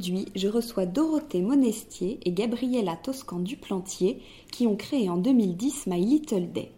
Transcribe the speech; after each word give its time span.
Aujourd'hui, 0.00 0.28
je 0.34 0.48
reçois 0.48 0.86
Dorothée 0.86 1.42
Monestier 1.42 2.20
et 2.24 2.32
Gabriella 2.32 2.96
Toscan 2.96 3.40
Duplantier 3.40 4.22
qui 4.50 4.66
ont 4.66 4.74
créé 4.74 5.10
en 5.10 5.18
2010 5.18 5.88
My 5.88 6.02
Little 6.02 6.50
Day. 6.52 6.72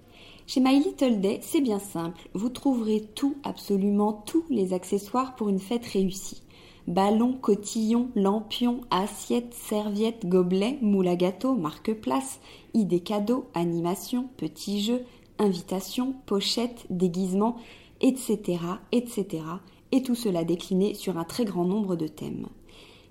Chez 0.48 0.59
My 0.59 0.83
Little 0.83 1.20
Day, 1.20 1.39
c'est 1.41 1.61
bien 1.61 1.78
simple, 1.78 2.20
vous 2.34 2.48
trouverez 2.48 3.00
tout, 3.15 3.37
absolument 3.45 4.12
tous 4.12 4.45
les 4.50 4.73
accessoires 4.73 5.37
pour 5.37 5.50
une 5.50 5.61
fête 5.61 5.87
réussie. 5.87 6.43
Ballons, 6.88 7.34
cotillons, 7.34 8.09
lampions, 8.16 8.81
assiettes, 8.91 9.55
serviettes, 9.55 10.27
gobelets, 10.27 10.78
moules 10.82 11.06
à 11.06 11.15
gâteau, 11.15 11.55
marque-place, 11.55 12.41
idées 12.75 12.99
cadeaux, 12.99 13.47
animations, 13.55 14.31
petits 14.37 14.82
jeux, 14.82 15.05
invitations, 15.38 16.16
pochettes, 16.27 16.87
déguisements, 16.91 17.55
etc., 18.00 18.59
etc. 18.91 19.44
Et 19.93 20.03
tout 20.03 20.16
cela 20.16 20.43
décliné 20.43 20.94
sur 20.94 21.19
un 21.19 21.25
très 21.25 21.44
grand 21.44 21.65
nombre 21.65 21.94
de 21.94 22.09
thèmes. 22.09 22.49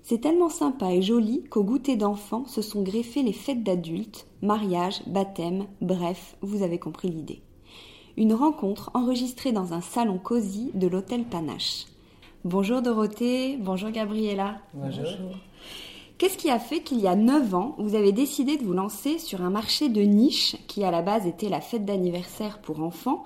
C'est 0.04 0.20
tellement 0.20 0.48
sympa 0.48 0.92
et 0.92 1.00
joli 1.00 1.44
qu'au 1.44 1.62
goûter 1.62 1.94
d'enfants 1.94 2.44
se 2.46 2.60
sont 2.60 2.82
greffées 2.82 3.22
les 3.22 3.32
fêtes 3.32 3.62
d'adultes, 3.62 4.26
mariages, 4.42 5.00
baptêmes, 5.06 5.66
bref, 5.80 6.36
vous 6.40 6.64
avez 6.64 6.78
compris 6.78 7.08
l'idée. 7.08 7.40
Une 8.16 8.34
rencontre 8.34 8.90
enregistrée 8.94 9.52
dans 9.52 9.72
un 9.72 9.80
salon 9.80 10.18
cosy 10.18 10.72
de 10.74 10.88
l'hôtel 10.88 11.24
Panache. 11.24 11.86
Bonjour 12.44 12.82
Dorothée, 12.82 13.56
bonjour 13.58 13.90
Gabriella. 13.90 14.60
Bonjour. 14.74 15.06
Qu'est-ce 16.18 16.36
qui 16.36 16.50
a 16.50 16.58
fait 16.58 16.82
qu'il 16.82 17.00
y 17.00 17.06
a 17.06 17.14
9 17.14 17.54
ans, 17.54 17.76
vous 17.78 17.94
avez 17.94 18.10
décidé 18.10 18.56
de 18.56 18.64
vous 18.64 18.74
lancer 18.74 19.18
sur 19.18 19.42
un 19.42 19.50
marché 19.50 19.88
de 19.88 20.02
niche 20.02 20.56
qui 20.66 20.82
à 20.82 20.90
la 20.90 21.02
base 21.02 21.28
était 21.28 21.48
la 21.48 21.60
fête 21.60 21.84
d'anniversaire 21.84 22.60
pour 22.60 22.80
enfants? 22.80 23.24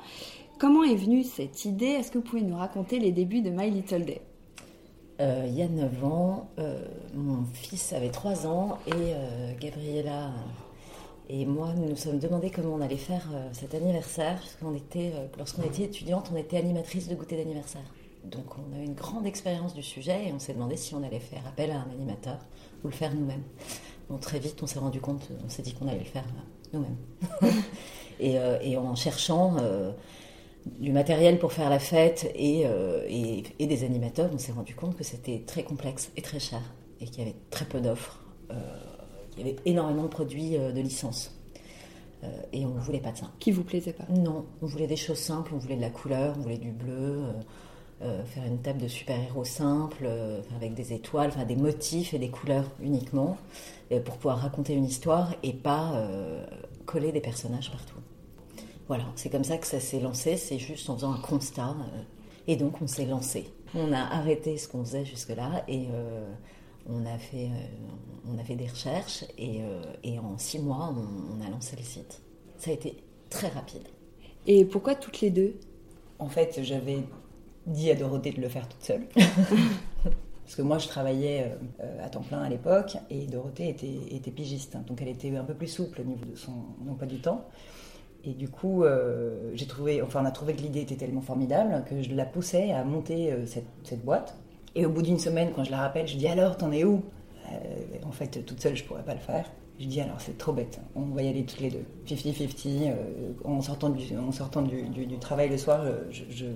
Comment 0.58 0.84
est 0.84 0.94
venue 0.94 1.24
cette 1.24 1.64
idée? 1.64 1.86
Est-ce 1.86 2.10
que 2.10 2.18
vous 2.18 2.24
pouvez 2.24 2.42
nous 2.42 2.56
raconter 2.56 2.98
les 2.98 3.12
débuts 3.12 3.42
de 3.42 3.50
My 3.50 3.70
Little 3.70 4.04
Day? 4.04 4.20
Euh, 5.20 5.44
il 5.46 5.54
y 5.54 5.62
a 5.62 5.68
9 5.68 6.04
ans, 6.04 6.50
euh, 6.58 6.84
mon 7.14 7.44
fils 7.54 7.94
avait 7.94 8.10
3 8.10 8.46
ans 8.46 8.78
et 8.86 8.92
euh, 8.92 9.52
Gabriella 9.58 10.30
et 11.30 11.46
moi 11.46 11.72
nous 11.74 11.88
nous 11.88 11.96
sommes 11.96 12.18
demandé 12.18 12.50
comment 12.50 12.74
on 12.74 12.80
allait 12.82 12.96
faire 12.96 13.26
cet 13.52 13.74
anniversaire. 13.74 14.38
Lorsqu'on 15.38 15.62
était 15.62 15.82
étudiante, 15.82 16.30
on 16.32 16.36
était 16.36 16.58
animatrice 16.58 17.08
de 17.08 17.14
goûter 17.14 17.36
d'anniversaire. 17.36 17.82
Donc 18.24 18.44
on 18.58 18.76
a 18.76 18.82
une 18.82 18.94
grande 18.94 19.26
expérience 19.26 19.72
du 19.72 19.82
sujet 19.82 20.28
et 20.28 20.32
on 20.32 20.38
s'est 20.38 20.52
demandé 20.52 20.76
si 20.76 20.94
on 20.94 21.02
allait 21.02 21.18
faire 21.18 21.46
appel 21.46 21.70
à 21.70 21.76
un 21.76 21.90
animateur 21.90 22.38
ou 22.84 22.88
le 22.88 22.92
faire 22.92 23.14
nous-mêmes. 23.14 23.42
Très 24.20 24.38
vite, 24.38 24.62
on 24.62 24.66
s'est 24.66 24.78
rendu 24.78 25.00
compte, 25.00 25.28
on 25.44 25.48
s'est 25.48 25.62
dit 25.62 25.72
qu'on 25.72 25.88
allait 25.88 25.98
le 25.98 26.04
faire 26.04 26.24
nous-mêmes. 26.72 26.96
et, 28.20 28.76
en 28.76 28.94
cherchant 28.94 29.56
du 30.78 30.92
matériel 30.92 31.38
pour 31.38 31.52
faire 31.52 31.70
la 31.70 31.78
fête 31.78 32.32
euh, 32.38 33.04
et, 33.08 33.44
et, 33.58 33.66
des 33.66 33.84
animateurs, 33.84 34.30
on 34.32 34.38
s'est 34.38 34.52
rendu 34.52 34.74
compte 34.74 34.96
que 34.96 35.04
c'était 35.04 35.42
très 35.46 35.62
complexe 35.62 36.10
et 36.16 36.22
très 36.22 36.40
cher 36.40 36.60
et 37.00 37.06
qu'il 37.06 37.20
y 37.20 37.22
avait 37.22 37.36
très 37.50 37.64
peu 37.64 37.80
d'offres. 37.80 38.20
Euh, 38.50 38.54
il 39.36 39.46
y 39.46 39.50
avait 39.50 39.58
énormément 39.64 40.04
de 40.04 40.08
produits 40.08 40.56
euh, 40.56 40.72
de 40.72 40.80
licence. 40.80 41.32
et 42.52 42.64
on 42.64 42.74
ne 42.74 42.80
voulait 42.80 43.00
pas 43.00 43.12
de 43.12 43.18
ça. 43.18 43.30
Qui 43.38 43.52
vous 43.52 43.62
plaisait 43.62 43.92
pas? 43.92 44.04
Non, 44.10 44.46
on 44.60 44.66
voulait 44.66 44.86
des 44.86 44.96
choses 44.96 45.18
simples, 45.18 45.52
on 45.54 45.58
voulait 45.58 45.76
de 45.76 45.82
la 45.82 45.90
couleur, 45.90 46.34
on 46.38 46.42
voulait 46.42 46.58
du 46.58 46.72
bleu, 46.72 47.22
faire 48.00 48.44
une 48.44 48.58
table 48.58 48.80
de 48.82 48.88
super-héros 48.88 49.44
simple, 49.44 50.08
avec 50.56 50.74
des 50.74 50.92
étoiles, 50.92 51.28
enfin 51.28 51.44
des 51.44 51.54
motifs 51.54 52.14
et 52.14 52.18
des 52.18 52.30
couleurs 52.30 52.68
uniquement, 52.82 53.36
pour 54.04 54.16
pouvoir 54.16 54.38
raconter 54.38 54.74
une 54.74 54.86
histoire 54.86 55.34
et 55.44 55.52
pas 55.52 56.08
coller 56.84 57.12
des 57.12 57.20
personnages 57.20 57.70
partout. 57.70 58.00
Voilà, 58.88 59.04
c'est 59.16 59.30
comme 59.30 59.44
ça 59.44 59.58
que 59.58 59.66
ça 59.66 59.80
s'est 59.80 59.98
lancé, 59.98 60.36
c'est 60.36 60.58
juste 60.58 60.88
en 60.88 60.94
faisant 60.94 61.12
un 61.12 61.18
constat. 61.18 61.70
Euh, 61.70 62.02
et 62.46 62.56
donc 62.56 62.80
on 62.80 62.86
s'est 62.86 63.06
lancé. 63.06 63.50
On 63.74 63.92
a 63.92 63.98
arrêté 63.98 64.56
ce 64.58 64.68
qu'on 64.68 64.84
faisait 64.84 65.04
jusque-là 65.04 65.64
et 65.66 65.86
euh, 65.92 66.24
on, 66.88 67.04
a 67.04 67.18
fait, 67.18 67.46
euh, 67.46 68.30
on 68.32 68.38
a 68.38 68.44
fait 68.44 68.54
des 68.54 68.68
recherches 68.68 69.24
et, 69.36 69.60
en 70.20 70.38
six 70.38 70.60
mois 70.60 70.94
on, 70.94 71.44
a 71.44 71.50
lancé 71.50 71.74
le 71.76 71.82
site. 71.82 72.20
Ça 72.58 72.70
a 72.70 72.74
été 72.74 73.02
très 73.28 73.48
rapide. 73.48 73.82
Et 74.46 74.64
pourquoi 74.64 74.94
toutes 74.94 75.20
les 75.20 75.30
deux? 75.30 75.58
En 76.20 76.28
fait, 76.28 76.60
j'avais 76.62 77.00
dit 77.66 77.90
à 77.90 77.96
Dorothée 77.96 78.30
de 78.30 78.40
le 78.40 78.48
faire 78.48 78.68
toute 78.68 78.82
seule. 78.82 79.06
Parce 80.44 80.54
que 80.54 80.62
moi, 80.62 80.78
je 80.78 80.86
travaillais 80.86 81.56
à 82.00 82.08
temps 82.08 82.22
plein 82.22 82.40
à 82.40 82.48
l'époque 82.48 82.96
et 83.10 83.26
Dorothée 83.26 83.68
était, 83.68 83.98
était 84.12 84.30
pigiste. 84.30 84.76
Donc 84.86 85.02
elle 85.02 85.08
était 85.08 85.36
un 85.36 85.42
peu 85.42 85.54
plus 85.54 85.66
souple 85.66 86.02
au 86.02 86.04
niveau 86.04 86.24
de 86.24 86.36
son 86.36 86.52
emploi 86.88 87.08
du 87.08 87.18
temps. 87.18 87.44
Et 88.26 88.32
du 88.32 88.48
coup, 88.48 88.82
euh, 88.82 89.52
j'ai 89.54 89.66
trouvé, 89.66 90.02
enfin, 90.02 90.20
on 90.22 90.26
a 90.26 90.32
trouvé 90.32 90.54
que 90.54 90.60
l'idée 90.60 90.80
était 90.80 90.96
tellement 90.96 91.20
formidable 91.20 91.84
que 91.88 92.02
je 92.02 92.12
la 92.12 92.24
poussais 92.24 92.72
à 92.72 92.82
monter 92.82 93.32
euh, 93.32 93.46
cette, 93.46 94.04
boîte. 94.04 94.36
Et 94.74 94.84
au 94.84 94.90
bout 94.90 95.02
d'une 95.02 95.18
semaine, 95.18 95.52
quand 95.54 95.62
je 95.62 95.70
la 95.70 95.78
rappelle, 95.78 96.08
je 96.08 96.16
dis 96.16 96.26
alors, 96.26 96.56
t'en 96.56 96.72
es 96.72 96.82
où? 96.82 97.02
Euh, 97.52 97.56
En 98.04 98.10
fait, 98.10 98.44
toute 98.44 98.60
seule, 98.60 98.74
je 98.74 98.82
pourrais 98.82 99.04
pas 99.04 99.14
le 99.14 99.20
faire. 99.20 99.48
Je 99.78 99.86
dis 99.86 100.00
alors, 100.00 100.20
c'est 100.20 100.36
trop 100.38 100.52
bête, 100.52 100.80
on 100.96 101.02
va 101.02 101.22
y 101.22 101.28
aller 101.28 101.44
toutes 101.44 101.60
les 101.60 101.70
deux. 101.70 101.84
50-50, 102.08 102.92
en 103.44 103.60
sortant, 103.60 103.90
du, 103.90 104.16
en 104.16 104.32
sortant 104.32 104.62
du, 104.62 105.18
travail 105.20 105.50
le 105.50 105.58
soir, 105.58 105.84
je, 106.10 106.46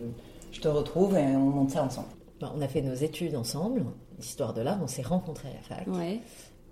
te 0.58 0.68
retrouve 0.68 1.16
et 1.16 1.26
on 1.36 1.50
monte 1.50 1.70
ça 1.70 1.84
ensemble. 1.84 2.08
On 2.40 2.62
a 2.62 2.66
fait 2.66 2.80
nos 2.80 2.94
études 2.94 3.36
ensemble, 3.36 3.84
l'histoire 4.18 4.54
de 4.54 4.62
l'art, 4.62 4.78
on 4.82 4.86
s'est 4.86 5.02
rencontrés 5.02 5.50
à 5.50 5.52
la 5.52 5.76
fac. 5.76 5.86
Ouais. 5.88 6.20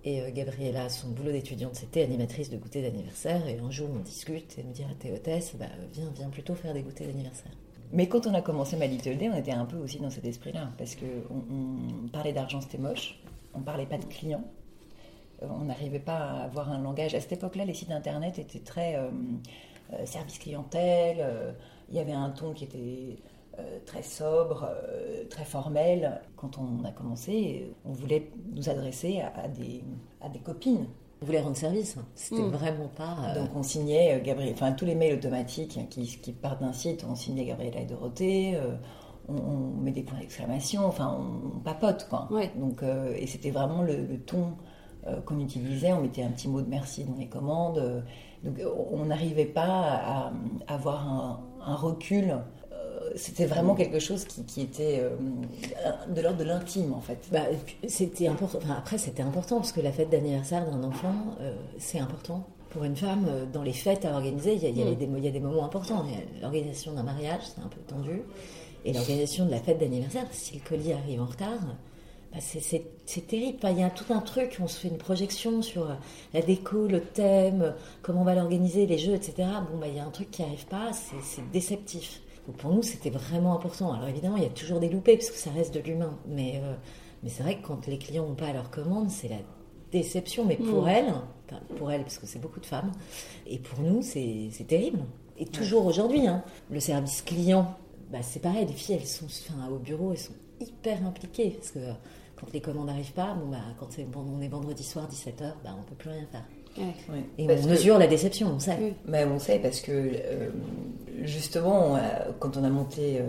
Et 0.04 0.20
euh, 0.22 0.30
Gabriella, 0.32 0.88
son 0.88 1.08
boulot 1.08 1.32
d'étudiante, 1.32 1.74
c'était 1.74 2.02
animatrice 2.02 2.50
de 2.50 2.56
goûter 2.56 2.82
d'anniversaire. 2.82 3.46
Et 3.48 3.58
un 3.58 3.70
jour, 3.70 3.88
on 3.92 3.98
discute 3.98 4.56
et 4.56 4.60
elle 4.60 4.68
me 4.68 4.72
dit 4.72 4.84
ah, 4.88 4.94
T'es 4.98 5.12
hôtesse, 5.12 5.54
bah, 5.58 5.66
viens, 5.92 6.10
viens 6.14 6.28
plutôt 6.28 6.54
faire 6.54 6.74
des 6.74 6.82
goûters 6.82 7.06
d'anniversaire. 7.06 7.52
Mais 7.92 8.06
quand 8.08 8.26
on 8.26 8.34
a 8.34 8.42
commencé 8.42 8.76
ma 8.76 8.86
Little 8.86 9.16
Day, 9.16 9.30
on 9.32 9.36
était 9.36 9.52
un 9.52 9.64
peu 9.64 9.76
aussi 9.76 9.98
dans 9.98 10.10
cet 10.10 10.24
esprit-là. 10.24 10.70
Parce 10.76 10.94
qu'on 10.94 11.34
on 11.50 12.08
parlait 12.08 12.32
d'argent, 12.32 12.60
c'était 12.60 12.78
moche. 12.78 13.18
On 13.54 13.60
parlait 13.60 13.86
pas 13.86 13.98
de 13.98 14.04
clients. 14.04 14.44
on 15.40 15.64
n'arrivait 15.64 15.98
pas 15.98 16.18
à 16.18 16.44
avoir 16.44 16.70
un 16.70 16.78
langage. 16.78 17.14
À 17.14 17.20
cette 17.20 17.32
époque-là, 17.32 17.64
les 17.64 17.74
sites 17.74 17.90
internet 17.90 18.38
étaient 18.38 18.60
très 18.60 18.98
service 20.04 20.38
clientèle. 20.38 21.26
il 21.88 21.96
y 21.96 21.98
avait 21.98 22.12
un 22.12 22.28
ton 22.28 22.52
qui 22.52 22.64
était 22.64 23.16
très 23.86 24.02
sobre, 24.02 24.68
très 25.30 25.44
formel. 25.44 26.20
Quand 26.36 26.58
on 26.58 26.84
a 26.84 26.90
commencé, 26.90 27.72
on 27.84 27.92
voulait 27.92 28.30
nous 28.54 28.68
adresser 28.68 29.20
à, 29.20 29.48
des, 29.48 29.82
à 30.20 30.28
des 30.28 30.38
copines. 30.40 30.86
On 31.20 31.26
voulait 31.26 31.40
rendre 31.40 31.56
service, 31.56 31.96
hein. 31.98 32.04
c'était 32.14 32.42
hmm. 32.42 32.50
vraiment 32.50 32.88
pas. 32.88 33.34
Donc 33.34 33.50
on 33.56 33.64
signait 33.64 34.20
Gabriel, 34.24 34.52
enfin 34.54 34.70
tous 34.72 34.84
les 34.84 34.94
mails 34.94 35.14
automatiques 35.14 35.78
qui, 35.90 36.06
qui 36.06 36.32
partent 36.32 36.60
d'un 36.60 36.72
site, 36.72 37.04
on 37.10 37.16
signait 37.16 37.44
Gabriela 37.44 37.80
et 37.80 37.86
Dorothée 37.86 38.56
on, 39.28 39.80
met 39.80 39.92
des 39.92 40.02
points 40.02 40.18
d'exclamation, 40.18 40.86
enfin 40.86 41.18
on, 41.18 41.58
papote 41.60 42.06
quoi. 42.08 42.28
Donc, 42.56 42.82
euh, 42.82 43.14
et 43.16 43.26
c'était 43.26 43.50
vraiment 43.50 43.82
le, 43.82 44.18
ton 44.20 44.54
euh, 45.06 45.20
qu'on 45.20 45.38
utilisait, 45.40 45.92
on 45.92 46.02
mettait 46.02 46.22
un 46.22 46.30
petit 46.30 46.48
mot 46.48 46.60
de 46.60 46.68
merci 46.68 47.04
dans 47.04 47.16
les 47.16 47.28
commandes. 47.28 47.78
Euh, 47.78 48.00
donc 48.44 48.60
on 48.90 49.04
n'arrivait 49.04 49.44
pas 49.44 49.64
à, 49.66 50.32
avoir 50.68 51.40
un, 51.60 51.74
recul. 51.74 52.38
C'était 53.16 53.46
vraiment 53.46 53.74
quelque 53.74 53.98
chose 53.98 54.24
qui, 54.24 54.60
était 54.60 55.02
de 56.08 56.20
l'ordre 56.20 56.38
de 56.38 56.44
l'intime 56.44 56.92
en 56.92 57.00
fait. 57.00 57.18
Bah, 57.30 57.44
c'était 57.86 58.28
important. 58.28 58.58
après 58.76 58.98
c'était 58.98 59.22
important 59.22 59.56
parce 59.56 59.72
que 59.72 59.80
la 59.80 59.92
fête 59.92 60.10
d'anniversaire 60.10 60.68
d'un 60.70 60.82
enfant 60.84 61.14
c'est 61.78 61.98
important 61.98 62.46
pour 62.70 62.84
une 62.84 62.96
femme, 62.96 63.26
dans 63.52 63.62
les 63.62 63.72
fêtes 63.72 64.04
à 64.04 64.12
organiser, 64.12 64.54
il 64.54 64.62
y, 64.62 64.82
a, 64.82 64.94
des, 64.94 65.04
il 65.04 65.24
y 65.24 65.28
a 65.28 65.30
des 65.30 65.40
moments 65.40 65.64
importants. 65.64 66.04
L'organisation 66.42 66.92
d'un 66.92 67.02
mariage, 67.02 67.40
c'est 67.42 67.62
un 67.62 67.68
peu 67.68 67.80
tendu. 67.86 68.22
Et 68.84 68.92
l'organisation 68.92 69.46
de 69.46 69.50
la 69.50 69.60
fête 69.60 69.78
d'anniversaire, 69.78 70.26
si 70.32 70.54
le 70.54 70.60
colis 70.60 70.92
arrive 70.92 71.20
en 71.20 71.26
retard, 71.26 71.58
bah, 72.32 72.38
c'est 72.40 73.26
terrible. 73.26 73.58
Il 73.64 73.78
y 73.78 73.82
a 73.82 73.90
tout 73.90 74.12
un 74.12 74.20
truc, 74.20 74.58
on 74.60 74.68
se 74.68 74.80
fait 74.80 74.88
une 74.88 74.98
projection 74.98 75.62
sur 75.62 75.90
euh, 75.90 75.94
la 76.34 76.42
déco, 76.42 76.86
le 76.86 77.00
thème, 77.00 77.74
comment 78.02 78.20
on 78.20 78.24
va 78.24 78.34
l'organiser, 78.34 78.86
les 78.86 78.98
jeux, 78.98 79.14
etc. 79.14 79.48
Bon, 79.70 79.78
bah, 79.78 79.88
il 79.88 79.96
y 79.96 79.98
a 79.98 80.04
un 80.04 80.10
truc 80.10 80.30
qui 80.30 80.42
n'arrive 80.42 80.66
pas, 80.66 80.90
c'est 80.92 81.50
déceptif. 81.50 82.20
Donc 82.48 82.56
pour 82.56 82.72
nous, 82.72 82.82
c'était 82.82 83.10
vraiment 83.10 83.54
important. 83.54 83.92
Alors 83.92 84.08
évidemment, 84.08 84.36
il 84.36 84.42
y 84.42 84.46
a 84.46 84.50
toujours 84.50 84.80
des 84.80 84.88
loupés, 84.88 85.16
parce 85.16 85.30
que 85.30 85.36
ça 85.36 85.50
reste 85.50 85.72
de 85.72 85.80
l'humain. 85.80 86.18
Mais, 86.26 86.60
euh, 86.64 86.74
mais 87.22 87.28
c'est 87.28 87.44
vrai 87.44 87.58
que 87.58 87.66
quand 87.66 87.86
les 87.86 87.98
clients 87.98 88.26
n'ont 88.26 88.34
pas 88.34 88.52
leur 88.52 88.70
commande, 88.70 89.10
c'est 89.10 89.28
la 89.28 89.38
déception. 89.92 90.44
Mais 90.44 90.56
pour 90.56 90.84
mmh. 90.84 90.88
elles, 90.88 91.14
pour 91.76 91.92
elles, 91.92 92.02
parce 92.02 92.18
que 92.18 92.26
c'est 92.26 92.40
beaucoup 92.40 92.60
de 92.60 92.66
femmes, 92.66 92.90
et 93.46 93.60
pour 93.60 93.80
nous, 93.80 94.02
c'est 94.02 94.50
terrible. 94.66 94.98
Et 95.38 95.44
toujours 95.46 95.86
aujourd'hui, 95.86 96.26
hein, 96.26 96.42
le 96.68 96.80
service 96.80 97.22
client 97.22 97.76
bah, 98.10 98.22
c'est 98.22 98.40
pareil, 98.40 98.66
les 98.66 98.72
filles, 98.72 98.96
elles 98.96 99.06
sont 99.06 99.26
enfin, 99.26 99.68
au 99.68 99.78
bureau, 99.78 100.12
elles 100.12 100.18
sont 100.18 100.32
hyper 100.60 101.04
impliquées. 101.06 101.50
Parce 101.50 101.70
que 101.70 101.78
quand 102.36 102.52
les 102.52 102.60
commandes 102.60 102.86
n'arrivent 102.86 103.12
pas, 103.12 103.34
bon, 103.34 103.48
bah, 103.48 103.58
quand 103.78 103.88
on 104.16 104.40
est 104.40 104.48
vendredi 104.48 104.82
soir, 104.82 105.08
17h, 105.10 105.52
bah, 105.62 105.74
on 105.76 105.82
ne 105.82 105.86
peut 105.86 105.94
plus 105.96 106.10
rien 106.10 106.26
faire. 106.26 106.44
Et 107.38 107.46
on 107.48 107.66
mesure 107.68 107.98
la 107.98 108.06
déception, 108.06 108.52
on 108.56 108.58
sait. 108.58 108.94
Mais 109.06 109.24
on 109.24 109.38
sait 109.38 109.58
parce 109.58 109.80
que 109.80 109.92
euh, 109.92 110.50
justement, 111.22 111.98
quand 112.38 112.56
on 112.56 112.64
a 112.64 112.68
monté 112.70 113.18
euh, 113.18 113.24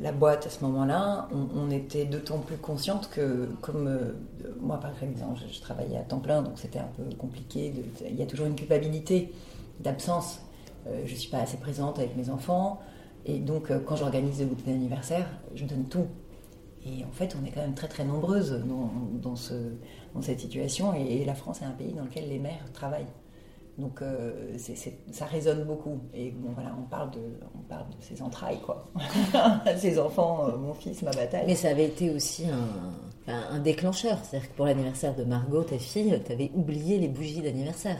la 0.00 0.12
boîte 0.12 0.46
à 0.46 0.50
ce 0.50 0.64
moment-là, 0.64 1.28
on, 1.54 1.70
était 1.70 2.04
d'autant 2.04 2.38
plus 2.38 2.56
consciente 2.56 3.10
que, 3.10 3.48
comme 3.60 3.86
euh, 3.86 4.12
moi 4.60 4.78
par 4.78 4.92
exemple, 5.02 5.40
je, 5.46 5.54
je, 5.54 5.60
travaillais 5.60 5.96
à 5.96 6.02
temps 6.02 6.18
plein, 6.18 6.42
donc 6.42 6.54
c'était 6.56 6.78
un 6.78 6.88
peu 6.96 7.04
compliqué. 7.16 7.72
il 8.08 8.16
y 8.16 8.22
a 8.22 8.26
toujours 8.26 8.46
une 8.46 8.56
culpabilité 8.56 9.32
d'absence. 9.78 10.40
je 10.86 11.12
ne 11.12 11.16
suis 11.16 11.30
pas 11.30 11.38
assez 11.38 11.56
présente 11.56 11.98
avec 11.98 12.16
mes 12.16 12.30
enfants. 12.30 12.80
Et 13.26 13.38
donc, 13.38 13.70
euh, 13.70 13.78
quand 13.84 13.96
j'organise 13.96 14.38
des 14.38 14.44
goûters 14.44 14.72
d'anniversaire, 14.72 15.26
je 15.54 15.64
donne 15.64 15.84
tout. 15.84 16.06
Et 16.86 17.04
en 17.04 17.10
fait, 17.12 17.36
on 17.40 17.44
est 17.44 17.50
quand 17.50 17.60
même 17.60 17.74
très 17.74 17.88
très 17.88 18.04
nombreuses 18.04 18.62
dans, 18.66 18.90
dans, 19.20 19.36
ce, 19.36 19.54
dans 20.14 20.22
cette 20.22 20.40
situation. 20.40 20.94
Et, 20.94 21.24
la 21.24 21.34
France 21.34 21.60
est 21.62 21.66
un 21.66 21.72
pays 21.72 21.92
dans 21.92 22.04
lequel 22.04 22.28
les 22.28 22.38
mères 22.38 22.72
travaillent. 22.72 23.06
Donc 23.78 24.02
euh, 24.02 24.56
ça 25.10 25.24
résonne 25.26 25.64
beaucoup. 25.64 26.00
Et 26.14 26.30
bon, 26.30 26.50
voilà, 26.54 26.74
on 26.78 26.84
parle 26.88 27.10
de, 27.12 27.20
on 27.54 28.02
ses 28.02 28.20
entrailles, 28.20 28.60
quoi. 28.60 28.90
ses 29.76 29.98
enfants, 29.98 30.48
euh, 30.48 30.56
mon 30.56 30.74
fils, 30.74 31.02
ma 31.02 31.12
bataille. 31.12 31.44
Mais 31.46 31.54
ça 31.54 31.68
avait 31.68 31.86
été 31.86 32.10
aussi 32.10 32.44
un, 32.46 33.58
déclencheur. 33.60 34.18
C'est-à-dire 34.22 34.50
que 34.50 34.56
pour 34.56 34.66
l'anniversaire 34.66 35.14
de 35.14 35.24
Margot, 35.24 35.62
ta 35.62 35.78
fille, 35.78 36.20
tu 36.24 36.32
avais 36.32 36.50
oublié 36.54 36.98
les 36.98 37.08
bougies 37.08 37.40
d'anniversaire. 37.40 37.96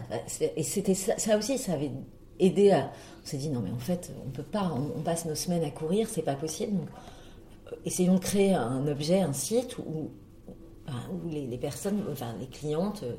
Et 0.57 0.63
c'était 0.63 0.95
ça, 0.95 1.39
aussi, 1.39 1.57
ça 1.57 1.75
avait 1.75 1.93
aidé 2.39 2.73
à. 2.73 2.91
On 3.23 3.27
s'est 3.27 3.37
dit 3.37 3.49
non, 3.49 3.61
mais 3.61 3.71
en 3.71 3.79
fait, 3.79 4.11
on 4.27 4.31
peut 4.31 4.43
pas, 4.43 4.73
on, 4.75 5.01
passe 5.03 5.25
nos 5.27 5.35
semaines 5.35 5.65
à 5.65 5.71
courir, 5.71 6.09
c'est 6.11 6.23
pas 6.23 6.35
possible. 6.35 6.79
Essayons 7.85 8.15
de 8.15 8.21
créer 8.21 8.55
un 8.55 8.87
objet, 8.87 9.21
un 9.21 9.33
site 9.33 9.79
où, 9.79 10.11
où 10.89 11.29
les, 11.31 11.59
personnes, 11.59 12.03
enfin 12.11 12.35
les 12.39 12.47
clientes, 12.47 13.03
euh, 13.05 13.15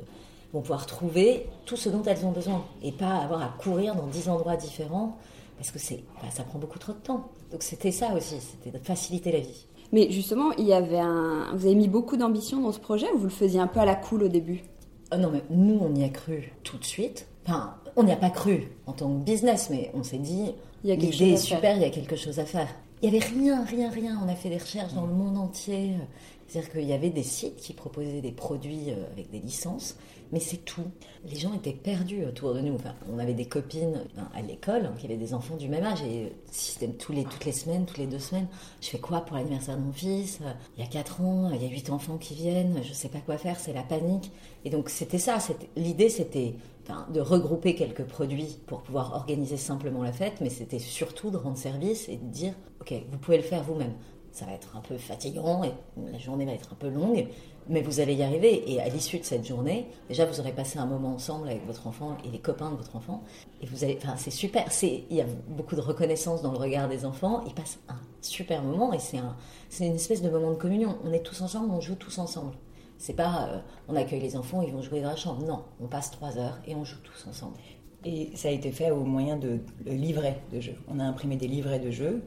vont 0.54 0.62
pouvoir 0.62 0.86
trouver 0.86 1.48
tout 1.66 1.78
ce 1.78 1.90
dont 1.90 2.04
elles 2.04 2.26
ont 2.26 2.32
besoin 2.32 2.66
et 2.84 2.92
pas 2.92 3.16
avoir 3.16 3.42
à 3.42 3.56
courir 3.58 3.96
dans 3.96 4.08
dix 4.08 4.28
endroits 4.28 4.58
différents 4.58 5.18
parce 5.58 5.72
que 5.72 5.80
c'est, 5.80 6.04
bah, 6.22 6.30
ça 6.32 6.44
prend 6.44 6.60
beaucoup 6.60 6.80
trop 6.80 6.94
de 6.94 6.98
temps. 6.98 7.30
Donc 7.52 7.64
c'était 7.64 7.92
ça 7.92 8.14
aussi, 8.16 8.36
c'était 8.40 8.78
de 8.78 8.84
faciliter 8.84 9.32
la 9.32 9.40
vie. 9.40 9.68
Mais 9.92 10.10
justement, 10.10 10.52
il 10.54 10.66
y 10.66 10.74
avait 10.74 11.00
un, 11.00 11.50
vous 11.54 11.66
avez 11.66 11.76
mis 11.76 11.88
beaucoup 11.88 12.18
d'ambition 12.18 12.62
dans 12.62 12.72
ce 12.72 12.80
projet 12.80 13.08
ou 13.14 13.18
vous 13.18 13.26
le 13.26 13.30
faisiez 13.30 13.60
un 13.60 13.68
peu 13.68 13.80
à 13.80 13.86
la 13.86 13.96
cool 13.96 14.24
au 14.24 14.28
début? 14.28 14.64
Ah 15.12 15.18
Non, 15.18 15.30
mais 15.32 15.44
nous 15.50 15.78
on 15.82 15.94
y 15.96 16.04
a 16.04 16.10
cru 16.10 16.54
tout 16.64 16.78
de 16.78 16.84
suite. 16.84 17.28
Enfin, 17.46 17.76
on 17.96 18.04
n'y 18.04 18.12
a 18.12 18.18
pas 18.18 18.30
cru 18.30 18.72
en 18.88 18.94
tant 18.94 19.10
que 19.10 19.24
business, 19.24 19.70
mais 19.70 19.92
on 19.94 20.04
s'est 20.04 20.18
dit, 20.18 20.54
l'idée 20.84 21.34
est 21.34 21.38
super, 21.38 21.76
il 21.76 21.82
y 21.82 21.86
a 21.86 21.90
quelque 21.90 22.16
chose 22.16 22.40
à 22.40 22.46
faire. 22.46 22.70
Il 23.02 23.10
n'y 23.10 23.18
avait 23.18 23.26
rien, 23.26 23.64
rien, 23.66 23.90
rien. 23.90 24.20
On 24.24 24.30
a 24.30 24.36
fait 24.36 24.50
des 24.50 24.58
recherches 24.58 24.94
dans 24.94 25.08
le 25.08 25.14
monde 25.14 25.38
entier. 25.38 25.96
C'est-à-dire 26.48 26.72
qu'il 26.72 26.84
y 26.84 26.94
avait 26.94 27.10
des 27.10 27.24
sites 27.24 27.56
qui 27.56 27.74
proposaient 27.74 28.20
des 28.20 28.34
produits 28.34 28.92
euh, 28.92 29.10
avec 29.14 29.32
des 29.32 29.40
licences, 29.40 29.96
mais 30.34 30.42
c'est 30.42 30.58
tout. 30.58 30.84
Les 31.26 31.40
gens 31.40 31.54
étaient 31.54 31.72
perdus 31.72 32.26
autour 32.26 32.54
de 32.54 32.60
nous. 32.60 32.76
Enfin, 32.76 32.94
on 33.10 33.20
avait 33.20 33.34
des 33.34 33.46
copines 33.46 34.04
ben, 34.18 34.30
à 34.36 34.42
l'école 34.42 34.86
hein, 34.86 34.94
qui 35.00 35.06
avaient 35.06 35.16
des 35.16 35.34
enfants 35.34 35.56
du 35.56 35.70
même 35.70 35.86
âge 35.86 36.02
et 36.04 36.34
système 36.52 36.94
tous 36.96 37.14
les, 37.14 37.24
toutes 37.24 37.46
les 37.46 37.54
semaines, 37.54 37.86
toutes 37.86 38.00
les 38.00 38.06
deux 38.06 38.20
semaines. 38.20 38.48
Je 38.82 38.90
fais 38.90 39.00
quoi 39.00 39.22
pour 39.22 39.38
l'anniversaire 39.38 39.78
de 39.78 39.82
mon 39.82 39.94
fils? 39.94 40.40
Il 40.78 40.84
y 40.84 40.86
a 40.86 40.90
quatre 40.90 41.22
ans, 41.22 41.50
il 41.54 41.64
y 41.64 41.66
a 41.66 41.70
huit 41.70 41.90
enfants 41.90 42.18
qui 42.18 42.36
viennent, 42.36 42.82
je 42.84 42.90
ne 42.90 42.94
sais 42.94 43.10
pas 43.10 43.20
quoi 43.20 43.38
faire, 43.38 43.58
c'est 43.58 43.74
la 43.74 43.84
panique. 43.84 44.30
Et 44.66 44.70
donc 44.70 44.90
c'était 44.90 45.20
ça. 45.20 45.38
L'idée 45.78 46.10
c'était 46.10 46.56
de 47.14 47.22
regrouper 47.22 47.76
quelques 47.76 48.04
produits 48.04 48.58
pour 48.68 48.82
pouvoir 48.82 49.14
organiser 49.14 49.56
simplement 49.56 50.04
la 50.04 50.12
fête, 50.12 50.42
mais 50.42 50.50
c'était 50.50 50.80
surtout 50.80 51.30
de 51.30 51.38
rendre 51.38 51.58
service 51.58 52.10
et 52.10 52.18
de 52.18 52.26
dire, 52.26 52.54
ok, 52.82 52.94
vous 53.10 53.18
pouvez 53.18 53.38
le 53.38 53.44
faire 53.44 53.64
vous-même. 53.64 53.94
Ça 54.32 54.46
va 54.46 54.54
être 54.54 54.78
un 54.78 54.80
peu 54.80 54.98
fatigant 54.98 55.64
et 55.66 55.74
la 56.10 56.18
journée 56.18 56.46
va 56.46 56.54
être 56.54 56.72
un 56.72 56.76
peu 56.76 56.88
longue, 56.88 57.28
mais 57.68 57.82
vous 57.82 58.00
allez 58.00 58.14
y 58.14 58.24
arriver. 58.24 58.72
Et 58.72 58.80
à 58.80 58.88
l'issue 58.88 59.20
de 59.20 59.26
cette 59.26 59.46
journée, 59.46 59.88
déjà 60.08 60.26
vous 60.26 60.40
aurez 60.40 60.54
passé 60.54 60.80
un 60.80 60.86
moment 60.86 61.14
ensemble 61.16 61.50
avec 61.50 61.66
votre 61.68 61.86
enfant 61.86 62.18
et 62.24 62.30
les 62.30 62.40
copains 62.40 62.72
de 62.72 62.78
votre 62.78 62.96
enfant, 62.96 63.24
et 63.62 63.66
vous 63.66 63.84
allez, 63.84 63.98
enfin 64.02 64.16
c'est 64.16 64.32
super. 64.32 64.72
C'est, 64.72 65.04
il 65.10 65.18
y 65.18 65.22
a 65.22 65.26
beaucoup 65.50 65.76
de 65.76 65.82
reconnaissance 65.82 66.42
dans 66.42 66.54
le 66.54 66.58
regard 66.58 66.88
des 66.88 67.04
enfants. 67.06 67.44
Ils 67.46 67.54
passent 67.54 67.80
un 67.90 68.00
super 68.22 68.64
moment 68.64 68.94
et 68.94 69.00
c'est 69.00 69.18
un, 69.18 69.36
c'est 69.70 69.86
une 69.86 69.96
espèce 69.96 70.22
de 70.22 70.30
moment 70.30 70.52
de 70.52 70.56
communion. 70.56 70.98
On 71.04 71.12
est 71.12 71.24
tous 71.24 71.42
ensemble, 71.42 71.70
on 71.72 71.82
joue 71.82 71.96
tous 71.96 72.18
ensemble. 72.18 72.54
C'est 72.98 73.14
pas 73.16 73.50
euh, 73.50 73.60
on 73.90 73.96
accueille 73.98 74.22
les 74.22 74.38
enfants, 74.38 74.62
ils 74.62 74.72
vont 74.72 74.82
jouer 74.82 75.02
dans 75.02 75.10
la 75.10 75.18
chambre. 75.18 75.46
Non, 75.46 75.66
on 75.82 75.88
passe 75.88 76.10
trois 76.10 76.38
heures 76.38 76.60
et 76.66 76.74
on 76.74 76.86
joue 76.86 77.00
tous 77.04 77.28
ensemble. 77.28 77.58
Et 78.04 78.30
ça 78.36 78.48
a 78.48 78.52
été 78.52 78.72
fait 78.72 78.90
au 78.90 79.04
moyen 79.04 79.38
de 79.38 79.60
livrets 79.86 80.42
de 80.52 80.60
jeux. 80.60 80.76
On 80.88 81.00
a 81.00 81.04
imprimé 81.04 81.36
des 81.36 81.48
livrets 81.48 81.80
de 81.80 81.92
jeux 81.92 82.24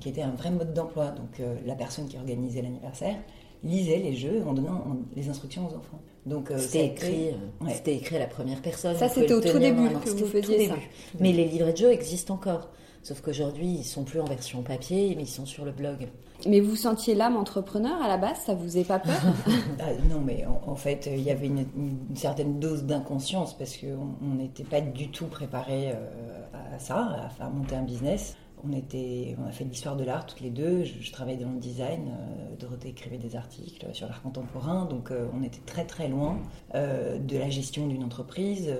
qui 0.00 0.08
étaient 0.08 0.22
un 0.22 0.30
vrai 0.30 0.50
mode 0.50 0.72
d'emploi. 0.72 1.10
Donc 1.10 1.40
euh, 1.40 1.56
la 1.66 1.74
personne 1.74 2.06
qui 2.06 2.16
organisait 2.16 2.62
l'anniversaire 2.62 3.16
lisait 3.64 3.98
les 3.98 4.14
jeux 4.14 4.44
en 4.46 4.52
donnant 4.52 4.84
les 5.16 5.28
instructions 5.28 5.66
aux 5.66 5.74
enfants. 5.74 6.00
Donc 6.26 6.50
euh, 6.50 6.58
c'était 6.58 6.86
écrit, 6.86 7.30
c'était 7.68 7.96
écrit 7.96 8.16
à 8.16 8.20
la 8.20 8.26
première 8.26 8.62
personne. 8.62 8.96
Ça 8.96 9.08
c'était 9.08 9.32
au 9.32 9.40
tout 9.40 9.58
début 9.58 9.88
que 10.04 10.10
vous 10.10 10.26
faisiez 10.26 10.68
ça. 10.68 10.76
Mais 11.18 11.32
les 11.32 11.46
livrets 11.46 11.72
de 11.72 11.78
jeux 11.78 11.92
existent 11.92 12.34
encore. 12.34 12.70
Sauf 13.02 13.20
qu'aujourd'hui, 13.20 13.68
ils 13.68 13.84
sont 13.84 14.02
plus 14.02 14.20
en 14.20 14.24
version 14.24 14.62
papier, 14.62 15.14
mais 15.16 15.22
ils 15.22 15.28
sont 15.28 15.46
sur 15.46 15.64
le 15.64 15.70
blog. 15.70 16.08
Mais 16.48 16.60
vous 16.60 16.76
sentiez 16.76 17.14
l'âme 17.14 17.36
entrepreneur 17.36 18.00
à 18.02 18.08
la 18.08 18.18
base 18.18 18.38
Ça 18.38 18.54
vous 18.54 18.78
est 18.78 18.84
pas 18.84 18.98
peur 18.98 19.20
ah, 19.80 19.84
Non, 20.10 20.20
mais 20.24 20.44
en, 20.66 20.76
fait, 20.76 21.08
il 21.10 21.22
y 21.22 21.30
avait 21.30 21.46
une, 21.46 21.66
certaine 22.14 22.60
dose 22.60 22.84
d'inconscience 22.84 23.56
parce 23.56 23.76
qu'on 23.76 24.34
n'était 24.34 24.64
pas 24.64 24.80
du 24.80 25.08
tout 25.10 25.26
préparé 25.26 25.92
euh, 25.92 26.74
à 26.74 26.78
ça, 26.78 27.24
à 27.24 27.28
faire 27.30 27.50
monter 27.50 27.76
un 27.76 27.82
business. 27.82 28.36
On, 28.66 28.72
était, 28.72 29.36
on 29.42 29.48
a 29.48 29.52
fait 29.52 29.64
l'histoire 29.64 29.96
de 29.96 30.04
l'art 30.04 30.26
toutes 30.26 30.40
les 30.40 30.50
deux. 30.50 30.84
Je, 30.84 31.12
travaillais 31.12 31.42
dans 31.42 31.50
le 31.50 31.58
design. 31.58 32.08
Euh, 32.08 32.56
Dorothée 32.58 32.88
écrivait 32.88 33.18
des 33.18 33.36
articles 33.36 33.86
sur 33.92 34.06
l'art 34.06 34.22
contemporain. 34.22 34.84
Donc 34.84 35.10
euh, 35.10 35.26
on 35.38 35.42
était 35.42 35.62
très 35.66 35.84
très 35.84 36.08
loin 36.08 36.38
de 36.74 37.38
la 37.38 37.48
gestion 37.50 37.86
d'une 37.86 38.04
entreprise. 38.04 38.72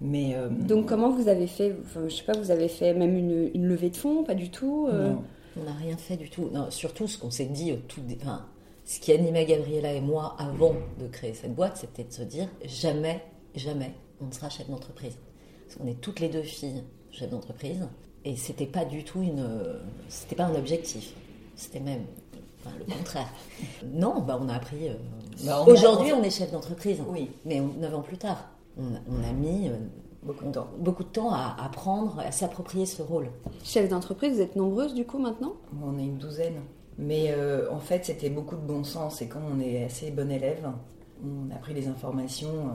Mais, 0.00 0.34
euh, 0.34 0.48
Donc 0.48 0.86
comment 0.86 1.10
vous 1.10 1.28
avez 1.28 1.46
fait 1.46 1.76
Je 1.94 2.08
sais 2.08 2.24
pas, 2.24 2.32
vous 2.32 2.50
avez 2.50 2.68
fait 2.68 2.94
même 2.94 3.16
une, 3.16 3.66
levée 3.68 3.90
de 3.90 3.96
fonds 3.96 4.24
Pas 4.24 4.34
du 4.34 4.50
tout 4.50 4.88
euh? 4.90 5.14
On 5.58 5.64
n'a 5.64 5.72
rien 5.72 5.96
fait 5.96 6.16
du 6.16 6.30
tout. 6.30 6.48
Non, 6.52 6.70
surtout 6.70 7.08
ce 7.08 7.18
qu'on 7.18 7.30
s'est 7.30 7.46
dit 7.46 7.72
au 7.72 7.76
tout 7.76 8.00
enfin, 8.20 8.46
ce 8.84 9.00
qui 9.00 9.12
animait 9.12 9.44
Gabriella 9.46 9.92
et 9.92 10.00
moi 10.00 10.36
avant 10.38 10.74
de 10.98 11.06
créer 11.08 11.34
cette 11.34 11.54
boîte, 11.54 11.76
c'était 11.76 12.04
de 12.04 12.12
se 12.12 12.22
dire 12.22 12.48
jamais, 12.64 13.20
jamais, 13.54 13.92
on 14.20 14.26
ne 14.26 14.32
sera 14.32 14.48
chef 14.48 14.68
d'entreprise. 14.68 15.16
Parce 15.66 15.78
qu'on 15.78 15.86
est 15.86 16.00
toutes 16.00 16.20
les 16.20 16.28
deux 16.28 16.42
filles 16.42 16.82
chefs 17.12 17.30
d'entreprise, 17.30 17.86
et 18.24 18.36
c'était 18.36 18.66
pas 18.66 18.84
du 18.84 19.02
tout 19.04 19.22
une, 19.22 19.46
c'était 20.08 20.36
pas 20.36 20.44
un 20.44 20.54
objectif. 20.54 21.12
C'était 21.56 21.80
même 21.80 22.02
Enfin, 22.62 22.76
le 22.78 22.84
contraire. 22.92 23.28
non, 23.90 24.20
bah, 24.20 24.38
on 24.38 24.46
a 24.50 24.54
appris. 24.56 24.88
euh, 24.88 24.94
bah, 25.46 25.62
Aujourd'hui, 25.66 26.12
on 26.12 26.22
est 26.22 26.28
chef 26.30 26.52
d'entreprise. 26.52 26.98
Oui. 27.08 27.30
Mais 27.46 27.58
on- 27.58 27.68
neuf 27.80 27.94
ans 27.94 28.02
plus 28.02 28.18
tard, 28.18 28.50
on, 28.78 28.84
a- 28.94 29.00
on 29.10 29.26
a 29.26 29.32
mis 29.32 29.68
euh, 29.68 29.76
Beaucoup 30.22 30.44
de 30.44 30.52
temps. 30.52 30.68
beaucoup 30.78 31.02
de 31.02 31.08
temps 31.08 31.32
à 31.32 31.56
apprendre, 31.64 32.18
à 32.20 32.30
s'approprier 32.30 32.84
ce 32.86 33.00
rôle. 33.02 33.28
Chef 33.64 33.88
d'entreprise, 33.88 34.34
vous 34.34 34.40
êtes 34.42 34.54
nombreuses 34.56 34.94
du 34.94 35.06
coup 35.06 35.18
maintenant 35.18 35.54
On 35.82 35.98
est 35.98 36.04
une 36.04 36.18
douzaine. 36.18 36.60
Mais 36.98 37.30
euh, 37.30 37.70
en 37.72 37.78
fait, 37.78 38.04
c'était 38.04 38.28
beaucoup 38.28 38.56
de 38.56 38.60
bon 38.60 38.84
sens. 38.84 39.22
Et 39.22 39.28
comme 39.28 39.44
on 39.50 39.58
est 39.60 39.84
assez 39.84 40.10
bon 40.10 40.30
élève, 40.30 40.70
on 41.24 41.50
a 41.50 41.56
pris 41.56 41.72
les 41.72 41.88
informations 41.88 42.68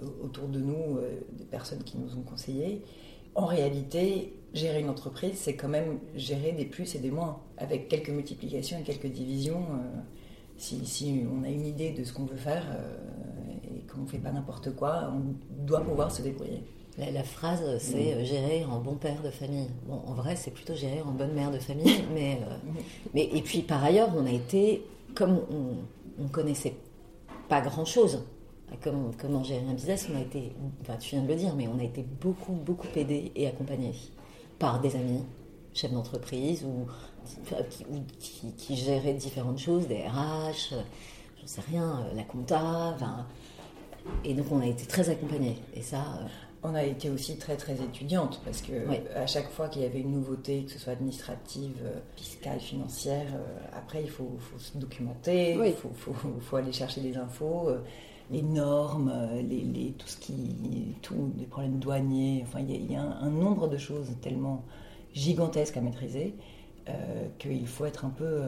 euh, 0.00 0.06
autour 0.22 0.46
de 0.46 0.60
nous, 0.60 0.98
euh, 0.98 1.20
des 1.32 1.44
personnes 1.44 1.82
qui 1.82 1.98
nous 1.98 2.16
ont 2.16 2.22
conseillé. 2.22 2.84
En 3.34 3.46
réalité, 3.46 4.32
gérer 4.54 4.80
une 4.80 4.88
entreprise, 4.88 5.34
c'est 5.34 5.56
quand 5.56 5.68
même 5.68 5.98
gérer 6.14 6.52
des 6.52 6.64
plus 6.64 6.94
et 6.94 6.98
des 6.98 7.10
moins, 7.10 7.40
avec 7.58 7.88
quelques 7.88 8.10
multiplications 8.10 8.78
et 8.78 8.82
quelques 8.82 9.08
divisions. 9.08 9.62
euh, 9.72 10.00
si, 10.56 10.86
si 10.86 11.24
on 11.30 11.44
a 11.44 11.48
une 11.48 11.66
idée 11.66 11.90
de 11.90 12.02
ce 12.02 12.12
qu'on 12.12 12.24
veut 12.24 12.36
faire 12.36 12.64
euh, 12.70 12.96
et 13.76 13.80
qu'on 13.92 14.00
ne 14.02 14.06
fait 14.06 14.18
pas 14.18 14.32
n'importe 14.32 14.74
quoi, 14.74 15.12
on 15.12 15.34
doit 15.66 15.82
pouvoir 15.82 16.10
se 16.10 16.22
débrouiller. 16.22 16.64
La, 16.98 17.10
la 17.10 17.22
phrase, 17.22 17.62
c'est 17.78 18.14
euh, 18.14 18.24
gérer 18.24 18.64
en 18.64 18.80
bon 18.80 18.94
père 18.94 19.22
de 19.22 19.30
famille. 19.30 19.68
Bon, 19.86 20.00
en 20.06 20.14
vrai, 20.14 20.34
c'est 20.34 20.50
plutôt 20.50 20.74
gérer 20.74 21.02
en 21.02 21.12
bonne 21.12 21.32
mère 21.32 21.50
de 21.50 21.58
famille. 21.58 22.04
mais, 22.14 22.40
euh, 22.42 22.72
mais, 23.12 23.28
et 23.32 23.42
puis, 23.42 23.62
par 23.62 23.84
ailleurs, 23.84 24.10
on 24.16 24.24
a 24.24 24.30
été, 24.30 24.82
comme 25.14 25.40
on 25.50 26.22
ne 26.22 26.28
connaissait 26.28 26.74
pas 27.48 27.60
grand-chose 27.60 28.24
à 28.72 28.76
comment, 28.82 29.10
comment 29.18 29.44
gérer 29.44 29.64
un 29.68 29.74
business, 29.74 30.08
on 30.12 30.16
a 30.16 30.22
été, 30.22 30.52
enfin, 30.80 30.96
tu 30.96 31.10
viens 31.10 31.22
de 31.22 31.28
le 31.28 31.36
dire, 31.36 31.54
mais 31.54 31.68
on 31.68 31.78
a 31.78 31.84
été 31.84 32.04
beaucoup, 32.20 32.52
beaucoup 32.52 32.88
aidé 32.96 33.30
et 33.34 33.46
accompagné 33.46 33.92
par 34.58 34.80
des 34.80 34.96
amis, 34.96 35.22
chefs 35.74 35.92
d'entreprise 35.92 36.64
ou, 36.64 36.86
qui, 37.70 37.84
ou 37.84 38.02
qui, 38.18 38.52
qui 38.52 38.76
géraient 38.76 39.12
différentes 39.12 39.58
choses, 39.58 39.86
des 39.86 40.02
RH, 40.02 40.72
euh, 40.72 40.82
j'en 41.40 41.46
sais 41.46 41.60
rien, 41.70 42.00
euh, 42.00 42.16
la 42.16 42.22
compta, 42.22 42.94
enfin, 42.94 43.26
et 44.24 44.34
donc 44.34 44.46
on 44.50 44.60
a 44.60 44.66
été 44.66 44.86
très 44.86 45.08
accompagnés. 45.10 45.56
Et 45.74 45.82
ça, 45.82 45.98
euh, 45.98 46.26
On 46.68 46.74
a 46.74 46.82
été 46.82 47.10
aussi 47.10 47.36
très 47.38 47.56
très 47.56 47.74
étudiante 47.74 48.40
parce 48.44 48.60
que 48.60 48.72
Oui. 48.88 48.96
à 49.14 49.26
chaque 49.28 49.48
fois 49.50 49.68
qu'il 49.68 49.82
y 49.82 49.84
avait 49.84 50.00
une 50.00 50.10
nouveauté, 50.10 50.64
que 50.64 50.72
ce 50.72 50.80
soit 50.80 50.94
administrative, 50.94 51.76
euh, 51.84 52.00
fiscale, 52.16 52.58
financière, 52.58 53.26
euh, 53.34 53.78
après 53.78 54.02
il 54.02 54.10
faut, 54.10 54.32
faut 54.40 54.58
se 54.58 54.76
documenter, 54.76 55.52
il 55.52 55.60
Oui. 55.60 55.72
faut, 55.72 55.90
faut- 55.94 56.12
faut 56.40 56.56
aller 56.56 56.72
chercher 56.72 57.02
des 57.02 57.16
infos, 57.16 57.68
euh, 57.68 57.78
les 58.32 58.42
normes, 58.42 59.12
euh, 59.14 59.40
les, 59.42 59.60
les- 59.60 59.92
tout 59.92 60.08
ce 60.08 60.16
qui, 60.16 60.56
tout, 61.02 61.30
les 61.38 61.46
problèmes 61.46 61.78
douaniers. 61.78 62.42
Enfin, 62.44 62.58
il 62.58 62.70
y 62.72 62.74
a, 62.74 62.78
il 62.78 62.92
y 62.92 62.96
a 62.96 63.02
un, 63.02 63.20
un 63.26 63.30
nombre 63.30 63.68
de 63.68 63.78
choses 63.78 64.08
tellement 64.20 64.64
gigantesques 65.14 65.76
à 65.76 65.80
maîtriser. 65.80 66.34
euh, 66.88 67.26
qu'il 67.40 67.66
faut 67.66 67.84
être 67.84 68.04
un 68.04 68.10
peu 68.10 68.24
euh, 68.24 68.46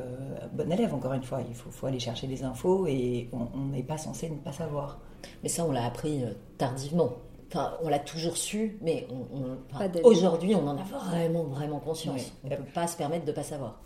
bon 0.53 0.71
élève 0.71 0.95
encore 0.95 1.13
une 1.13 1.25
fois, 1.25 1.41
il 1.49 1.55
faut, 1.57 1.71
faut 1.73 1.87
aller 1.87 1.99
chercher 1.99 2.29
des 2.29 2.45
infos 2.45 2.87
et 2.87 3.29
on 3.33 3.65
n'est 3.67 3.83
pas 3.83 3.99
censé 3.99 4.31
ne 4.31 4.37
pas 4.37 4.53
savoir. 4.53 5.01
Mais 5.43 5.49
ça, 5.49 5.65
on 5.65 5.73
l'a 5.73 5.85
appris 5.85 6.23
euh, 6.23 6.31
tardivement. 6.57 7.11
Enfin, 7.49 7.75
on 7.83 7.89
l'a 7.89 7.99
toujours 7.99 8.37
su, 8.37 8.79
mais 8.83 9.07
aujourd'hui, 10.05 10.55
on 10.55 10.67
en 10.67 10.77
a 10.77 10.83
vraiment, 10.83 11.45
vraiment 11.45 11.81
conscience. 11.81 12.21
Oui. 12.21 12.33
On 12.45 12.49
ne 12.51 12.57
peut 12.57 12.73
pas 12.75 12.87
se 12.87 12.97
permettre 12.97 13.25
de 13.25 13.31
ne 13.31 13.37
pas 13.37 13.43
savoir. 13.43 13.81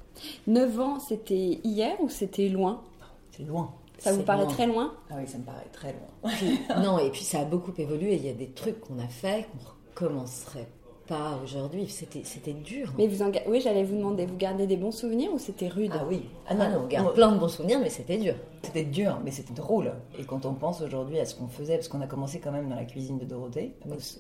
9 0.47 0.81
ans, 0.81 0.99
c'était 1.00 1.61
hier 1.64 1.95
ou 2.00 2.09
c'était 2.09 2.49
loin? 2.49 2.83
C'est 3.31 3.45
loin. 3.45 3.73
Ça 3.99 4.12
vous 4.12 4.23
paraît 4.25 4.42
loin. 4.45 4.52
très 4.52 4.66
loin? 4.66 4.95
Ah 5.11 5.14
oui, 5.19 5.28
ça 5.28 5.38
me 5.38 5.45
paraît 5.45 5.69
très 5.73 5.92
loin. 5.92 6.33
Puis- 6.35 6.59
non, 6.83 6.99
et 6.99 7.11
puis 7.11 7.23
ça 7.23 7.40
a 7.40 7.45
beaucoup 7.45 7.73
évolué. 7.78 8.16
Il 8.16 8.26
y 8.26 8.28
a 8.28 8.33
des 8.35 8.50
trucs 8.50 8.81
qu'on 8.81 8.99
a 8.99 9.07
fait 9.07 9.47
qu'on 9.52 10.02
recommencerait 10.09 10.66
pas 11.07 11.39
aujourd'hui. 11.43 11.89
C'était, 11.89 12.23
c'était 12.25 12.53
dur. 12.53 12.93
Mais 12.97 13.07
vous 13.07 13.23
en 13.23 13.31
Oui, 13.47 13.61
j'allais 13.61 13.85
vous 13.85 13.97
demander, 13.97 14.27
vous 14.27 14.37
gardez 14.37 14.67
des 14.67 14.77
bons 14.77 14.93
souvenirs 14.93 15.31
ou 15.33 15.39
c'était 15.39 15.69
rude? 15.69 15.93
Ah 15.95 16.05
oui. 16.09 16.23
Ah 16.49 16.55
non, 16.55 16.83
on 16.85 16.87
garde 16.87 17.07
Non, 17.07 17.13
plein 17.13 17.33
de 17.33 17.39
bons 17.39 17.49
souvenirs, 17.49 17.79
mais 17.81 17.91
c'était 17.91 18.19
dur. 18.19 18.35
C'était 18.63 18.85
dur, 18.85 19.19
mais 19.25 19.31
c'était 19.31 19.55
drôle. 19.55 19.93
Et 20.19 20.25
quand 20.25 20.47
on 20.47 20.55
pense 20.55 20.81
aujourd'hui 20.83 21.19
à 21.19 21.25
ce 21.25 21.35
qu'on 21.35 21.49
faisait, 21.49 21.75
parce 21.77 21.89
qu'on 21.89 22.01
a 22.01 22.07
commencé 22.07 22.39
quand 22.39 22.53
même 22.53 22.69
dans 22.69 22.77
la 22.77 22.85
cuisine 22.85 23.19
de 23.19 23.25
Dorothée, 23.25 23.75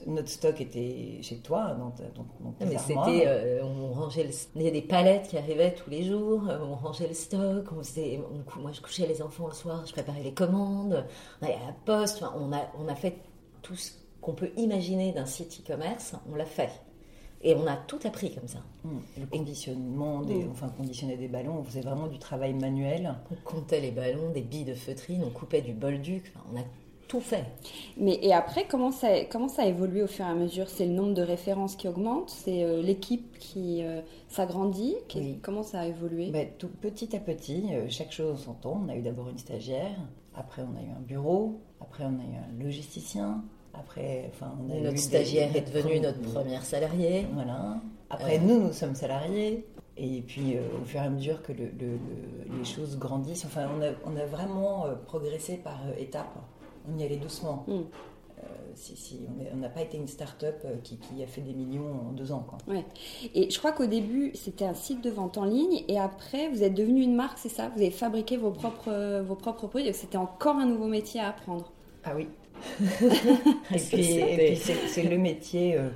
notre 0.06 0.28
stock 0.28 0.60
était 0.60 1.18
chez 1.22 1.36
toi, 1.38 1.76
dans, 1.78 1.90
ta- 1.90 2.02
dans, 2.14 2.26
dans 2.40 2.50
tes 2.52 2.64
Mais 2.66 2.76
armoires. 2.76 3.06
c'était, 3.06 3.24
euh, 3.28 3.62
on 3.64 3.92
rangeait 3.92 4.24
le, 4.24 4.30
il 4.56 4.62
y 4.62 4.68
a 4.68 4.72
des 4.72 4.82
palettes 4.82 5.28
qui 5.28 5.38
arrivaient 5.38 5.72
tous 5.74 5.90
les 5.90 6.02
jours, 6.04 6.42
euh, 6.48 6.58
on 6.68 6.74
rangeait 6.74 7.08
le 7.08 7.14
stock, 7.14 7.66
on 7.72 7.82
faisait, 7.82 8.20
on 8.56 8.60
moi 8.60 8.72
je 8.72 8.80
couchais 8.80 9.06
les 9.06 9.22
enfants 9.22 9.46
le 9.46 9.54
soir, 9.54 9.84
je 9.86 9.92
préparais 9.92 10.22
les 10.22 10.32
commandes, 10.34 11.04
on 11.40 11.44
allait 11.46 11.54
à 11.54 11.66
la 11.68 11.72
poste, 11.84 12.22
enfin, 12.22 12.34
on, 12.38 12.52
a, 12.52 12.62
on 12.84 12.88
a 12.88 12.94
fait 12.96 13.16
tout 13.62 13.76
ce 13.76 13.92
qu'on 14.22 14.32
peut 14.32 14.50
imaginer 14.56 15.12
d'un 15.12 15.26
site 15.26 15.60
e-commerce, 15.62 16.14
on 16.32 16.36
l'a 16.36 16.46
fait. 16.46 16.70
Et 17.44 17.54
on 17.56 17.66
a 17.66 17.76
tout 17.76 17.98
appris 18.04 18.32
comme 18.32 18.46
ça. 18.46 18.60
Hum, 18.84 19.00
Le 19.18 19.26
conditionnement, 19.26 20.22
des, 20.22 20.44
Mm. 20.44 20.50
enfin 20.52 20.68
conditionner 20.68 21.16
des 21.16 21.26
ballons, 21.28 21.58
on 21.58 21.64
faisait 21.64 21.80
vraiment 21.80 22.06
du 22.06 22.18
travail 22.18 22.54
manuel. 22.54 23.14
On 23.32 23.34
comptait 23.44 23.80
les 23.80 23.90
ballons, 23.90 24.30
des 24.30 24.42
billes 24.42 24.64
de 24.64 24.74
feutrine, 24.74 25.22
on 25.26 25.30
coupait 25.30 25.60
du 25.60 25.72
bolduc, 25.72 26.32
enfin, 26.34 26.46
on 26.54 26.56
a 26.60 26.62
tout 27.08 27.18
fait. 27.20 27.44
Mais 27.98 28.18
et 28.22 28.32
après, 28.32 28.66
comment 28.68 28.92
ça, 28.92 29.24
comment 29.24 29.48
ça 29.48 29.66
évolue 29.66 30.02
au 30.02 30.06
fur 30.06 30.24
et 30.24 30.28
à 30.28 30.34
mesure? 30.34 30.68
C'est 30.70 30.86
le 30.86 30.92
nombre 30.92 31.14
de 31.14 31.20
références 31.22 31.74
qui 31.74 31.88
augmente? 31.88 32.30
C'est 32.30 32.62
euh, 32.62 32.80
l'équipe 32.80 33.36
qui 33.40 33.82
euh, 33.82 34.00
s'agrandit? 34.28 34.94
Qui- 35.08 35.18
Oui. 35.18 35.38
Comment 35.42 35.64
ça 35.64 35.80
a 35.80 35.86
évolué? 35.88 36.32
Tout 36.58 36.68
petit 36.68 37.14
à 37.16 37.18
petit, 37.18 37.64
euh, 37.72 37.86
chaque 37.90 38.12
chose 38.12 38.32
en 38.34 38.36
son 38.36 38.52
temps. 38.54 38.80
On 38.86 38.88
a 38.88 38.94
eu 38.96 39.02
d'abord 39.02 39.28
une 39.28 39.36
stagiaire, 39.38 39.96
après 40.34 40.62
on 40.62 40.74
a 40.78 40.80
eu 40.80 40.90
un 40.96 41.00
bureau, 41.00 41.60
après 41.80 42.04
on 42.04 42.18
a 42.20 42.22
eu 42.22 42.36
un 42.36 42.64
logisticien, 42.64 43.42
après, 43.74 44.30
enfin, 44.32 44.52
on 44.66 44.70
a 44.72 44.76
eu 44.78 44.82
Notre 44.82 44.98
stagiaire 44.98 45.50
des- 45.52 45.58
est 45.58 45.72
devenue 45.74 46.00
notre 46.00 46.20
première 46.20 46.64
salariée. 46.64 47.26
Voilà. 47.34 47.80
Après, 48.10 48.36
Euh. 48.38 48.42
nous, 48.42 48.60
nous 48.66 48.72
sommes 48.72 48.94
salariés. 48.94 49.66
Et 49.96 50.22
puis, 50.22 50.56
euh, 50.56 50.60
au 50.80 50.84
fur 50.84 51.00
et 51.00 51.04
à 51.04 51.10
mesure 51.10 51.42
que 51.42 51.52
le- 51.52 51.66
le- 51.78 51.98
le- 52.50 52.58
les 52.58 52.64
choses 52.64 52.98
grandissent, 52.98 53.44
enfin, 53.44 53.68
on 53.78 53.82
a, 53.82 53.90
on 54.06 54.16
a 54.16 54.24
vraiment 54.26 54.86
euh, 54.86 54.94
progressé 54.94 55.56
par 55.58 55.78
étapes. 55.98 56.34
On 56.92 56.98
y 56.98 57.04
allait 57.04 57.16
doucement. 57.16 57.64
Mm. 57.68 57.80
Si, 58.74 58.96
si, 58.96 59.20
on 59.52 59.56
n'a 59.58 59.68
pas 59.68 59.82
été 59.82 59.98
une 59.98 60.08
start-up 60.08 60.64
qui, 60.82 60.96
qui 60.96 61.22
a 61.22 61.26
fait 61.26 61.42
des 61.42 61.52
millions 61.52 62.08
en 62.08 62.12
deux 62.12 62.32
ans. 62.32 62.44
Quoi. 62.48 62.58
Et 63.34 63.50
je 63.50 63.58
crois 63.58 63.70
qu'au 63.72 63.84
début, 63.86 64.32
c'était 64.34 64.64
un 64.64 64.72
site 64.74 65.04
de 65.04 65.10
vente 65.10 65.36
en 65.36 65.44
ligne, 65.44 65.84
et 65.88 65.98
après, 66.00 66.48
vous 66.48 66.62
êtes 66.62 66.72
devenu 66.74 67.02
une 67.02 67.14
marque, 67.14 67.38
c'est 67.38 67.50
ça? 67.50 67.68
Vous 67.68 67.82
avez 67.82 67.90
fabriqué 67.90 68.38
vos 68.38 68.50
propres, 68.50 69.20
vos 69.20 69.34
propres 69.36 69.66
produits, 69.66 69.92
c'était 69.92 70.16
encore 70.16 70.56
un 70.56 70.64
nouveau 70.66 70.86
métier 70.86 71.20
à 71.20 71.28
apprendre. 71.28 71.70
Ah 72.02 72.12
oui. 72.16 72.28
Et 73.74 73.78
puis, 73.78 74.56
c'est 74.88 75.02
le 75.02 75.18
métier. 75.18 75.76
euh, 75.76 75.90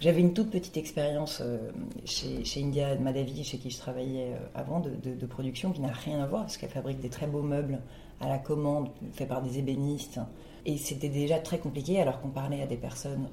J'avais 0.00 0.20
une 0.20 0.32
toute 0.34 0.50
petite 0.50 0.76
expérience 0.76 1.40
euh, 1.40 1.58
chez, 2.04 2.44
chez 2.44 2.62
India 2.62 2.94
Madavi, 2.96 3.44
chez 3.44 3.58
qui 3.58 3.70
je 3.70 3.78
travaillais 3.78 4.32
euh, 4.32 4.38
avant, 4.54 4.80
de, 4.80 4.90
de- 4.90 5.14
de 5.14 5.26
production, 5.26 5.70
qui 5.72 5.80
n'a 5.80 5.92
rien 5.92 6.20
à 6.20 6.26
voir, 6.26 6.42
parce 6.42 6.56
qu'elle 6.56 6.70
fabrique 6.70 7.00
des 7.00 7.08
très 7.10 7.26
beaux 7.26 7.42
meubles 7.42 7.80
à 8.20 8.28
la 8.28 8.38
commande, 8.38 8.88
faits 9.12 9.28
par 9.28 9.42
des 9.42 9.58
ébénistes. 9.58 10.18
Et 10.66 10.76
c'était 10.76 11.08
déjà 11.08 11.38
très 11.38 11.58
compliqué, 11.58 12.00
alors 12.00 12.20
qu'on 12.20 12.30
parlait 12.30 12.62
à 12.62 12.66
des 12.66 12.76
personnes 12.76 13.28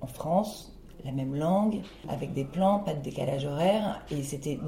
en 0.00 0.06
France, 0.06 0.72
la 1.04 1.12
même 1.12 1.34
langue, 1.34 1.80
avec 2.08 2.32
des 2.34 2.44
plans, 2.44 2.80
pas 2.80 2.94
de 2.94 3.02
décalage 3.02 3.44
horaire, 3.44 4.02
et 4.10 4.22
c'était 4.22 4.58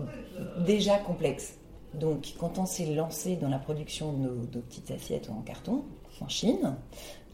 déjà 0.65 0.99
complexe. 0.99 1.57
Donc, 1.95 2.35
quand 2.39 2.59
on 2.59 2.67
s'est 2.67 2.95
lancé 2.95 3.37
dans 3.37 3.49
la 3.49 3.59
production 3.59 4.13
de 4.13 4.19
nos, 4.19 4.35
nos 4.35 4.61
petites 4.61 4.91
assiettes 4.93 5.29
en 5.31 5.41
carton, 5.43 5.85
en 6.21 6.29
Chine, 6.29 6.77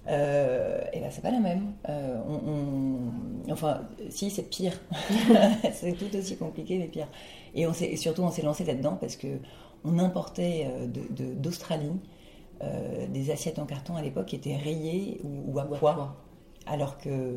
euh, 0.09 0.81
et 0.93 1.01
ben 1.01 1.11
c'est 1.11 1.23
pas 1.23 1.31
la 1.31 1.41
même. 1.41 1.73
Euh, 1.89 2.19
on- 2.29 2.51
on- 2.51 3.53
Enfin, 3.53 3.83
si, 4.11 4.31
c'est 4.31 4.49
pire. 4.51 4.73
c'est 5.73 5.93
tout 5.93 6.15
aussi 6.17 6.37
compliqué, 6.37 6.79
mais 6.79 6.89
pire. 6.89 7.09
Et, 7.55 7.67
on 7.67 7.73
et 7.73 7.97
surtout, 7.97 8.23
on 8.23 8.31
s'est 8.31 8.43
lancé 8.43 8.65
là-dedans 8.65 8.97
parce 9.01 9.17
que 9.17 9.29
on 9.85 9.99
importait 9.99 10.67
euh, 10.69 10.87
de- 10.87 11.07
de- 11.15 11.35
d'Australie 11.35 11.93
euh, 12.63 13.07
des 13.09 13.31
assiettes 13.31 13.59
en 13.59 13.67
carton 13.67 13.97
à 13.97 14.03
l'époque 14.03 14.27
qui 14.27 14.37
étaient 14.37 14.57
rayées 14.57 15.21
ou, 15.25 15.53
ou 15.55 15.59
à 15.59 15.65
poids. 15.67 16.17
Alors 16.67 16.99
que 16.99 17.37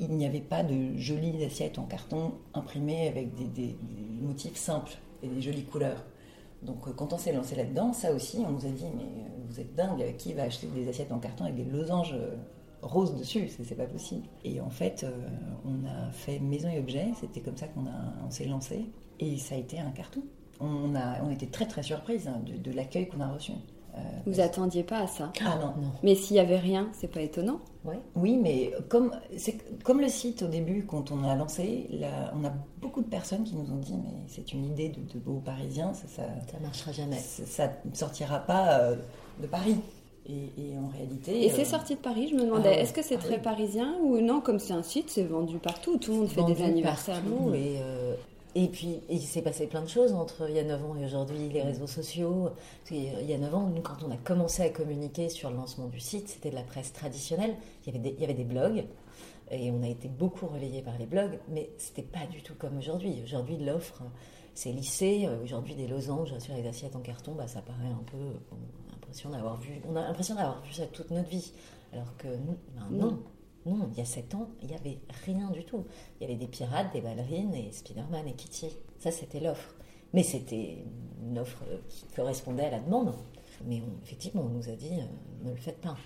il 0.00 0.10
n'y 0.16 0.26
avait 0.26 0.40
pas 0.40 0.62
de 0.62 0.96
jolies 0.96 1.44
assiettes 1.44 1.78
en 1.78 1.84
carton 1.84 2.32
imprimées 2.54 3.08
avec 3.08 3.34
des, 3.34 3.44
des- 3.44 3.76
des 3.82 4.22
motifs 4.22 4.56
simples 4.56 4.92
et 5.22 5.28
des 5.28 5.42
jolies 5.42 5.64
couleurs. 5.64 6.04
Donc 6.66 6.86
euh, 6.86 6.92
quand 6.92 7.12
on 7.12 7.18
s'est 7.18 7.32
lancé 7.32 7.54
là-dedans, 7.54 7.92
ça 7.92 8.12
aussi, 8.12 8.38
on 8.46 8.50
nous 8.50 8.66
a 8.66 8.68
dit 8.68 8.86
mais 8.94 9.04
euh, 9.04 9.28
vous 9.48 9.60
êtes 9.60 9.74
dingue, 9.74 10.16
qui 10.18 10.34
va 10.34 10.42
acheter 10.42 10.66
des 10.66 10.88
assiettes 10.88 11.12
en 11.12 11.18
carton 11.18 11.44
avec 11.44 11.56
des 11.56 11.64
losanges 11.64 12.14
euh, 12.14 12.34
roses 12.82 13.16
dessus? 13.16 13.48
C'est 13.48 13.76
pas 13.76 13.86
possible. 13.86 14.26
Et 14.44 14.60
en 14.60 14.70
fait, 14.70 15.06
on 15.64 15.86
a 15.86 16.10
fait 16.10 16.38
maison 16.40 16.68
et 16.68 16.78
objet. 16.78 17.06
C'était 17.18 17.40
comme 17.40 17.56
ça 17.56 17.68
qu'on 17.68 17.84
on 18.26 18.30
s'est 18.30 18.46
lancé 18.46 18.86
et 19.18 19.38
ça 19.38 19.54
a 19.54 19.58
été 19.58 19.78
un 19.78 19.90
carton. 19.90 20.22
On 20.60 20.94
a, 20.94 21.22
on 21.22 21.34
très 21.50 21.66
très 21.66 21.82
surprise 21.82 22.28
hein, 22.28 22.42
de 22.44 22.70
l'accueil 22.72 23.08
qu'on 23.08 23.20
a 23.20 23.32
reçu. 23.32 23.52
Euh, 23.96 24.00
Vous 24.26 24.40
attendiez 24.40 24.82
pas 24.82 24.98
à 24.98 25.06
ça 25.06 25.32
ah 25.40 25.56
non, 25.60 25.66
Non. 25.82 25.90
Mais 26.02 26.14
s'il 26.14 26.36
y 26.36 26.40
avait 26.40 26.58
rien, 26.58 26.88
c'est 26.92 27.08
pas 27.10 27.22
étonnant. 27.22 27.60
Ouais. 27.84 27.98
Oui, 28.14 28.36
mais 28.36 28.72
comme, 28.88 29.10
c'est 29.36 29.56
comme 29.84 30.00
le 30.00 30.08
site 30.08 30.42
au 30.42 30.48
début, 30.48 30.84
quand 30.86 31.10
on 31.12 31.24
a 31.24 31.34
lancé, 31.34 31.86
là, 31.92 32.32
on 32.38 32.44
a 32.44 32.52
beaucoup 32.80 33.00
de 33.00 33.08
personnes 33.08 33.44
qui 33.44 33.54
nous 33.54 33.72
ont 33.72 33.76
dit 33.78 33.94
mais 33.96 34.24
c'est 34.28 34.52
une 34.52 34.64
idée 34.66 34.88
de, 34.90 35.00
de 35.12 35.18
beaux 35.18 35.40
Parisiens, 35.44 35.94
ça, 35.94 36.06
ça, 36.08 36.22
Ça 36.50 36.58
marchera 36.60 36.92
jamais. 36.92 37.16
ça- 37.16 37.72
ne 37.88 37.94
sortira 37.94 38.40
pas 38.40 38.80
euh, 38.80 38.96
de 39.40 39.46
Paris. 39.46 39.76
Et, 40.28 40.50
et 40.72 40.76
en 40.76 40.88
réalité. 40.88 41.44
Et 41.46 41.50
c'est 41.50 41.62
euh, 41.62 41.64
sorti 41.64 41.94
de 41.94 42.00
Paris, 42.00 42.26
je 42.28 42.34
me 42.34 42.42
demandais, 42.44 42.70
ah 42.72 42.80
est-ce 42.80 42.92
que 42.92 43.00
c'est 43.02 43.14
Ah 43.14 43.18
très 43.22 43.36
oui. 43.36 43.42
parisien 43.42 43.94
ou 44.02 44.18
non 44.20 44.40
Comme 44.40 44.58
c'est 44.58 44.72
un 44.72 44.82
site, 44.82 45.08
c'est 45.08 45.22
vendu 45.22 45.58
partout, 45.58 45.98
tout 45.98 46.10
le 46.10 46.18
monde 46.18 46.28
fait 46.28 46.42
des 46.42 46.62
anniversaires. 46.64 47.22
partout 47.22 47.54
et, 47.54 47.76
euh, 47.80 48.16
Et 48.58 48.68
puis, 48.68 49.02
il 49.10 49.20
s'est 49.20 49.42
passé 49.42 49.66
plein 49.66 49.82
de 49.82 49.88
choses 49.88 50.14
entre 50.14 50.48
il 50.48 50.56
y 50.56 50.58
a 50.58 50.64
9 50.64 50.82
ans 50.82 50.96
et 50.96 51.04
aujourd'hui, 51.04 51.50
les 51.50 51.60
réseaux 51.60 51.86
sociaux. 51.86 52.48
Il 52.90 53.26
y 53.26 53.34
a 53.34 53.36
9 53.36 53.54
ans, 53.54 53.66
nous, 53.66 53.82
quand 53.82 54.02
on 54.02 54.10
a 54.10 54.16
commencé 54.16 54.62
à 54.62 54.70
communiquer 54.70 55.28
sur 55.28 55.50
le 55.50 55.56
lancement 55.56 55.88
du 55.88 56.00
site, 56.00 56.30
c'était 56.30 56.48
de 56.48 56.54
la 56.54 56.62
presse 56.62 56.94
traditionnelle. 56.94 57.54
Il 57.84 57.92
y 57.92 57.98
avait 57.98 58.02
des, 58.02 58.14
il 58.16 58.20
y 58.22 58.24
avait 58.24 58.32
des 58.32 58.44
blogs, 58.44 58.86
et 59.50 59.70
on 59.70 59.82
a 59.82 59.88
été 59.88 60.08
beaucoup 60.08 60.46
relayé 60.46 60.80
par 60.80 60.96
les 60.96 61.04
blogs, 61.04 61.38
mais 61.50 61.68
c'était 61.76 62.00
pas 62.00 62.24
du 62.30 62.40
tout 62.40 62.54
comme 62.54 62.78
aujourd'hui. 62.78 63.20
Aujourd'hui, 63.22 63.58
l'offre, 63.58 64.02
c'est 64.54 64.72
lissé. 64.72 65.28
Aujourd'hui, 65.44 65.74
des 65.74 65.86
losanges 65.86 66.38
sur 66.38 66.54
les 66.54 66.66
assiettes 66.66 66.96
en 66.96 67.00
carton, 67.00 67.32
bah, 67.34 67.48
ça 67.48 67.60
paraît 67.60 67.92
un 67.92 68.04
peu. 68.10 68.16
On 68.52 68.56
a 68.56 68.92
l'impression 68.92 69.28
d'avoir 69.28 69.60
vu, 69.60 69.82
on 69.86 69.96
a 69.96 70.00
l'impression 70.00 70.34
d'avoir 70.34 70.62
vu 70.62 70.72
ça 70.72 70.86
toute 70.86 71.10
notre 71.10 71.28
vie. 71.28 71.52
Alors 71.92 72.16
que 72.16 72.28
nous, 72.28 72.56
ben 72.74 72.88
non. 72.90 73.06
Non, 73.10 73.22
il 73.66 73.98
y 73.98 74.00
a 74.00 74.04
7 74.04 74.34
ans, 74.34 74.48
il 74.62 74.68
n'y 74.68 74.74
avait 74.74 74.98
rien 75.24 75.50
du 75.50 75.64
tout. 75.64 75.84
Il 76.18 76.22
y 76.22 76.26
avait 76.26 76.38
des 76.38 76.46
pirates, 76.46 76.92
des 76.92 77.00
ballerines 77.00 77.54
et 77.54 77.72
Spider-Man 77.72 78.28
et 78.28 78.34
Kitty. 78.34 78.76
Ça, 78.98 79.10
c'était 79.10 79.40
l'offre. 79.40 79.74
Mais 80.12 80.22
c'était 80.22 80.78
une 81.22 81.38
offre 81.38 81.62
qui 81.88 82.04
correspondait 82.14 82.66
à 82.66 82.70
la 82.70 82.80
demande. 82.80 83.14
Mais 83.64 83.82
effectivement, 84.04 84.42
on 84.42 84.50
nous 84.50 84.68
a 84.68 84.72
dit, 84.72 85.00
euh, 85.00 85.44
ne 85.44 85.50
le 85.50 85.56
faites 85.56 85.80
pas 85.80 85.96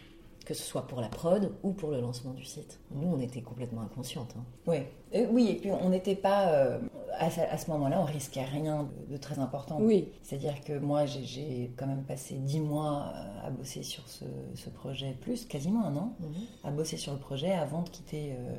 que 0.50 0.56
ce 0.56 0.64
soit 0.64 0.88
pour 0.88 1.00
la 1.00 1.08
prod 1.08 1.52
ou 1.62 1.70
pour 1.70 1.92
le 1.92 2.00
lancement 2.00 2.32
du 2.32 2.44
site. 2.44 2.80
Nous, 2.90 3.06
on 3.06 3.20
était 3.20 3.40
complètement 3.40 3.82
inconscientes. 3.82 4.34
Hein. 4.36 4.42
Oui. 4.66 4.78
Euh, 5.14 5.26
oui, 5.30 5.46
et 5.48 5.54
puis 5.54 5.70
on 5.70 5.90
n'était 5.90 6.16
pas. 6.16 6.48
Euh, 6.48 6.80
à, 7.16 7.56
ce 7.56 7.70
moment-là, 7.70 8.00
on 8.00 8.04
risquait 8.04 8.42
rien 8.42 8.88
de, 9.08 9.16
très 9.16 9.38
important. 9.38 9.78
Oui. 9.80 10.08
C'est-à-dire 10.24 10.60
que 10.64 10.76
moi, 10.76 11.06
j'ai 11.06 11.70
quand 11.76 11.86
même 11.86 12.02
passé 12.02 12.34
dix 12.34 12.58
mois 12.58 13.12
à 13.44 13.50
bosser 13.50 13.84
sur 13.84 14.02
ce, 14.08 14.24
projet, 14.70 15.16
plus 15.20 15.44
quasiment 15.44 15.84
un 15.84 15.96
an, 15.96 16.16
mhm. 16.18 16.28
à 16.64 16.72
bosser 16.72 16.96
sur 16.96 17.12
le 17.12 17.20
projet 17.20 17.52
avant 17.52 17.82
de 17.82 17.88
quitter 17.88 18.32
euh, 18.32 18.56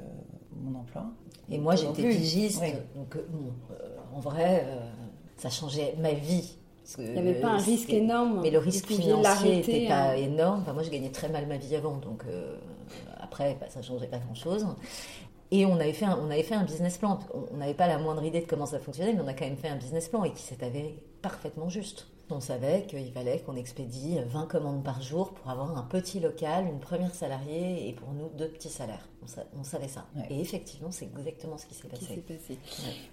mon 0.63 0.79
emploi. 0.79 1.07
Et 1.49 1.57
moi, 1.57 1.75
j'étais 1.75 2.07
pigiste. 2.07 2.63
Donc, 2.95 3.17
en 4.15 4.19
vrai, 4.21 4.65
ça 5.35 5.49
changeait 5.49 5.95
ma 5.99 6.13
vie 6.13 6.55
il 6.97 7.11
n'y 7.11 7.19
avait 7.19 7.39
pas 7.39 7.49
un 7.49 7.57
risque 7.57 7.89
énorme. 7.91 8.41
Mais 8.41 8.51
le 8.51 8.59
risque 8.59 8.87
financier 8.87 9.55
n'était 9.57 9.87
pas 9.87 10.11
hein. 10.11 10.15
énorme. 10.15 10.61
Enfin, 10.61 10.73
moi, 10.73 10.83
je 10.83 10.89
gagnais 10.89 11.11
très 11.11 11.29
mal 11.29 11.47
ma 11.47 11.57
vie 11.57 11.75
avant, 11.75 11.97
donc 11.97 12.23
euh, 12.27 12.57
après, 13.19 13.57
bah, 13.59 13.67
ça 13.69 13.79
ne 13.79 13.85
changeait 13.85 14.07
pas 14.07 14.19
grand-chose. 14.19 14.65
Et 15.51 15.65
on 15.65 15.75
avait, 15.75 15.93
fait 15.93 16.05
un, 16.05 16.17
on 16.21 16.31
avait 16.31 16.43
fait 16.43 16.55
un 16.55 16.63
business 16.63 16.97
plan. 16.97 17.19
On 17.51 17.57
n'avait 17.57 17.73
pas 17.73 17.87
la 17.87 17.97
moindre 17.97 18.23
idée 18.23 18.41
de 18.41 18.47
comment 18.47 18.65
ça 18.65 18.79
fonctionnait, 18.79 19.13
mais 19.13 19.21
on 19.21 19.27
a 19.27 19.33
quand 19.33 19.45
même 19.45 19.57
fait 19.57 19.67
un 19.67 19.75
business 19.75 20.07
plan 20.07 20.23
et 20.23 20.31
qui 20.31 20.41
s'est 20.41 20.63
avéré 20.63 20.95
parfaitement 21.21 21.67
juste. 21.67 22.07
On 22.33 22.39
savait 22.39 22.85
qu'il 22.87 23.11
fallait 23.11 23.39
qu'on 23.39 23.57
expédie 23.57 24.17
20 24.25 24.45
commandes 24.45 24.83
par 24.85 25.01
jour 25.01 25.33
pour 25.33 25.49
avoir 25.49 25.77
un 25.77 25.83
petit 25.83 26.21
local, 26.21 26.65
une 26.65 26.79
première 26.79 27.13
salariée 27.13 27.89
et 27.89 27.93
pour 27.93 28.13
nous 28.13 28.29
deux 28.37 28.47
petits 28.47 28.69
salaires. 28.69 29.05
On, 29.57 29.63
savait 29.63 29.89
ça. 29.89 30.05
Et 30.29 30.39
effectivement, 30.39 30.91
c'est 30.91 31.05
exactement 31.05 31.57
ce 31.57 31.65
qui 31.65 31.75
s'est 31.75 31.89
passé. 31.89 32.23
passé. 32.25 32.57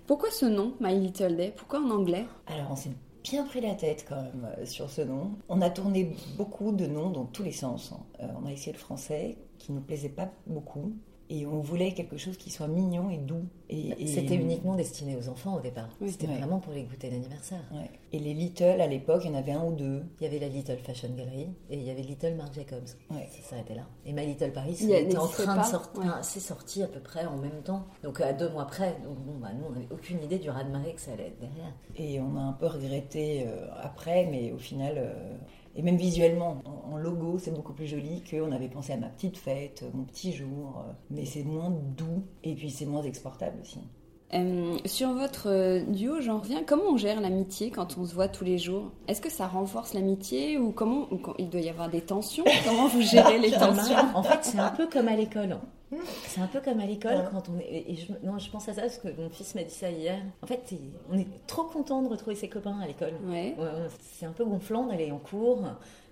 Pourquoi 0.07 0.31
ce 0.31 0.47
nom, 0.47 0.73
My 0.81 0.97
Little 0.99 1.37
Day? 1.37 1.53
Pourquoi 1.57 1.81
en 1.81 1.91
anglais? 1.91 2.27
Alors, 2.47 2.69
on 2.71 2.77
s'est 2.77 2.91
bien 3.31 3.45
pris 3.45 3.61
la 3.61 3.75
tête 3.75 4.07
quand 4.09 4.23
même 4.23 4.49
euh, 4.59 4.67
sur 4.67 4.91
ce 4.91 5.03
nom. 5.03 5.33
On 5.49 5.61
a 5.61 5.71
tourné 5.71 6.17
beaucoup 6.37 6.73
de 6.73 6.87
noms 6.87 7.11
dans 7.11 7.25
tous 7.25 7.43
les 7.43 7.53
sens. 7.53 7.93
Euh, 8.21 8.27
on 8.43 8.47
a 8.47 8.53
essayé 8.53 8.73
le 8.73 8.79
français, 8.79 9.37
qui 9.59 9.73
nous 9.73 9.81
plaisait 9.81 10.09
pas 10.09 10.31
beaucoup. 10.47 10.95
Et 11.31 11.47
on 11.47 11.61
voulait 11.61 11.93
quelque 11.93 12.17
chose 12.17 12.37
qui 12.37 12.51
soit 12.51 12.69
mignon 12.69 13.11
et 13.11 13.19
doux. 13.19 13.45
Et, 13.71 14.07
C'était 14.07 14.37
uniquement 14.37 14.75
destiné 14.75 15.17
aux 15.17 15.29
enfants 15.29 15.57
au 15.57 15.61
départ. 15.61 15.89
C'était 16.07 16.27
vraiment 16.27 16.59
pour 16.59 16.73
les 16.73 16.85
goûter 16.85 17.11
d'anniversaire. 17.11 17.61
Et 18.13 18.19
les 18.19 18.33
Little, 18.33 18.81
à 18.81 18.87
l'époque, 18.87 19.23
il 19.25 19.31
y 19.31 19.35
en 19.35 19.39
avait 19.39 19.53
un 19.53 19.65
ou 19.65 19.75
deux. 19.75 20.03
Il 20.21 20.25
y 20.25 20.27
avait 20.27 20.39
la 20.39 20.49
Little 20.49 20.79
Fashion 20.79 21.11
Gallery 21.11 21.49
et 21.69 21.77
il 21.77 21.83
y 21.83 21.91
avait 21.91 22.03
Little 22.03 22.35
Marc 22.35 22.55
Jacobs. 22.55 22.87
Ça 23.11 23.51
s'arrêtait 23.51 23.75
là. 23.75 23.87
Et 24.07 24.13
My 24.13 24.27
Little 24.27 24.53
Paris, 24.53 24.77
c'était 24.77 25.17
en 25.17 25.27
train 25.27 25.59
de 25.59 25.67
sortir. 25.67 26.19
C'est 26.23 26.41
sorti 26.41 26.83
à 26.83 26.87
peu 26.87 27.01
près 27.01 27.27
en 27.27 27.37
même 27.37 27.63
temps. 27.63 27.87
Donc 28.03 28.21
à 28.21 28.33
deux 28.33 28.49
mois 28.49 28.67
près. 28.67 28.97
Donc 29.05 29.19
bon, 29.19 29.35
bah, 29.39 29.49
nous, 29.55 29.67
on 29.67 29.71
n'avait 29.71 29.89
aucune 29.91 30.23
idée 30.23 30.39
du 30.39 30.49
raz-de-marée 30.49 30.95
que 30.95 31.01
ça 31.01 31.13
allait 31.13 31.29
être 31.29 31.41
derrière. 31.41 31.73
Et 31.97 32.21
on 32.21 32.37
a 32.37 32.41
un 32.41 32.53
peu 32.53 32.67
regretté 32.67 33.47
euh, 33.47 33.67
après, 33.83 34.27
mais 34.31 34.53
au 34.53 34.59
final, 34.59 34.95
euh, 34.97 35.37
et 35.79 35.83
même 35.83 35.97
visuellement, 35.97 36.61
en, 36.93 36.97
logo, 36.97 37.39
c'est 37.39 37.55
beaucoup 37.55 37.73
plus 37.73 37.87
joli 37.87 38.25
qu'on 38.29 38.51
avait 38.51 38.69
pensé 38.69 38.93
à 38.93 38.97
ma 38.97 39.07
petite 39.07 39.39
fête, 39.39 39.85
mon 39.95 40.03
petit 40.03 40.33
jour. 40.33 40.85
Mais 41.09 41.25
c'est 41.25 41.45
moins 41.45 41.71
doux 41.71 42.25
et 42.43 42.57
puis 42.57 42.69
c'est 42.69 42.85
moins 42.85 43.05
exportable 43.05 43.59
aussi. 43.63 43.79
Euh, 44.35 44.77
sur 44.85 45.13
votre 45.13 45.49
euh, 45.49 45.85
duo, 45.85 46.21
j'en 46.21 46.41
reviens. 46.41 46.65
Comment 46.65 46.91
on 46.91 46.97
gère 46.97 47.21
l'amitié 47.21 47.71
quand 47.71 47.97
on 47.97 48.05
se 48.05 48.15
voit 48.15 48.27
tous 48.27 48.45
les 48.45 48.59
jours? 48.59 48.91
Est-ce 49.07 49.21
que 49.21 49.31
ça 49.31 49.47
renforce 49.47 49.95
l'amitié 49.95 50.59
ou 50.59 50.73
comment 50.73 51.09
il 51.39 51.49
doit 51.49 51.61
y 51.61 51.71
avoir 51.71 51.89
des 51.89 52.01
tensions? 52.01 52.45
Comment 52.67 52.89
vous 52.89 53.01
gérez 53.01 53.39
les 53.39 53.53
tensions? 53.53 53.97
En 54.15 54.25
fait, 54.25 54.41
c'est 54.43 54.59
un 54.59 54.71
peu 54.71 54.89
comme 54.89 55.07
à 55.07 55.15
l'école. 55.15 55.59
C'est 56.27 56.41
un 56.41 56.47
peu 56.47 56.61
comme 56.61 56.81
à 56.81 56.87
l'école 56.87 57.29
quand 57.31 57.49
on 57.49 57.59
est. 57.59 57.85
Et 57.89 57.97
je, 57.97 58.13
non, 58.27 58.39
je 58.39 58.51
pense 58.51 58.69
à 58.69 58.75
ça 58.75 58.83
parce 58.83 58.99
que 58.99 59.09
mon 59.19 59.31
fils 59.31 59.55
m'a 59.55 59.63
dit 59.63 59.75
ça 59.75 59.91
hier. 59.91 60.19
En 60.43 60.47
fait, 60.47 60.75
on 61.11 61.19
est 61.19 61.27
trop 61.47 61.65
content 61.65 62.03
de 62.03 62.09
retrouver 62.09 62.37
ses 62.37 62.49
copains 62.49 62.79
à 62.81 62.87
l'école. 62.87 63.15
Ouais. 63.27 63.57
c'est 64.01 64.27
un 64.27 64.33
peu 64.33 64.45
gonflant 64.45 64.87
d'aller 64.87 65.11
en 65.11 65.19
cours, 65.19 65.63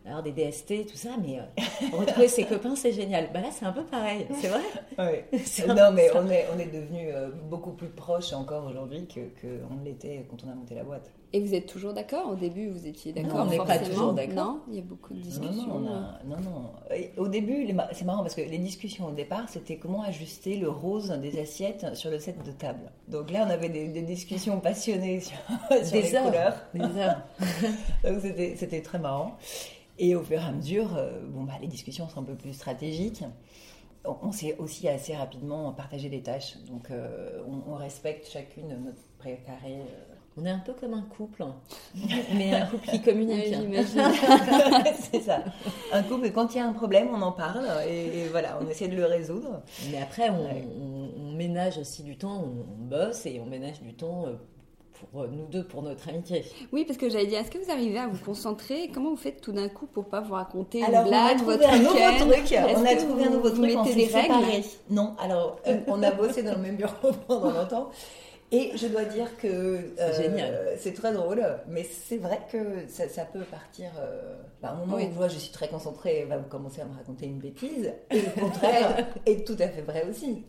avoir 0.06 0.22
des 0.22 0.32
DST, 0.32 0.86
tout 0.86 0.96
ça, 0.96 1.10
mais 1.20 1.38
euh, 1.38 1.96
retrouver 1.96 2.28
ses 2.28 2.44
copains, 2.44 2.76
c'est 2.76 2.92
génial. 2.92 3.28
Bah 3.32 3.40
là, 3.40 3.48
c'est 3.50 3.64
un 3.64 3.72
peu 3.72 3.84
pareil, 3.84 4.26
c'est 4.40 4.48
vrai. 4.48 4.62
Oui. 4.98 5.38
non, 5.68 5.92
mais 5.92 6.10
on 6.14 6.28
est, 6.28 6.46
on 6.54 6.58
est 6.58 6.66
devenus 6.66 7.08
euh, 7.12 7.30
beaucoup 7.50 7.72
plus 7.72 7.88
proches 7.88 8.32
encore 8.32 8.66
aujourd'hui 8.66 9.06
qu'on 9.06 9.20
que 9.40 9.84
l'était 9.84 10.26
quand 10.30 10.36
on 10.46 10.50
a 10.50 10.54
monté 10.54 10.74
la 10.74 10.84
boîte. 10.84 11.10
Et 11.32 11.40
vous 11.40 11.54
êtes 11.54 11.66
toujours 11.66 11.92
d'accord? 11.92 12.30
Au 12.30 12.34
début, 12.36 12.68
vous 12.68 12.86
étiez 12.86 13.12
d'accord 13.12 13.40
On 13.40 13.50
n'est 13.50 13.58
pas 13.58 13.78
toujours 13.78 14.12
d'accord. 14.12 14.34
Non, 14.34 14.60
il 14.68 14.76
y 14.76 14.78
a 14.78 14.82
beaucoup 14.82 15.12
de 15.12 15.18
discussions. 15.18 15.80
Non, 15.80 16.00
non, 16.24 16.36
non. 16.40 16.70
au 17.16 17.28
début, 17.28 17.66
c'est 17.92 18.04
marrant 18.04 18.22
parce 18.22 18.34
que 18.34 18.42
les 18.42 18.58
discussions 18.58 19.08
au 19.08 19.10
départ, 19.10 19.48
c'était 19.48 19.76
comment 19.76 20.02
ajuster 20.02 20.56
le 20.56 20.70
rose 20.70 21.10
des 21.10 21.40
assiettes 21.40 21.94
sur 21.94 22.10
le 22.10 22.20
set 22.20 22.42
de 22.44 22.52
table. 22.52 22.90
Donc 23.08 23.30
là, 23.30 23.44
on 23.46 23.50
avait 23.50 23.68
des, 23.68 24.02
discussions 24.02 24.60
passionnées 24.60 25.20
sur, 25.20 25.36
des 25.70 26.00
les 26.00 26.10
couleurs. 26.10 26.56
Des 26.72 27.00
heures. 27.00 27.22
Donc 28.04 28.20
c'était 28.56 28.80
très 28.80 28.98
marrant. 28.98 29.36
Et 29.98 30.14
au 30.14 30.22
fur 30.22 30.40
et 30.40 30.44
à 30.44 30.52
mesure, 30.52 30.96
euh, 30.96 31.20
bon, 31.28 31.44
bah, 31.44 31.54
les 31.60 31.68
discussions 31.68 32.08
sont 32.08 32.20
un 32.20 32.24
peu 32.24 32.34
plus 32.34 32.52
stratégiques. 32.52 33.24
On, 34.04 34.30
s'est 34.30 34.54
aussi 34.58 34.88
assez 34.88 35.16
rapidement 35.16 35.72
partagé 35.72 36.08
les 36.08 36.22
tâches. 36.22 36.58
Donc 36.68 36.90
euh, 36.90 37.42
on, 37.66 37.74
respecte 37.74 38.30
chacune 38.30 38.68
notre 38.68 39.00
précaré. 39.18 39.80
Euh, 39.80 40.14
on 40.36 40.44
est 40.44 40.50
un 40.50 40.60
peu 40.60 40.74
comme 40.74 40.94
un 40.94 41.02
couple, 41.02 41.42
hein. 41.42 41.56
mais 42.36 42.54
un 42.54 42.66
couple 42.66 42.86
qui 42.86 43.02
communique. 43.02 43.52
C'est 45.10 45.22
ça. 45.22 45.42
Un 45.92 46.02
couple, 46.04 46.30
quand 46.30 46.54
il 46.54 46.58
y 46.58 46.60
a 46.60 46.68
un 46.68 46.72
problème, 46.72 47.08
on 47.12 47.20
en 47.20 47.32
parle 47.32 47.66
et, 47.88 48.28
voilà, 48.30 48.58
on 48.62 48.68
essaie 48.68 48.86
de 48.86 48.94
le 48.94 49.06
résoudre. 49.06 49.62
Mais 49.90 50.00
après, 50.00 50.30
on, 50.30 51.32
ménage 51.32 51.76
aussi 51.78 52.02
du 52.02 52.16
temps, 52.16 52.44
on, 52.44 52.84
bosse 52.84 53.26
et 53.26 53.40
on 53.40 53.46
ménage 53.46 53.80
du 53.82 53.92
temps 53.92 54.26
pour 54.98 55.22
euh, 55.22 55.28
nous 55.30 55.46
deux, 55.46 55.64
pour 55.64 55.82
notre 55.82 56.08
amitié. 56.08 56.44
Oui, 56.72 56.84
parce 56.84 56.98
que 56.98 57.08
j'allais 57.08 57.26
dire, 57.26 57.40
est-ce 57.40 57.50
que 57.50 57.58
vous 57.58 57.70
arrivez 57.70 57.98
à 57.98 58.06
vous 58.06 58.24
concentrer? 58.24 58.90
Comment 58.92 59.10
vous 59.10 59.16
faites 59.16 59.40
tout 59.40 59.52
d'un 59.52 59.68
coup 59.68 59.86
pour 59.86 60.06
pas 60.06 60.20
vous 60.20 60.34
raconter 60.34 60.82
alors, 60.82 61.02
une 61.02 61.08
blague, 61.08 61.38
on 61.44 61.50
a 61.50 61.56
trouvé 61.58 61.66
un 61.66 61.78
nouveau 61.78 62.32
truc. 62.32 62.54
On 62.76 62.84
a 62.84 62.96
trouvé 62.96 63.24
un 63.24 63.30
nouveau 63.30 63.50
truc. 63.50 63.60
Mettez 63.60 63.94
des 63.94 64.06
règles? 64.06 64.34
Non, 64.90 65.14
alors 65.18 65.60
euh, 65.66 65.78
on 65.86 66.02
a 66.02 66.10
bossé 66.10 66.42
dans 66.42 66.54
le 66.54 66.62
même 66.62 66.76
bureau 66.76 67.12
pendant 67.26 67.50
longtemps. 67.50 67.90
Et 68.52 68.70
je 68.76 68.86
dois 68.86 69.04
dire 69.04 69.36
que 69.38 69.48
euh, 69.98 70.76
c'est 70.78 70.94
très 70.94 71.12
drôle, 71.12 71.44
mais 71.68 71.82
c'est 71.82 72.18
vrai 72.18 72.40
que 72.50 72.86
ça, 72.88 73.24
peut 73.24 73.40
partir. 73.40 73.90
Euh, 73.98 74.36
bah, 74.62 74.68
à 74.68 74.72
un 74.72 74.76
moment 74.76 74.96
où 74.96 75.28
je 75.28 75.38
suis 75.38 75.50
très 75.50 75.68
concentrée, 75.68 76.20
elle 76.20 76.28
va 76.28 76.38
commencer 76.38 76.80
à 76.80 76.84
me 76.84 76.94
raconter 76.94 77.26
une 77.26 77.38
bêtise, 77.38 77.92
et 78.10 78.20
le 78.20 78.40
contraire 78.40 79.08
est 79.26 79.44
tout 79.44 79.56
à 79.58 79.68
fait 79.68 79.82
vrai 79.82 80.06
aussi. 80.08 80.44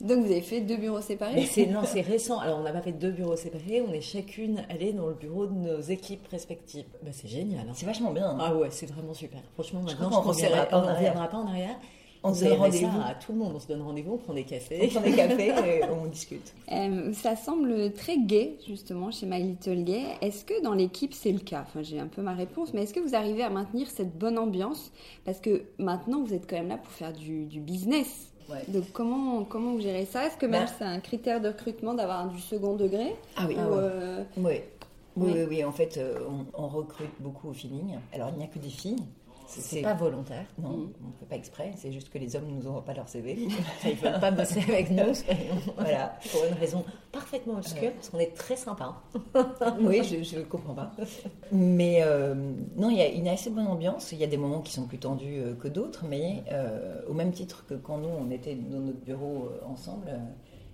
Donc 0.00 0.24
vous 0.24 0.30
avez 0.30 0.42
fait 0.42 0.60
deux 0.60 0.76
bureaux 0.76 1.00
séparés 1.00 1.46
c'est, 1.46 1.66
Non, 1.66 1.80
c'est 1.84 2.00
récent. 2.00 2.38
Alors 2.38 2.58
on 2.58 2.62
n'a 2.62 2.72
pas 2.72 2.82
fait 2.82 2.92
deux 2.92 3.10
bureaux 3.10 3.36
séparés, 3.36 3.82
on 3.86 3.92
est 3.92 4.00
chacune 4.00 4.64
allée 4.68 4.92
dans 4.92 5.06
le 5.06 5.14
bureau 5.14 5.46
de 5.46 5.54
nos 5.54 5.80
équipes 5.80 6.26
respectives. 6.30 6.86
Bah, 7.02 7.10
c'est 7.12 7.28
génial. 7.28 7.66
Hein. 7.68 7.72
C'est 7.74 7.86
vachement 7.86 8.12
bien. 8.12 8.30
Hein. 8.30 8.38
Ah 8.40 8.54
ouais, 8.54 8.68
c'est 8.70 8.86
vraiment 8.86 9.14
super. 9.14 9.40
Franchement, 9.54 9.80
maintenant, 9.80 10.10
je, 10.10 10.16
ne 10.16 10.22
reviendra 10.22 11.28
pas 11.28 11.38
en 11.38 11.46
arrière. 11.46 11.76
On 12.22 12.34
se 12.34 12.44
donne 12.44 12.58
rendez-vous 12.58 13.00
à 13.04 13.14
tout 13.14 13.32
le 13.32 13.38
monde. 13.38 13.52
On 13.54 13.60
se 13.60 13.68
donne 13.68 13.82
rendez-vous, 13.82 14.14
on 14.14 14.18
prend 14.18 14.34
des 14.34 14.44
cafés. 14.44 14.80
On 14.82 14.88
prend 14.88 15.00
des 15.00 15.12
cafés 15.12 15.48
et 15.66 15.84
on 15.84 16.06
discute. 16.06 16.54
Euh, 16.72 17.12
ça 17.12 17.36
semble 17.36 17.92
très 17.92 18.18
gay, 18.18 18.56
justement, 18.66 19.10
chez 19.10 19.26
My 19.26 19.42
Little 19.42 19.84
Gay. 19.84 20.02
Est-ce 20.20 20.44
que 20.44 20.60
dans 20.62 20.72
l'équipe, 20.72 21.14
c'est 21.14 21.32
le 21.32 21.38
cas? 21.38 21.64
Enfin, 21.66 21.82
j'ai 21.82 22.00
un 22.00 22.08
peu 22.08 22.22
ma 22.22 22.34
réponse, 22.34 22.74
mais 22.74 22.82
est-ce 22.82 22.94
que 22.94 23.00
vous 23.00 23.14
arrivez 23.14 23.42
à 23.42 23.50
maintenir 23.50 23.88
cette 23.88 24.16
bonne 24.16 24.38
ambiance? 24.38 24.92
Parce 25.24 25.40
que 25.40 25.64
maintenant, 25.78 26.22
vous 26.22 26.34
êtes 26.34 26.48
quand 26.48 26.56
même 26.56 26.68
là 26.68 26.78
pour 26.78 26.92
faire 26.92 27.12
du, 27.12 27.46
business. 27.60 28.32
Donc 28.68 28.84
comment, 28.92 29.44
comment 29.44 29.72
vous 29.72 29.80
gérez 29.80 30.06
ça? 30.06 30.26
Est-ce 30.26 30.36
que 30.36 30.46
même 30.46 30.64
ben 30.64 30.72
c'est 30.78 30.84
un 30.84 31.00
critère 31.00 31.40
de 31.40 31.48
recrutement 31.48 31.94
d'avoir 31.94 32.28
du 32.28 32.40
second 32.40 32.74
degré? 32.76 33.16
Ah 33.36 33.44
oui, 33.48 33.56
euh, 33.58 34.22
oui. 34.36 34.60
Oui, 35.16 35.32
oui, 35.48 35.64
En 35.64 35.72
fait, 35.72 35.96
euh, 35.96 36.18
on, 36.54 36.68
recrute 36.68 37.10
beaucoup 37.20 37.48
au 37.48 37.52
feeling. 37.54 37.96
Alors, 38.12 38.30
il 38.34 38.38
n'y 38.38 38.44
a 38.44 38.48
que 38.48 38.58
des 38.58 38.68
filles. 38.68 39.02
C'est 39.46 39.82
pas 39.82 39.94
volontaire. 39.94 40.44
Non, 40.58 40.70
mm. 40.70 40.92
on 41.04 41.08
ne 41.08 41.12
fait 41.18 41.26
pas 41.26 41.36
exprès. 41.36 41.72
C'est 41.76 41.92
juste 41.92 42.10
que 42.10 42.18
les 42.18 42.36
hommes 42.36 42.46
ne 42.48 42.60
nous 42.60 42.68
envoient 42.68 42.84
pas 42.84 42.94
leur 42.94 43.08
CV. 43.08 43.34
Ils 43.84 43.90
ne 43.90 43.94
veulent 43.94 44.20
pas 44.20 44.30
bosser 44.30 44.60
avec 44.60 44.90
nous. 44.90 45.12
voilà. 45.78 46.18
Pour 46.32 46.44
une 46.44 46.58
raison 46.58 46.84
parfaitement 47.12 47.54
obscure, 47.54 47.92
parce 47.92 48.10
qu'on 48.10 48.18
est 48.18 48.34
très 48.34 48.56
sympa. 48.56 48.94
oui, 49.80 50.02
je 50.04 50.38
ne 50.38 50.44
comprends 50.44 50.74
pas. 50.74 50.92
Mais 51.52 52.02
euh, 52.02 52.34
non, 52.76 52.90
il 52.90 52.96
y 52.96 53.02
a 53.02 53.08
une 53.08 53.28
assez 53.28 53.50
bonne 53.50 53.66
ambiance. 53.66 54.12
Il 54.12 54.18
y 54.18 54.24
a 54.24 54.26
des 54.26 54.36
moments 54.36 54.60
qui 54.60 54.72
sont 54.72 54.86
plus 54.86 54.98
tendus 54.98 55.38
euh, 55.38 55.54
que 55.54 55.68
d'autres, 55.68 56.04
mais 56.08 56.44
euh, 56.52 57.00
au 57.08 57.14
même 57.14 57.32
titre 57.32 57.64
que 57.66 57.74
quand 57.74 57.98
nous, 57.98 58.08
on 58.08 58.30
était 58.30 58.54
dans 58.54 58.80
notre 58.80 59.00
bureau 59.00 59.50
ensemble, 59.66 60.12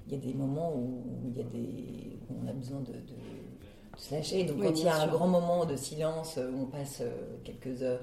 il 0.07 0.15
y 0.15 0.17
a 0.17 0.19
des 0.19 0.35
moments 0.35 0.75
où, 0.75 1.03
il 1.29 1.39
y 1.39 1.41
a 1.41 1.45
des, 1.45 2.19
où 2.31 2.35
on 2.45 2.49
a 2.49 2.53
besoin 2.53 2.81
de, 2.81 2.93
de 2.93 3.97
se 3.97 4.15
lâcher. 4.15 4.45
Donc 4.45 4.57
Oui, 4.59 4.67
quand 4.67 4.81
il 4.81 4.85
y 4.85 4.89
a 4.89 5.01
un 5.01 5.07
grand 5.07 5.29
moment 5.29 5.65
de 5.65 5.77
silence 5.77 6.39
on 6.39 6.67
passe 6.67 7.03
quelques 7.45 7.83
heures 7.83 8.01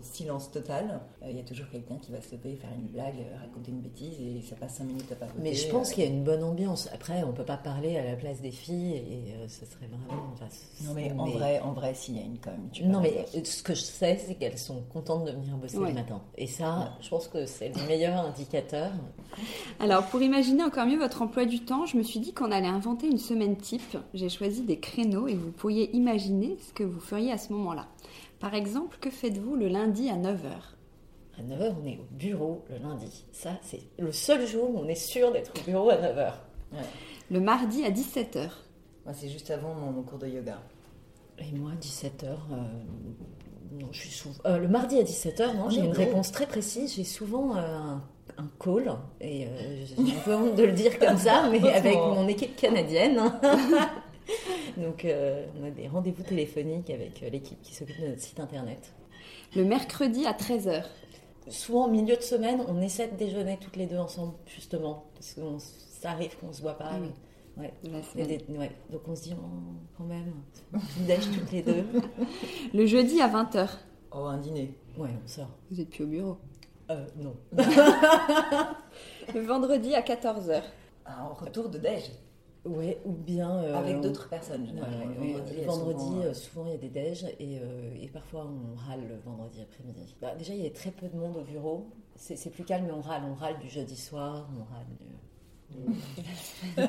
au 0.00 0.02
silence 0.14 0.50
total, 0.50 1.00
euh, 1.22 1.26
il 1.30 1.36
y 1.36 1.40
a 1.40 1.42
toujours 1.42 1.68
quelqu'un 1.70 1.96
qui 1.96 2.10
va 2.12 2.20
se 2.20 2.34
lever, 2.34 2.56
faire 2.56 2.70
une 2.78 2.86
blague, 2.88 3.14
euh, 3.18 3.38
raconter 3.40 3.70
une 3.70 3.80
bêtise 3.80 4.14
et 4.20 4.40
ça 4.48 4.56
passe 4.56 4.74
cinq 4.76 4.84
minutes 4.84 5.10
à 5.12 5.14
papoter. 5.16 5.40
Mais 5.42 5.54
je 5.54 5.68
pense 5.68 5.90
euh, 5.90 5.94
qu'il 5.94 6.04
y 6.04 6.06
a 6.06 6.10
une 6.10 6.24
bonne 6.24 6.42
ambiance. 6.42 6.88
Après, 6.92 7.22
on 7.22 7.32
peut 7.32 7.44
pas 7.44 7.56
parler 7.56 7.96
à 7.98 8.04
la 8.04 8.16
place 8.16 8.40
des 8.40 8.50
filles 8.50 8.94
et 8.96 9.34
euh, 9.36 9.48
ce 9.48 9.64
serait 9.66 9.86
vraiment. 9.86 10.30
enfin, 10.32 10.46
Non 10.84 10.94
mais 10.94 11.12
en 11.12 11.26
vrai, 11.26 11.60
en 11.60 11.72
vrai, 11.72 11.94
s'il 11.94 12.16
y 12.16 12.20
a 12.20 12.22
une 12.22 12.36
super 12.72 12.88
Non, 12.88 13.00
mais 13.00 13.26
ce 13.44 13.62
que 13.62 13.74
je 13.74 13.80
sais, 13.82 14.18
c'est 14.26 14.34
qu'elles 14.34 14.58
sont 14.58 14.82
contentes 14.92 15.24
de 15.26 15.32
venir 15.32 15.56
bosser 15.56 15.78
Ouais. 15.78 15.88
le 15.88 15.94
matin. 15.94 16.20
Et 16.36 16.46
ça, 16.46 16.92
je 17.00 17.08
pense 17.08 17.28
que 17.28 17.46
c'est 17.46 17.68
le 17.68 17.86
meilleur 17.86 18.24
indicateur. 18.24 18.90
Alors, 19.78 20.06
pour 20.06 20.20
imaginer 20.22 20.62
encore 20.64 20.86
mieux 20.86 20.98
votre 20.98 21.22
emploi 21.22 21.44
du 21.44 21.60
temps, 21.60 21.86
je 21.86 21.96
me 21.96 22.02
suis 22.02 22.20
dit 22.20 22.32
qu'on 22.32 22.50
allait 22.50 22.66
inventer 22.66 23.06
une 23.06 23.18
semaine 23.18 23.56
type. 23.56 23.96
J'ai 24.14 24.28
choisi 24.28 24.62
des 24.62 24.78
créneaux 24.78 25.28
et 25.28 25.34
vous 25.34 25.50
pourriez 25.52 25.94
imaginer 25.96 26.56
ce 26.66 26.72
que 26.72 26.82
vous 26.84 27.00
feriez 27.00 27.32
à 27.32 27.38
ce 27.38 27.52
moment-là. 27.52 27.86
Par 28.40 28.54
exemple, 28.54 28.96
que 29.00 29.10
faites-vous 29.10 29.54
le 29.54 29.68
lundi 29.68 30.08
à 30.10 30.16
9h 30.16 30.48
À 31.38 31.42
9h, 31.42 31.74
on 31.82 31.86
est 31.86 31.98
au 31.98 32.06
bureau 32.14 32.64
le 32.70 32.78
lundi. 32.78 33.26
Ça, 33.32 33.50
c'est 33.62 33.82
le 33.98 34.12
seul 34.12 34.46
jour 34.46 34.70
où 34.74 34.78
on 34.78 34.88
est 34.88 34.94
sûr 34.94 35.30
d'être 35.32 35.52
au 35.60 35.64
bureau 35.70 35.90
à 35.90 35.96
9h. 35.96 36.32
Ouais. 36.72 36.78
Le 37.30 37.40
mardi 37.40 37.84
à 37.84 37.90
17h 37.90 38.48
Moi, 39.04 39.12
c'est 39.14 39.28
juste 39.28 39.50
avant 39.50 39.74
mon, 39.74 39.90
mon 39.92 40.02
cours 40.02 40.18
de 40.18 40.26
yoga. 40.26 40.58
Et 41.38 41.52
moi, 41.56 41.72
17h, 41.80 42.26
non, 43.72 43.88
je 43.92 44.00
suis 44.00 44.10
souvent. 44.10 44.38
euh, 44.46 44.58
le 44.58 44.68
mardi 44.68 44.98
à 44.98 45.02
17h, 45.02 45.56
non, 45.56 45.64
On 45.66 45.70
j'ai 45.70 45.80
une 45.80 45.92
réponse 45.92 46.32
très 46.32 46.46
précise. 46.46 46.94
J'ai 46.96 47.04
souvent 47.04 47.56
euh, 47.56 47.60
un, 47.60 48.02
un 48.38 48.48
call, 48.58 48.92
et 49.20 49.46
euh, 49.46 49.84
j'ai 49.86 50.12
un 50.16 50.20
peu 50.24 50.34
honte 50.34 50.54
de 50.56 50.64
le 50.64 50.72
dire 50.72 50.98
comme 50.98 51.16
ça, 51.16 51.48
mais 51.52 51.62
avec 51.72 51.94
mon 51.96 52.26
équipe 52.28 52.56
canadienne. 52.56 53.20
Donc, 54.76 55.04
euh, 55.04 55.46
on 55.60 55.64
a 55.66 55.70
des 55.70 55.88
rendez-vous 55.88 56.22
téléphoniques 56.22 56.90
avec 56.90 57.22
euh, 57.22 57.30
l'équipe 57.30 57.60
qui 57.62 57.74
s'occupe 57.74 58.00
de 58.00 58.08
notre 58.08 58.20
site 58.20 58.40
internet. 58.40 58.92
Le 59.56 59.64
mercredi 59.64 60.26
à 60.26 60.32
13h 60.32 60.84
Souvent, 61.48 61.86
au 61.86 61.90
milieu 61.90 62.16
de 62.16 62.22
semaine, 62.22 62.62
on 62.68 62.80
essaie 62.80 63.08
de 63.08 63.16
déjeuner 63.16 63.58
toutes 63.60 63.76
les 63.76 63.86
deux 63.86 63.96
ensemble, 63.98 64.34
justement, 64.46 65.06
parce 65.14 65.32
que 65.34 65.40
on- 65.40 65.58
ça 65.58 66.10
arrive 66.12 66.36
qu'on 66.38 66.52
se 66.52 66.60
voit 66.62 66.76
pas. 66.78 66.90
Ah 66.92 66.98
oui. 67.00 67.08
Ouais. 67.56 67.72
des- 68.14 68.44
ouais. 68.56 68.70
Donc 68.90 69.02
on 69.08 69.16
se 69.16 69.22
dit, 69.24 69.34
oh, 69.36 69.44
quand 69.98 70.04
même, 70.04 70.32
on 70.72 70.78
déj 71.06 71.24
toutes 71.32 71.50
les 71.50 71.62
deux. 71.62 71.84
Le 72.74 72.86
jeudi 72.86 73.20
à 73.20 73.28
20h 73.28 73.68
Oh, 74.12 74.18
un 74.26 74.38
dîner. 74.38 74.74
Ouais, 74.96 75.08
on 75.24 75.26
sort. 75.28 75.48
Vous 75.70 75.78
n'êtes 75.78 75.90
plus 75.90 76.04
au 76.04 76.06
bureau. 76.06 76.36
Euh, 76.90 77.04
non. 77.16 77.34
Le 79.34 79.40
vendredi 79.40 79.94
à 79.94 80.02
14h 80.02 80.62
Un 81.06 81.28
retour 81.28 81.68
de 81.68 81.78
déj 81.78 82.10
Ouais, 82.64 83.00
ou 83.04 83.12
bien. 83.12 83.50
euh, 83.50 83.74
avec 83.74 84.00
d'autres 84.00 84.28
personnes. 84.28 84.66
Généralement. 84.66 85.06
ouais, 85.06 85.34
Le 85.56 85.64
vendredi, 85.64 85.98
souvent, 85.98 86.20
euh, 86.20 86.24
euh, 86.26 86.34
souvent 86.34 86.66
il 86.66 86.72
y 86.72 86.74
a 86.74 86.78
des 86.78 86.88
déj 86.88 87.24
et, 87.38 87.58
euh, 87.58 87.94
et 88.00 88.08
parfois 88.08 88.46
on 88.46 88.74
râle 88.76 89.08
le 89.08 89.16
vendredi 89.16 89.62
après-midi. 89.62 90.14
Bah, 90.20 90.34
déjà, 90.36 90.54
il 90.54 90.62
y 90.62 90.66
a 90.66 90.70
très 90.70 90.90
peu 90.90 91.08
de 91.08 91.16
monde 91.16 91.36
au 91.38 91.42
bureau. 91.42 91.86
C'est 92.16 92.36
c'est 92.36 92.50
plus 92.50 92.64
calme, 92.64 92.86
mais 92.86 92.92
on 92.92 93.00
râle. 93.00 93.22
On 93.30 93.34
râle 93.34 93.58
du 93.60 93.68
jeudi 93.68 93.96
soir, 93.96 94.46
on 94.58 94.64
râle 94.74 94.86
du. 94.98 95.06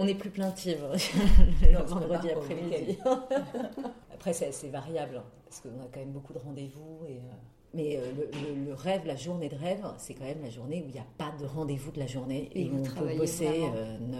on, 0.00 0.06
est 0.08 0.14
plus 0.16 0.30
plaintive 0.30 0.80
le 1.62 1.82
vendredi 1.84 2.30
après-midi. 2.30 2.98
Après, 4.12 4.32
c'est 4.32 4.48
assez 4.48 4.68
variable 4.68 5.18
hein, 5.18 5.24
parce 5.44 5.60
qu'on 5.60 5.68
a 5.80 5.86
quand 5.92 6.00
même 6.00 6.10
beaucoup 6.10 6.32
de 6.32 6.40
rendez-vous. 6.40 7.06
Et, 7.08 7.18
euh, 7.18 7.34
Mais 7.74 7.96
euh, 7.98 8.10
le, 8.16 8.54
le- 8.54 8.64
le 8.66 8.74
rêve, 8.74 9.02
la 9.06 9.16
journée 9.16 9.48
de 9.50 9.54
rêve, 9.56 9.84
c'est 9.98 10.14
quand 10.14 10.24
même 10.24 10.42
la 10.42 10.48
journée 10.50 10.82
où 10.82 10.88
il 10.88 10.92
n'y 10.94 10.98
a 11.00 11.06
pas 11.18 11.32
de 11.40 11.44
rendez-vous 11.46 11.90
de 11.92 11.98
la 12.00 12.06
journée 12.06 12.48
Et 12.54 12.62
et, 12.62 12.68
vous 12.68 12.78
on 12.80 12.82
peut 12.82 13.14
bosser 13.16 13.46
vraiment. 13.46 13.72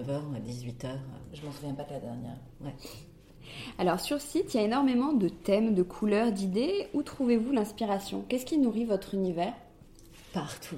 9h 0.02 0.36
à 0.36 0.40
18h. 0.40 0.88
Je 1.32 1.42
m'en 1.46 1.52
souviens 1.52 1.74
pas 1.74 1.84
de 1.84 1.92
la 1.92 2.00
dernière. 2.00 2.36
Alors 3.78 4.00
sur 4.00 4.20
site, 4.20 4.52
il 4.54 4.56
y 4.58 4.60
a 4.60 4.66
énormément 4.66 5.12
de 5.14 5.28
thèmes, 5.28 5.74
de 5.74 5.82
couleurs, 5.82 6.32
d'idées. 6.32 6.88
Où 6.92 7.02
trouvez-vous 7.02 7.52
l'inspiration? 7.52 8.22
Qu'est-ce 8.28 8.44
qui 8.44 8.58
nourrit 8.58 8.84
votre 8.84 9.14
univers? 9.14 9.54
Partout. 10.34 10.76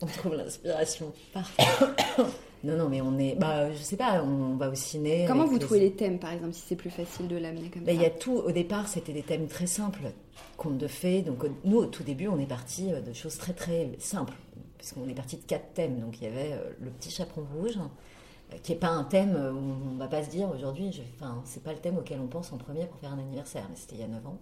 On 0.00 0.06
trouve 0.06 0.34
l'inspiration. 0.36 1.12
Partout. 1.32 2.22
non, 2.64 2.76
non, 2.76 2.88
mais 2.88 3.00
on 3.00 3.18
est. 3.18 3.34
Bah, 3.36 3.72
je 3.72 3.78
sais 3.82 3.96
pas, 3.96 4.22
on 4.22 4.56
va 4.56 4.68
au 4.70 4.74
ciné. 4.74 5.24
Comment 5.26 5.44
vous 5.46 5.54
les- 5.54 5.58
trouvez 5.60 5.80
les 5.80 5.92
thèmes, 5.92 6.18
par 6.18 6.32
exemple, 6.32 6.52
si 6.54 6.62
c'est 6.66 6.76
plus 6.76 6.90
facile 6.90 7.28
de 7.28 7.36
l'amener 7.36 7.68
comme 7.70 7.82
Bah, 7.82 7.88
ça 7.92 7.94
Il 7.94 8.00
y 8.02 8.04
a 8.04 8.10
tout. 8.10 8.34
Au 8.36 8.52
départ, 8.52 8.88
c'était 8.88 9.12
des 9.12 9.22
thèmes 9.22 9.46
très 9.48 9.66
simples. 9.66 10.12
Contes 10.56 10.78
de 10.78 10.86
fées. 10.86 11.22
Donc, 11.22 11.44
nous, 11.64 11.78
au 11.78 11.86
tout 11.86 12.02
début, 12.04 12.28
on 12.28 12.38
est 12.38 12.46
parti 12.46 12.92
euh, 12.92 13.00
de 13.00 13.12
choses 13.12 13.36
très, 13.36 13.52
très 13.52 13.90
simples. 13.98 14.34
Puisqu'on 14.78 15.08
est 15.08 15.14
parti 15.14 15.36
de 15.36 15.42
quatre 15.42 15.72
thèmes. 15.74 15.98
Donc, 16.00 16.20
il 16.20 16.24
y 16.24 16.26
avait 16.28 16.52
euh, 16.52 16.70
le 16.80 16.90
petit 16.90 17.10
chaperon 17.10 17.42
rouge, 17.56 17.78
euh, 17.78 18.56
qui 18.62 18.72
n'est 18.72 18.78
pas 18.78 18.88
un 18.90 19.04
thème 19.04 19.34
où 19.34 19.94
on 19.94 19.96
va 19.98 20.06
pas 20.08 20.22
se 20.22 20.30
dire 20.30 20.48
aujourd'hui, 20.54 20.92
je... 20.92 21.00
enfin, 21.16 21.40
c'est 21.44 21.62
pas 21.62 21.72
le 21.72 21.78
thème 21.78 21.98
auquel 21.98 22.20
on 22.20 22.26
pense 22.26 22.52
en 22.52 22.58
premier 22.58 22.86
pour 22.86 22.98
faire 23.00 23.12
un 23.12 23.18
anniversaire. 23.18 23.66
Mais 23.70 23.76
c'était 23.76 23.94
il 23.96 24.00
y 24.00 24.04
a 24.04 24.08
9 24.08 24.26
ans. 24.26 24.38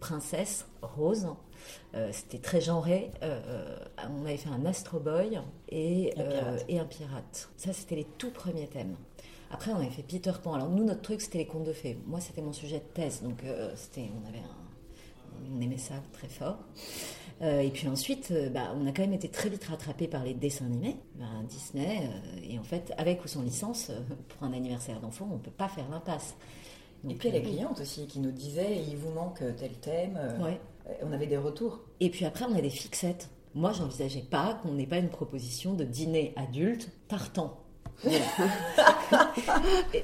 Princesse, 0.00 0.66
rose. 0.82 1.26
Euh, 1.94 2.10
c'était 2.12 2.38
très 2.38 2.60
genré. 2.60 3.10
Euh, 3.22 3.40
euh, 3.46 3.76
on 4.18 4.24
avait 4.24 4.36
fait 4.36 4.48
un 4.50 4.64
Astro 4.66 5.00
Boy 5.00 5.40
et, 5.68 6.12
Un 6.16 6.22
pirate. 6.24 6.44
euh, 6.44 6.58
et 6.68 6.78
un 6.78 6.84
pirate. 6.84 7.48
Ça, 7.56 7.72
c'était 7.72 7.96
les 7.96 8.04
tout 8.18 8.30
premiers 8.30 8.66
thèmes. 8.68 8.96
Après, 9.50 9.72
on 9.72 9.76
avait 9.76 9.90
fait 9.90 10.02
Peter 10.02 10.32
Pan. 10.42 10.54
Alors, 10.54 10.68
nous, 10.68 10.84
notre 10.84 11.02
truc, 11.02 11.20
c'était 11.20 11.38
les 11.38 11.46
contes 11.46 11.64
de 11.64 11.72
fées. 11.72 11.98
Moi, 12.06 12.20
c'était 12.20 12.42
mon 12.42 12.52
sujet 12.52 12.78
de 12.78 12.92
thèse. 12.94 13.22
Donc, 13.22 13.42
c'était, 13.76 14.10
on 14.22 14.28
avait 14.28 14.38
un, 14.38 15.54
on 15.56 15.60
aimait 15.60 15.78
ça 15.78 15.94
très 16.12 16.28
fort. 16.28 16.58
Et 17.42 17.70
puis 17.70 17.86
ensuite, 17.86 18.32
bah, 18.52 18.72
on 18.74 18.86
a 18.86 18.92
quand 18.92 19.02
même 19.02 19.12
été 19.12 19.28
très 19.28 19.48
vite 19.50 19.64
rattrapé 19.64 20.08
par 20.08 20.24
les 20.24 20.32
dessins 20.34 20.64
animés, 20.64 20.96
bah, 21.14 21.26
Disney. 21.46 22.10
et 22.42 22.58
en 22.58 22.64
fait, 22.64 22.92
avec 22.96 23.24
ou 23.24 23.28
sans 23.28 23.42
licence, 23.42 23.92
pour 24.28 24.42
un 24.42 24.52
anniversaire 24.52 24.98
d'enfant, 25.00 25.28
on 25.32 25.38
peut 25.38 25.50
pas 25.50 25.68
faire 25.68 25.88
l'impasse. 25.90 26.34
Et 27.08 27.14
puis 27.14 27.30
les 27.30 27.38
euh, 27.38 27.42
clientes 27.42 27.80
aussi 27.80 28.06
qui 28.06 28.18
nous 28.20 28.30
disaient 28.32 28.82
il 28.88 28.96
vous 28.96 29.10
manque 29.10 29.40
tel 29.58 29.72
thème. 29.80 30.18
euh, 30.20 30.38
Ouais. 30.44 30.60
euh, 30.88 30.92
On 31.08 31.12
avait 31.12 31.26
des 31.26 31.36
retours. 31.36 31.80
Et 32.00 32.10
puis 32.10 32.24
après, 32.24 32.44
on 32.50 32.54
a 32.56 32.60
des 32.60 32.70
fixettes. 32.70 33.28
Moi, 33.54 33.72
j'envisageais 33.72 34.24
pas 34.28 34.58
qu'on 34.62 34.72
n'ait 34.72 34.86
pas 34.86 34.98
une 34.98 35.08
proposition 35.08 35.72
de 35.74 35.84
dîner 35.84 36.34
adulte 36.36 36.88
tartan. 37.08 37.56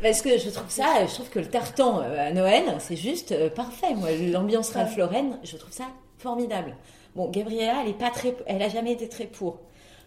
Parce 0.02 0.22
que 0.22 0.38
je 0.38 0.50
trouve 0.50 0.70
ça, 0.70 1.06
je 1.06 1.12
trouve 1.14 1.28
que 1.28 1.38
le 1.38 1.46
tartan 1.48 1.98
à 1.98 2.30
Noël, 2.32 2.64
c'est 2.78 2.96
juste 2.96 3.34
parfait. 3.54 3.94
Moi, 3.94 4.10
l'ambiance 4.30 4.70
Ralph 4.70 4.96
Lauren, 4.96 5.38
je 5.44 5.56
trouve 5.56 5.72
ça 5.72 5.88
formidable. 6.18 6.76
Bon, 7.14 7.28
Gabriella, 7.30 7.82
elle 7.82 7.90
est 7.90 7.98
pas 7.98 8.10
très, 8.10 8.34
elle 8.46 8.62
a 8.62 8.68
jamais 8.68 8.92
été 8.92 9.08
très 9.08 9.26
pour. 9.26 9.58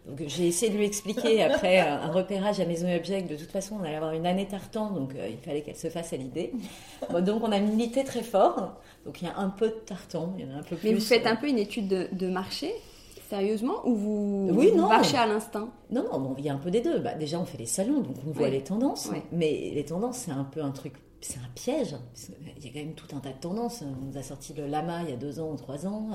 Donc 0.07 0.21
j'ai 0.27 0.47
essayé 0.47 0.71
de 0.71 0.77
lui 0.77 0.85
expliquer 0.85 1.41
après 1.49 1.79
un 1.79 2.11
repérage 2.11 2.59
à 2.59 2.65
Maison 2.65 2.87
et 2.87 2.95
Objet 2.97 3.23
que 3.23 3.29
de 3.29 3.35
toute 3.37 3.51
façon 3.51 3.77
on 3.79 3.83
allait 3.83 3.95
avoir 3.95 4.13
une 4.13 4.27
année 4.27 4.45
tartan, 4.45 4.91
donc 4.91 5.15
euh, 5.15 5.27
il 5.29 5.37
fallait 5.37 5.61
qu'elle 5.61 5.75
se 5.75 5.89
fasse 5.89 6.13
à 6.13 6.17
l'idée. 6.17 6.51
Bon, 7.11 7.23
donc 7.23 7.43
on 7.43 7.51
a 7.51 7.59
milité 7.59 8.03
très 8.03 8.21
fort. 8.23 8.75
Donc 9.05 9.21
il 9.21 9.25
y 9.25 9.27
a 9.29 9.37
un 9.37 9.49
peu 9.49 9.67
de 9.67 9.73
tartan, 9.85 10.33
il 10.37 10.45
y 10.45 10.47
en 10.47 10.53
a 10.55 10.59
un 10.59 10.63
peu 10.63 10.75
plus. 10.75 10.89
Mais 10.89 10.95
vous 10.95 11.01
faites 11.01 11.25
euh, 11.25 11.29
un 11.31 11.35
peu 11.35 11.47
une 11.47 11.57
étude 11.59 11.87
de, 11.87 12.07
de 12.11 12.27
marché, 12.27 12.71
sérieusement, 13.29 13.75
ou 13.85 13.95
vous, 13.95 14.49
Oui, 14.53 14.69
vous 14.71 14.77
non. 14.77 14.87
marchez 14.87 15.17
à 15.17 15.25
l'instinct? 15.25 15.69
Non, 15.91 16.05
non, 16.11 16.19
bon, 16.19 16.35
il 16.37 16.45
y 16.45 16.49
a 16.49 16.53
un 16.53 16.57
peu 16.57 16.69
des 16.71 16.81
deux. 16.81 16.99
Bah, 16.99 17.13
déjà, 17.15 17.39
on 17.39 17.45
fait 17.45 17.57
les 17.57 17.65
salons, 17.65 18.01
donc 18.01 18.15
on 18.27 18.31
voit 18.31 18.43
Ouais. 18.45 18.51
les 18.51 18.61
tendances. 18.63 19.09
Ouais. 19.11 19.23
Mais 19.31 19.71
les 19.73 19.85
tendances, 19.85 20.17
c'est 20.17 20.31
un 20.31 20.43
peu 20.43 20.61
un 20.61 20.71
truc, 20.71 20.93
c'est 21.25 21.39
un 21.39 21.49
piège. 21.55 21.95
Il 22.57 22.65
y 22.65 22.69
a 22.69 22.73
quand 22.73 22.79
même 22.85 22.93
tout 22.93 23.15
un 23.15 23.19
tas 23.19 23.31
de 23.31 23.39
tendances. 23.39 23.81
On 23.81 24.05
nous 24.05 24.17
a 24.17 24.21
sorti 24.21 24.53
le 24.53 24.67
lama 24.67 25.01
il 25.03 25.09
y 25.09 25.13
a 25.13 25.15
deux 25.15 25.39
ans 25.39 25.49
ou 25.51 25.55
trois 25.55 25.87
ans. 25.87 26.09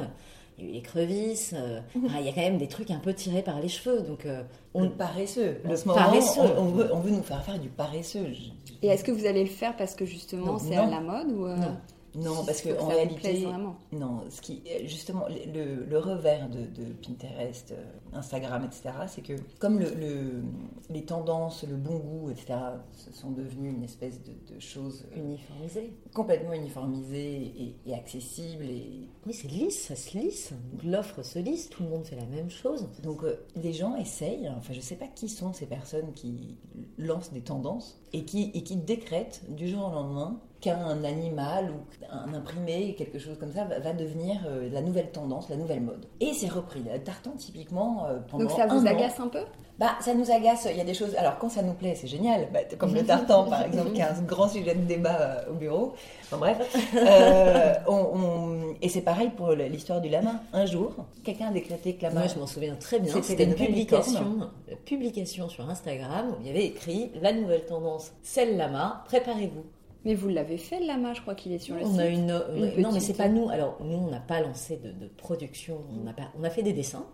Il 0.57 0.65
y 0.65 0.69
a 0.69 0.71
eu 0.71 0.75
les 0.75 0.83
crevisses. 0.83 1.53
euh, 1.57 1.81
il 1.95 2.25
y 2.25 2.29
a 2.29 2.33
quand 2.33 2.41
même 2.43 2.59
des 2.59 2.69
trucs 2.69 2.91
un 2.93 2.99
peu 3.01 3.13
tirés 3.13 3.43
par 3.43 3.61
les 3.61 3.69
cheveux. 3.69 4.03
Donc, 4.03 4.25
euh, 4.25 4.43
on, 4.73 4.85
Le 4.85 4.91
paresseux. 4.91 5.61
Le 5.65 5.71
moment, 5.85 5.95
paresseux. 5.95 6.41
On, 6.57 6.63
on 6.63 6.65
veut, 6.67 6.95
on 6.95 7.01
veut 7.01 7.11
nous 7.11 7.23
faire 7.23 7.43
faire 7.43 7.59
du 7.59 7.69
paresseux. 7.69 8.27
Et 8.83 8.87
est-ce 8.87 9.03
que 9.03 9.11
vous 9.11 9.27
allez 9.27 9.43
le 9.43 9.51
faire 9.51 9.77
parce 9.77 9.97
que 9.97 10.05
justement 10.05 10.59
c'est 10.59 10.77
à 10.77 10.87
la 10.87 11.01
mode 11.01 11.33
ou 11.33 11.47
euh, 11.47 11.57
Non. 11.57 11.77
Non, 12.15 12.45
parce 12.45 12.61
faut 12.63 12.71
que 12.71 12.75
que 12.75 12.81
en 12.81 12.89
ça 12.91 12.95
vous 13.05 13.15
plaise 13.15 13.23
réalité, 13.23 13.45
vraiment. 13.47 13.77
non, 13.93 14.25
ce 14.31 14.41
qui, 14.41 14.63
justement, 14.85 15.27
le, 15.29 15.85
le 15.85 15.99
revers 15.99 16.49
de, 16.49 16.61
de 16.61 16.93
Pinterest, 17.07 17.73
euh, 17.73 17.85
Instagram, 18.13 18.65
etc., 18.65 18.91
c'est 19.07 19.23
que 19.23 19.35
comme 19.59 19.79
le, 19.79 19.91
le- 19.95 20.43
les 20.91 21.05
tendances, 21.05 21.65
le 21.69 21.77
bon 21.77 21.99
goût, 21.99 22.31
etc., 22.31 22.55
se 22.93 23.13
sont 23.13 23.31
devenus 23.31 23.73
une 23.75 23.85
espèce 23.85 24.21
de, 24.23 24.33
de 24.55 24.59
choses 24.59 25.05
uniformisé. 25.15 25.93
complètement 26.15 26.53
uniformisées 26.53 27.43
et, 27.59 27.77
et 27.87 27.95
accessibles. 27.95 28.65
Et... 28.65 29.09
Oui, 29.27 29.33
c'est 29.33 29.49
lisse, 29.49 29.81
ça 29.87 29.95
se 29.97 30.19
lisse. 30.19 30.53
L'offre 30.85 31.23
se 31.23 31.39
lisse, 31.39 31.69
tout 31.71 31.83
le 31.85 31.91
monde 31.91 32.05
fait 32.05 32.17
la 32.17 32.27
même 32.27 32.51
chose. 32.51 32.89
Donc, 33.03 33.23
euh, 33.23 33.37
les 33.57 33.73
gens 33.73 33.95
essayent, 33.97 34.49
enfin, 34.57 34.73
je 34.73 34.81
sais 34.81 34.97
pas 34.97 35.07
qui 35.07 35.29
sont 35.29 35.53
ces 35.53 35.67
personnes 35.67 36.13
qui 36.13 36.57
lancent 36.99 37.33
des 37.33 37.43
tendances 37.43 38.01
et 38.13 38.25
qui, 38.25 38.51
et 38.55 38.63
qui 38.63 38.77
décrètent 38.77 39.43
du 39.49 39.69
jour 39.69 39.87
au 39.87 39.91
lendemain 39.93 40.41
qu'un 40.61 41.05
animal 41.05 41.71
ou 41.71 42.07
un 42.11 42.35
imprimé, 42.35 42.95
quelque 42.97 43.19
chose 43.19 43.39
comme 43.39 43.53
ça, 43.53 43.65
va, 43.65 43.93
devenir 43.93 44.41
euh, 44.47 44.69
la 44.71 44.83
nouvelle 44.83 45.11
tendance, 45.11 45.49
la 45.49 45.57
nouvelle 45.57 45.81
mode. 45.81 46.07
Et 46.21 46.33
c'est 46.35 46.49
repris. 46.49 46.83
Le 46.93 46.99
tartan, 46.99 47.33
typiquement, 47.39 48.07
euh, 48.07 48.19
pendant 48.31 48.45
Donc 48.45 48.53
ça 48.53 48.67
vous 48.67 48.87
agace 48.87 49.19
un 49.21 49.29
peu? 49.29 49.45
Bah, 49.79 49.97
ça 50.01 50.13
nous 50.13 50.31
agace. 50.31 50.69
Il 50.71 50.77
y 50.77 50.81
a 50.81 50.85
des 50.85 50.93
choses. 50.93 51.15
Alors, 51.17 51.39
quand 51.39 51.49
ça 51.49 51.63
nous 51.63 51.73
plaît, 51.73 51.95
c'est 51.95 52.07
génial. 52.07 52.49
Bah, 52.53 52.61
comme 52.79 52.95
le 52.95 53.03
tartan, 53.05 53.45
par 53.45 53.65
exemple, 53.65 53.93
qui 53.93 54.01
est 54.01 54.05
un 54.05 54.23
grand 54.27 54.49
sujet 54.49 54.75
de 54.75 54.83
débat 54.83 55.19
euh, 55.19 55.51
au 55.53 55.55
bureau. 55.55 55.95
Enfin, 56.25 56.37
bref. 56.37 56.59
Et 58.83 58.89
c'est 58.89 59.01
pareil 59.01 59.31
pour 59.31 59.53
l'histoire 59.53 60.03
du 60.03 60.11
lama. 60.11 60.43
Un 60.53 60.67
jour, 60.67 60.93
quelqu'un 61.25 61.49
a 61.49 61.53
décrété 61.53 61.95
que 61.95 62.03
lama. 62.03 62.21
Moi, 62.21 62.29
je 62.29 62.39
m'en 62.39 62.47
souviens 62.47 62.75
très 62.75 62.99
bien. 62.99 63.15
C'était 63.23 63.45
une 63.45 63.55
publication, 63.55 64.51
publication 64.85 65.49
sur 65.49 65.69
Instagram 65.71 66.31
où 66.31 66.35
il 66.43 66.49
y 66.49 66.51
avait 66.51 66.67
écrit 66.67 67.13
la 67.21 67.33
nouvelle 67.33 67.65
tendance, 67.65 68.13
c'est 68.23 68.45
le 68.45 68.57
lama. 68.57 69.05
Préparez-vous. 69.07 69.65
Mais 70.05 70.15
vous 70.15 70.29
l'avez 70.29 70.57
fait, 70.57 70.81
le 70.81 70.87
lama, 70.87 71.13
je 71.13 71.21
crois 71.21 71.35
qu'il 71.35 71.53
est 71.53 71.59
sur 71.59 71.75
le 71.75 71.83
on 71.83 71.91
site. 71.91 72.01
A 72.01 72.07
une, 72.07 72.27
non, 72.79 72.93
mais 72.93 73.01
c'est 73.01 73.17
pas 73.17 73.29
nous. 73.29 73.51
Alors, 73.51 73.79
nous, 73.83 73.99
on 73.99 74.11
n'a 74.11 74.21
pas 74.21 74.41
lancé 74.41 74.77
de, 74.77 75.09
production. 75.09 75.83
On 75.91 76.09
a, 76.09 76.15
on 76.39 76.45
a 76.45 76.51
fait 76.51 76.63
des 76.63 76.73
dessins. 76.73 77.05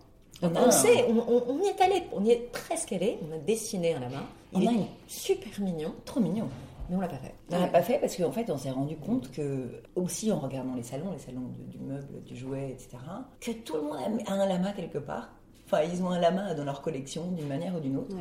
On, 0.41 0.51
ah. 0.55 0.71
sait, 0.71 1.05
on, 1.09 1.59
y 1.63 1.67
est 1.67 1.81
allé, 1.81 2.03
on 2.13 2.23
y 2.23 2.31
est 2.31 2.51
presque 2.51 2.93
allé. 2.93 3.17
On 3.27 3.35
a 3.35 3.39
dessiné 3.39 3.95
un 3.95 3.99
lama. 3.99 4.23
Il 4.53 4.63
est 4.63 4.87
super 5.07 5.59
mignon. 5.59 5.93
Trop 6.05 6.19
mignon. 6.19 6.47
Mais 6.89 6.95
on 6.95 7.01
l'a 7.01 7.07
pas 7.07 7.17
fait. 7.17 7.33
On 7.51 7.59
l'a 7.59 7.67
pas 7.67 7.81
fait 7.81 7.99
parce 7.99 8.15
qu'en 8.15 8.31
fait, 8.31 8.49
on 8.49 8.57
s'est 8.57 8.71
rendu 8.71 8.95
compte 8.95 9.31
que, 9.31 9.81
aussi 9.95 10.31
en 10.31 10.39
regardant 10.39 10.75
les 10.75 10.83
salons, 10.83 11.11
les 11.11 11.19
salons 11.19 11.51
du 11.67 11.79
meuble, 11.79 12.23
du 12.23 12.37
jouet, 12.37 12.69
etc., 12.71 12.97
que 13.41 13.51
tout 13.51 13.75
le 13.75 13.81
monde 13.81 13.97
a 14.25 14.33
un 14.33 14.45
lama 14.47 14.71
quelque 14.71 14.99
part. 14.99 15.29
Enfin, 15.65 15.81
ils 15.81 16.01
ont 16.01 16.09
un 16.11 16.19
lama 16.19 16.53
dans 16.53 16.63
leur 16.63 16.81
collection 16.81 17.29
d'une 17.31 17.47
manière 17.47 17.75
ou 17.75 17.81
d'une 17.81 17.97
autre. 17.97 18.15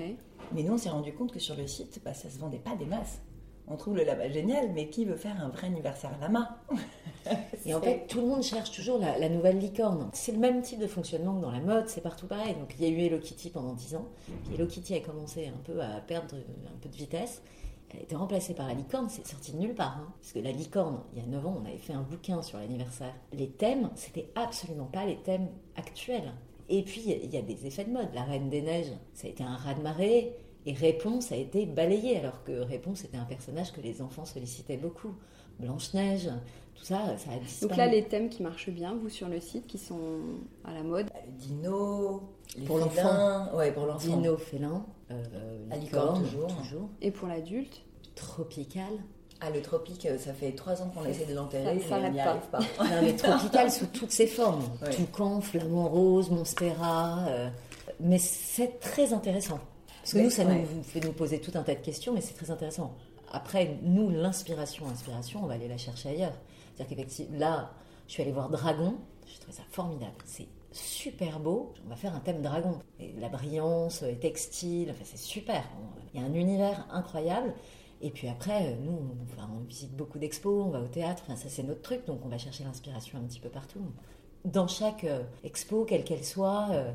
Mais 0.52 0.62
nous, 0.62 0.74
on 0.74 0.78
s'est 0.78 0.90
rendu 0.90 1.12
compte 1.12 1.32
que 1.32 1.38
sur 1.38 1.54
le 1.54 1.66
site, 1.68 2.00
bah, 2.04 2.12
ça 2.12 2.28
se 2.28 2.38
vendait 2.38 2.58
pas 2.58 2.74
des 2.74 2.86
masses 2.86 3.20
on 3.68 3.76
trouve 3.76 3.96
le 3.96 4.04
lama 4.04 4.28
génial, 4.28 4.70
mais 4.72 4.88
qui 4.88 5.04
veut 5.04 5.16
faire 5.16 5.40
un 5.42 5.48
vrai 5.48 5.66
anniversaire 5.66 6.12
lama 6.20 6.58
Et 7.64 7.74
en 7.74 7.80
fait, 7.80 8.06
tout 8.06 8.20
le 8.20 8.26
monde 8.26 8.42
cherche 8.42 8.70
toujours 8.70 8.98
la, 8.98 9.28
nouvelle 9.28 9.58
licorne. 9.58 10.08
C'est 10.12 10.32
le 10.32 10.38
même 10.38 10.62
type 10.62 10.78
de 10.78 10.86
fonctionnement 10.86 11.34
que 11.34 11.42
dans 11.42 11.50
la 11.50 11.60
mode, 11.60 11.88
c'est 11.88 12.00
partout 12.00 12.26
pareil. 12.26 12.54
Donc 12.54 12.74
il 12.78 12.84
y 12.84 12.86
a 12.86 12.90
eu 12.90 13.00
Hello 13.06 13.18
Kitty 13.18 13.50
pendant 13.50 13.74
10 13.74 13.96
ans, 13.96 14.06
puis 14.44 14.54
Hello 14.54 14.66
Kitty 14.66 14.94
a 14.94 15.00
commencé 15.00 15.48
un 15.48 15.58
peu 15.64 15.80
à 15.80 16.00
perdre 16.00 16.36
un 16.36 16.78
peu 16.80 16.88
de 16.88 16.94
vitesse. 16.94 17.42
Elle 17.90 18.00
a 18.00 18.02
été 18.02 18.16
remplacée 18.16 18.54
par 18.54 18.66
la 18.66 18.74
licorne, 18.74 19.08
c'est 19.08 19.26
sorti 19.26 19.52
de 19.52 19.58
nulle 19.58 19.74
part. 19.74 19.98
Hein. 19.98 20.12
Parce 20.20 20.32
que 20.32 20.38
la 20.40 20.50
licorne, 20.50 21.00
il 21.14 21.20
y 21.20 21.22
a 21.22 21.26
9 21.26 21.46
ans, 21.46 21.60
on 21.62 21.66
avait 21.66 21.78
fait 21.78 21.92
un 21.92 22.02
bouquin 22.02 22.42
sur 22.42 22.58
l'anniversaire. 22.58 23.14
Les 23.32 23.48
thèmes, 23.48 23.90
c'était 23.94 24.28
absolument 24.34 24.86
pas 24.86 25.04
les 25.04 25.16
thèmes 25.16 25.48
actuels. 25.76 26.32
Et 26.68 26.82
puis, 26.82 27.02
il 27.06 27.32
y 27.32 27.36
a 27.36 27.42
des 27.42 27.66
effets 27.66 27.84
de 27.84 27.92
mode. 27.92 28.08
La 28.12 28.24
Reine 28.24 28.50
des 28.50 28.60
Neiges, 28.60 28.92
ça 29.14 29.28
a 29.28 29.30
été 29.30 29.44
un 29.44 29.54
raz-de-marée. 29.54 30.36
Et 30.66 30.72
Réponse 30.72 31.30
a 31.30 31.36
été 31.36 31.64
balayé, 31.64 32.18
alors 32.18 32.42
que 32.42 32.52
Réponse 32.52 33.04
était 33.04 33.16
un 33.16 33.24
personnage 33.24 33.72
que 33.72 33.80
les 33.80 34.02
enfants 34.02 34.24
sollicitaient 34.24 34.76
beaucoup. 34.76 35.14
Blanche-Neige, 35.60 36.28
tout 36.74 36.84
ça, 36.84 37.16
ça 37.16 37.30
a 37.30 37.38
disparu. 37.38 37.68
Donc 37.68 37.76
là, 37.78 37.86
les 37.86 38.04
thèmes 38.04 38.28
qui 38.28 38.42
marchent 38.42 38.70
bien, 38.70 38.94
vous, 39.00 39.08
sur 39.08 39.28
le 39.28 39.40
site, 39.40 39.66
qui 39.66 39.78
sont 39.78 40.20
à 40.64 40.74
la 40.74 40.82
mode 40.82 41.06
Le 41.24 41.32
dino, 41.32 42.22
pour 42.66 42.78
l'enfant. 42.78 43.54
Ouais, 43.54 43.70
pour 43.72 43.86
l'enfant. 43.86 44.16
Dino, 44.16 44.36
félin, 44.36 44.84
euh, 45.12 45.22
la 45.70 45.76
licorne, 45.76 46.24
toujours. 46.24 46.56
toujours. 46.56 46.88
Et 47.00 47.10
pour 47.10 47.28
l'adulte 47.28 47.82
Tropical. 48.16 48.92
Ah, 49.40 49.50
le 49.50 49.60
tropique, 49.60 50.08
ça 50.18 50.32
fait 50.32 50.52
trois 50.52 50.80
ans 50.80 50.90
qu'on 50.94 51.04
essaie 51.04 51.26
de 51.26 51.34
l'enterrer, 51.34 51.74
mais 51.74 51.94
on 51.94 52.10
n'y 52.10 52.20
arrive 52.20 52.48
pas. 52.50 52.58
non, 52.80 53.02
mais 53.02 53.14
tropical 53.14 53.70
sous 53.70 53.86
toutes 53.86 54.10
ses 54.10 54.26
formes. 54.26 54.64
Toucan, 54.96 55.42
flamant 55.42 55.88
rose, 55.88 56.30
monstera. 56.30 57.26
Euh, 57.28 57.50
mais 58.00 58.18
c'est 58.18 58.80
très 58.80 59.12
intéressant. 59.12 59.60
Parce 60.06 60.14
que 60.14 60.18
nous, 60.20 60.30
ça 60.30 60.44
nous 60.44 60.84
fait 60.84 61.00
nous 61.00 61.12
poser 61.12 61.40
tout 61.40 61.50
un 61.54 61.64
tas 61.64 61.74
de 61.74 61.80
questions, 61.80 62.14
mais 62.14 62.20
c'est 62.20 62.34
très 62.34 62.52
intéressant. 62.52 62.94
Après, 63.32 63.76
nous, 63.82 64.08
l'inspiration, 64.08 64.86
l'inspiration, 64.86 65.40
on 65.42 65.48
va 65.48 65.54
aller 65.54 65.66
la 65.66 65.78
chercher 65.78 66.10
ailleurs. 66.10 66.32
C'est-à-dire 66.76 66.96
qu'effectivement, 66.96 67.38
là, 67.40 67.72
je 68.06 68.12
suis 68.12 68.22
allée 68.22 68.30
voir 68.30 68.48
Dragon, 68.48 68.94
je 69.26 69.40
trouvé 69.40 69.52
ça 69.52 69.64
formidable. 69.72 70.14
C'est 70.24 70.46
super 70.70 71.40
beau. 71.40 71.74
On 71.84 71.88
va 71.88 71.96
faire 71.96 72.14
un 72.14 72.20
thème 72.20 72.40
dragon. 72.40 72.78
Et 73.00 73.14
la 73.18 73.28
brillance, 73.28 74.02
les 74.02 74.16
textiles, 74.16 74.92
enfin, 74.92 75.02
c'est 75.02 75.18
super. 75.18 75.64
Il 76.14 76.20
y 76.20 76.22
a 76.22 76.26
un 76.26 76.34
univers 76.34 76.86
incroyable. 76.92 77.52
Et 78.00 78.10
puis 78.10 78.28
après, 78.28 78.76
nous, 78.76 78.92
on, 78.92 79.64
visite 79.66 79.96
beaucoup 79.96 80.20
d'expos, 80.20 80.66
on 80.66 80.70
va 80.70 80.82
au 80.82 80.86
théâtre, 80.86 81.24
enfin, 81.26 81.34
ça 81.34 81.48
c'est 81.48 81.64
notre 81.64 81.82
truc, 81.82 82.06
donc 82.06 82.20
on 82.24 82.28
va 82.28 82.38
chercher 82.38 82.62
l'inspiration 82.62 83.18
un 83.18 83.22
petit 83.22 83.40
peu 83.40 83.48
partout. 83.48 83.80
Dans 84.44 84.68
chaque 84.68 85.02
euh, 85.02 85.24
expo, 85.42 85.84
quelle 85.84 86.04
qu'elle 86.04 86.24
soit, 86.24 86.68
euh, 86.70 86.92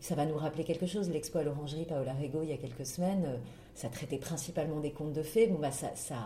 ça 0.00 0.14
va 0.14 0.26
nous 0.26 0.36
rappeler 0.36 0.64
quelque 0.64 0.86
chose. 0.86 1.10
L'expo 1.10 1.38
à 1.38 1.42
l'Orangerie, 1.42 1.84
Paola 1.84 2.14
Rego, 2.14 2.42
il 2.42 2.50
y 2.50 2.52
a 2.52 2.56
quelques 2.56 2.86
semaines, 2.86 3.24
euh, 3.26 3.36
ça 3.74 3.88
traitait 3.88 4.18
principalement 4.18 4.80
des 4.80 4.92
contes 4.92 5.12
de 5.12 5.22
fées. 5.22 5.46
Bon, 5.46 5.58
bah, 5.58 5.70
ça, 5.70 5.90
ça, 5.94 6.16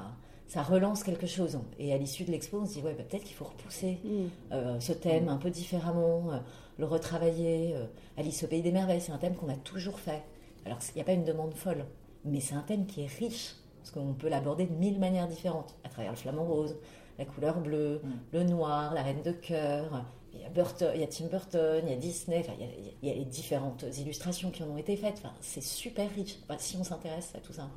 ça 0.47 0.63
relance 0.63 1.03
quelque 1.03 1.27
chose. 1.27 1.59
Et 1.79 1.93
à 1.93 1.99
l'issue 1.99 2.25
de 2.25 2.31
l'expo, 2.31 2.61
on 2.61 2.67
se 2.67 2.75
dit, 2.75 2.83
ouais, 2.83 2.95
bah, 2.95 3.05
peut-être 3.09 3.25
qu'il 3.25 3.35
faut 3.35 3.45
repousser 3.45 3.99
mm. 4.05 4.09
euh, 4.53 4.81
ce 4.81 4.93
thème 4.93 5.29
un 5.29 5.37
peu 5.37 5.51
différemment, 5.51 6.33
euh, 6.33 6.39
le 6.79 6.85
retravailler. 6.85 7.75
Alice 8.17 8.43
au 8.45 8.47
Pays 8.47 8.63
des 8.63 8.73
Merveilles, 8.73 9.01
c'est 9.01 9.13
un 9.13 9.19
thème 9.19 9.35
qu'on 9.35 9.49
a 9.49 9.57
toujours 9.57 9.99
fait. 9.99 10.23
Alors, 10.67 10.79
il 10.91 10.95
n'y 10.97 11.03
a 11.03 11.05
pas 11.05 11.13
une 11.13 11.25
demande 11.25 11.55
folle, 11.55 11.87
mais 12.25 12.41
c'est 12.41 12.55
un 12.55 12.63
thème 12.63 12.87
qui 12.87 13.03
est 13.03 13.07
riche, 13.19 13.55
parce 13.79 13.91
qu'on 13.93 14.13
peut 14.13 14.29
l'aborder 14.29 14.67
de 14.67 14.75
mille 14.75 14.99
manières 14.99 15.29
différentes, 15.29 15.75
à 15.85 15.89
travers 15.89 16.13
le 16.13 16.17
flamant 16.17 16.45
rose, 16.45 16.77
la 17.19 17.25
couleur 17.25 17.61
bleue, 17.61 18.01
mm. 18.03 18.11
le 18.33 18.45
noir, 18.45 18.95
la 18.95 19.03
reine 19.03 19.23
de 19.23 19.33
cœur, 19.33 20.05
il 20.35 20.41
y 20.41 20.45
a 20.45 20.49
Burton, 20.49 20.91
il 20.95 21.01
y 21.01 21.05
a 21.05 21.07
Tim 21.07 21.27
Burton, 21.27 21.83
il 21.85 21.91
y 21.91 21.93
a 21.93 21.97
Disney, 21.97 22.45
il, 23.03 23.09
y 23.09 23.13
a, 23.13 23.15
les 23.15 23.25
différentes 23.25 23.85
illustrations 23.99 24.51
qui 24.51 24.63
en 24.63 24.69
ont 24.69 24.77
été 24.77 24.97
faites. 24.97 25.19
Enfin, 25.19 25.33
c'est 25.41 25.63
super 25.63 26.09
riche. 26.11 26.39
si 26.59 26.77
on 26.77 26.85
s'intéresse 26.85 27.33
à 27.35 27.39
tout 27.39 27.53
ça, 27.53 27.69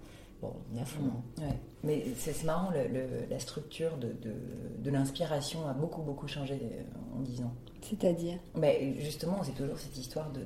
bon, 0.42 0.54
on 0.72 0.78
est 0.78 0.82
à 0.82 0.86
fond. 0.86 1.02
Hein. 1.42 1.56
Mais 1.84 2.06
c'est 2.16 2.44
marrant, 2.44 2.70
la 3.30 3.40
structure 3.40 3.98
de, 3.98 4.16
de, 4.78 4.92
l'inspiration 4.92 5.68
a 5.68 5.74
beaucoup, 5.74 6.02
beaucoup 6.02 6.28
changé 6.28 6.60
euh, 6.62 7.18
en 7.18 7.22
10 7.22 7.42
ans. 7.42 7.54
C'est-à-dire? 7.82 8.38
Mais 8.56 8.96
Justement, 9.00 9.44
c'est 9.44 9.52
toujours 9.52 9.78
cette 9.78 9.98
histoire 9.98 10.32
de, 10.32 10.46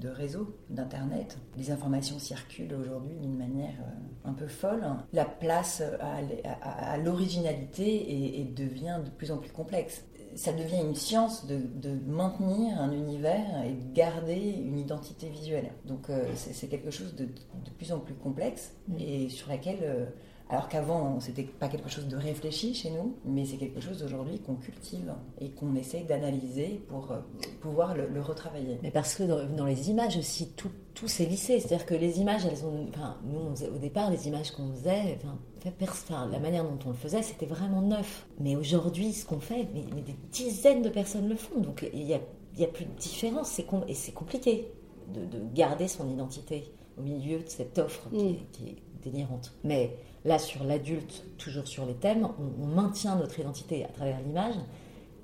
de 0.00 0.08
réseau, 0.08 0.56
d'Internet. 0.70 1.38
Les 1.56 1.70
informations 1.70 2.18
circulent 2.18 2.74
aujourd'hui 2.74 3.16
d'une 3.20 3.36
manière 3.36 3.74
euh, 3.80 4.28
un 4.28 4.34
peu 4.34 4.46
folle. 4.46 4.84
La 5.12 5.24
place 5.24 5.82
à, 6.00 6.96
l'originalité 6.98 8.40
et 8.40 8.44
devient 8.44 9.00
de 9.04 9.10
plus 9.10 9.32
en 9.32 9.38
plus 9.38 9.50
complexe 9.50 10.04
ça 10.34 10.52
devient 10.52 10.80
une 10.80 10.94
science 10.94 11.46
de, 11.46 11.58
maintenir 12.06 12.80
un 12.80 12.92
univers 12.92 13.64
et 13.64 13.72
de 13.72 13.94
garder 13.94 14.56
une 14.64 14.78
identité 14.78 15.28
visuelle. 15.28 15.72
Donc 15.84 16.10
euh, 16.10 16.24
c'est 16.34 16.68
quelque 16.68 16.90
chose 16.90 17.14
de, 17.14 17.24
de, 17.24 17.70
plus 17.76 17.92
en 17.92 17.98
plus 17.98 18.14
complexe 18.14 18.74
et 18.98 19.28
sur 19.28 19.48
laquelle 19.48 19.80
euh, 19.82 20.06
alors 20.52 20.68
qu'avant, 20.68 21.18
c'était 21.18 21.44
pas 21.44 21.68
quelque 21.68 21.88
chose 21.88 22.06
de 22.08 22.16
réfléchi 22.18 22.74
chez 22.74 22.90
nous, 22.90 23.16
mais 23.24 23.46
c'est 23.46 23.56
quelque 23.56 23.80
chose 23.80 24.02
aujourd'hui 24.02 24.38
qu'on 24.38 24.56
cultive 24.56 25.10
et 25.40 25.48
qu'on 25.48 25.74
essaye 25.74 26.04
d'analyser 26.04 26.82
pour 26.88 27.10
euh, 27.10 27.20
pouvoir 27.62 27.96
le, 27.96 28.20
retravailler. 28.20 28.78
Mais 28.82 28.90
parce 28.90 29.14
que 29.14 29.22
dans, 29.22 29.64
les 29.64 29.88
images 29.88 30.18
aussi, 30.18 30.50
tout, 30.50 30.70
tout 30.92 31.08
s'est 31.08 31.24
lissé. 31.24 31.58
C'est-à-dire 31.58 31.86
que 31.86 31.94
les 31.94 32.20
images, 32.20 32.44
elles 32.44 32.66
ont. 32.66 32.86
Enfin, 32.90 33.16
nous, 33.24 33.64
au 33.74 33.78
départ, 33.78 34.10
les 34.10 34.28
images 34.28 34.50
qu'on 34.50 34.70
faisait, 34.74 35.18
enfin, 35.24 36.28
la 36.30 36.38
manière 36.38 36.64
dont 36.64 36.78
on 36.84 36.90
le 36.90 36.96
faisait, 36.96 37.22
c'était 37.22 37.46
vraiment 37.46 37.80
neuf. 37.80 38.26
Mais 38.38 38.54
aujourd'hui, 38.54 39.14
ce 39.14 39.24
qu'on 39.24 39.40
fait, 39.40 39.66
mais, 39.72 40.02
des 40.02 40.16
dizaines 40.32 40.82
de 40.82 40.90
personnes 40.90 41.30
le 41.30 41.36
font. 41.36 41.60
Donc 41.60 41.88
il 41.94 42.04
n'y 42.04 42.12
a, 42.12 42.20
y 42.58 42.64
a 42.64 42.68
plus 42.68 42.84
de 42.84 42.94
différence. 42.98 43.58
et 43.58 43.94
c'est 43.94 44.12
compliqué 44.12 44.70
de, 45.14 45.38
garder 45.54 45.88
son 45.88 46.10
identité 46.10 46.70
au 46.98 47.00
milieu 47.00 47.38
de 47.38 47.48
cette 47.48 47.78
offre 47.78 48.10
qui, 48.10 48.32
mm. 48.34 48.36
qui 48.52 48.68
est 48.68 48.76
délirante. 49.02 49.54
Mais 49.64 49.96
Là, 50.24 50.38
sur 50.38 50.62
l'adulte, 50.62 51.24
toujours 51.36 51.66
sur 51.66 51.84
les 51.84 51.94
thèmes, 51.94 52.28
on, 52.60 52.66
maintient 52.66 53.16
notre 53.16 53.40
identité 53.40 53.84
à 53.84 53.88
travers 53.88 54.20
l'image, 54.20 54.54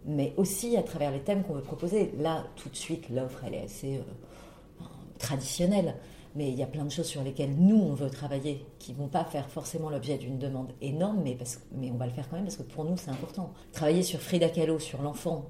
mais 0.05 0.35
aussi 0.37 0.77
à 0.77 0.83
travers 0.83 1.13
les 1.13 1.21
thèmes 1.21 1.45
qu'on 1.45 1.55
veut 1.55 1.63
proposer. 1.63 2.13
Là, 2.19 2.45
tout 2.57 2.69
de 2.69 2.77
suite, 2.77 3.09
l'offre, 3.09 3.45
elle 3.47 3.55
est 3.55 3.65
assez 3.65 3.99
euh, 3.99 4.85
traditionnelle. 5.19 5.95
Mais 6.35 6.51
il 6.51 6.59
y 6.59 6.63
a 6.63 6.67
plein 6.67 6.85
de 6.85 6.91
choses 6.91 7.07
sur 7.07 7.23
lesquelles 7.23 7.55
nous, 7.57 7.77
on 7.77 7.95
veut 7.95 8.11
travailler, 8.11 8.65
qui 8.79 8.93
vont 8.93 9.07
pas 9.09 9.25
faire 9.25 9.49
forcément 9.49 9.89
l'objet 9.89 10.19
d'une 10.19 10.39
demande 10.39 10.73
énorme, 10.83 11.21
mais, 11.23 11.35
parce, 11.35 11.61
mais 11.73 11.91
on 11.91 11.97
va 11.97 12.07
le 12.07 12.13
faire 12.13 12.29
quand 12.29 12.37
même 12.37 12.45
parce 12.45 12.57
que 12.57 12.63
pour 12.63 12.85
nous, 12.85 12.97
c'est 12.97 13.11
important. 13.11 13.53
Travailler 13.73 14.03
sur 14.03 14.21
Frida 14.21 14.49
Kahlo, 14.49 14.79
sur 14.79 15.01
l'enfant, 15.01 15.47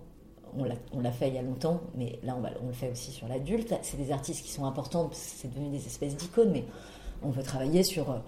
on 0.57 1.01
l'a 1.01 1.13
fait 1.13 1.29
il 1.29 1.35
y 1.35 1.39
a 1.39 1.43
longtemps, 1.43 1.81
mais 1.95 2.19
là, 2.23 2.37
on, 2.37 2.65
on 2.65 2.69
le 2.69 2.73
fait 2.73 2.91
aussi 2.91 3.13
sur 3.13 3.29
l'adulte. 3.29 3.75
C'est 3.83 3.97
des 3.97 4.13
artistes 4.13 4.45
qui 4.45 4.51
sont 4.51 4.65
importants, 4.65 5.11
c'est 5.13 5.49
devenu 5.49 5.69
des 5.71 5.85
espèces 5.87 6.17
d'icônes, 6.17 6.53
mais 6.53 6.65
on 7.23 7.31
veut 7.31 7.43
travailler 7.43 7.83
sur 7.83 8.23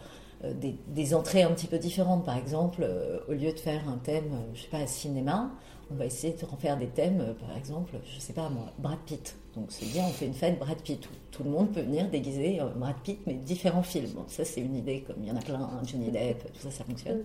euh, 0.44 0.55
des, 0.87 1.14
entrées 1.14 1.42
un 1.42 1.50
petit 1.50 1.66
peu 1.66 1.79
différentes. 1.79 2.24
Par 2.24 2.37
exemple, 2.37 2.81
euh, 2.83 3.18
au 3.29 3.33
lieu 3.33 3.53
de 3.53 3.59
faire 3.59 3.87
un 3.88 3.98
thème, 3.98 4.33
euh, 4.33 4.50
je 4.55 4.62
sais 4.62 4.68
pas, 4.68 4.87
cinéma, 4.87 5.50
on 5.90 5.96
va 5.96 6.07
essayer 6.07 6.33
de 6.33 6.46
refaire 6.46 6.79
des 6.79 6.87
thèmes, 6.87 7.35
par 7.40 7.57
exemple, 7.57 7.96
je 8.05 8.20
sais 8.20 8.33
pas 8.33 8.48
moi, 8.48 8.66
Brad 8.79 8.98
Pitt. 9.05 9.37
Donc 9.57 9.66
c'est 9.70 9.87
bien, 9.87 10.05
on 10.05 10.12
fait 10.12 10.26
une 10.26 10.35
fête 10.35 10.59
Brad 10.59 10.79
Pitt 10.79 11.05
où 11.05 11.11
tout 11.33 11.42
le 11.42 11.50
monde 11.50 11.72
peut 11.72 11.81
venir 11.81 12.09
déguiser 12.09 12.61
Brad 12.76 12.94
Pitt, 13.03 13.18
mais 13.26 13.35
différents 13.35 13.83
films. 13.83 14.14
ça 14.29 14.44
c'est 14.44 14.61
une 14.61 14.76
idée, 14.76 15.00
comme 15.00 15.16
il 15.20 15.29
y 15.29 15.33
en 15.33 15.37
a 15.37 15.40
plein, 15.40 15.61
hein, 15.61 15.83
Johnny 15.85 16.12
Depp, 16.12 16.44
tout 16.53 16.61
ça, 16.61 16.70
ça 16.70 16.85
fonctionne. 16.85 17.24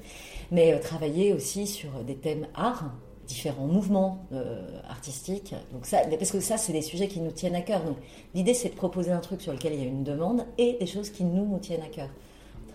Mais 0.51 0.79
travailler 0.79 1.31
aussi 1.31 1.67
sur 1.67 1.91
des 2.03 2.15
thèmes 2.15 2.47
art, 2.55 2.91
différents 3.27 3.67
mouvements 3.67 4.25
artistiques. 4.89 5.53
Donc 5.71 5.85
ça, 5.85 5.99
parce 6.17 6.31
que 6.31 6.39
ça, 6.39 6.57
c'est 6.57 6.73
des 6.73 6.81
sujets 6.81 7.07
qui 7.07 7.21
nous 7.21 7.31
tiennent 7.31 7.55
à 7.55 7.61
cœur. 7.61 7.83
Donc 7.83 7.97
l'idée, 8.33 8.55
c'est 8.55 8.69
de 8.69 8.75
proposer 8.75 9.11
un 9.11 9.19
truc 9.19 9.41
sur 9.41 9.53
lequel 9.53 9.73
il 9.73 9.79
y 9.79 9.83
a 9.83 9.87
une 9.87 10.03
demande 10.03 10.43
et 10.57 10.77
des 10.79 10.87
choses 10.87 11.11
qui 11.11 11.23
nous 11.23 11.59
tiennent 11.59 11.83
à 11.83 11.89
cœur 11.89 12.09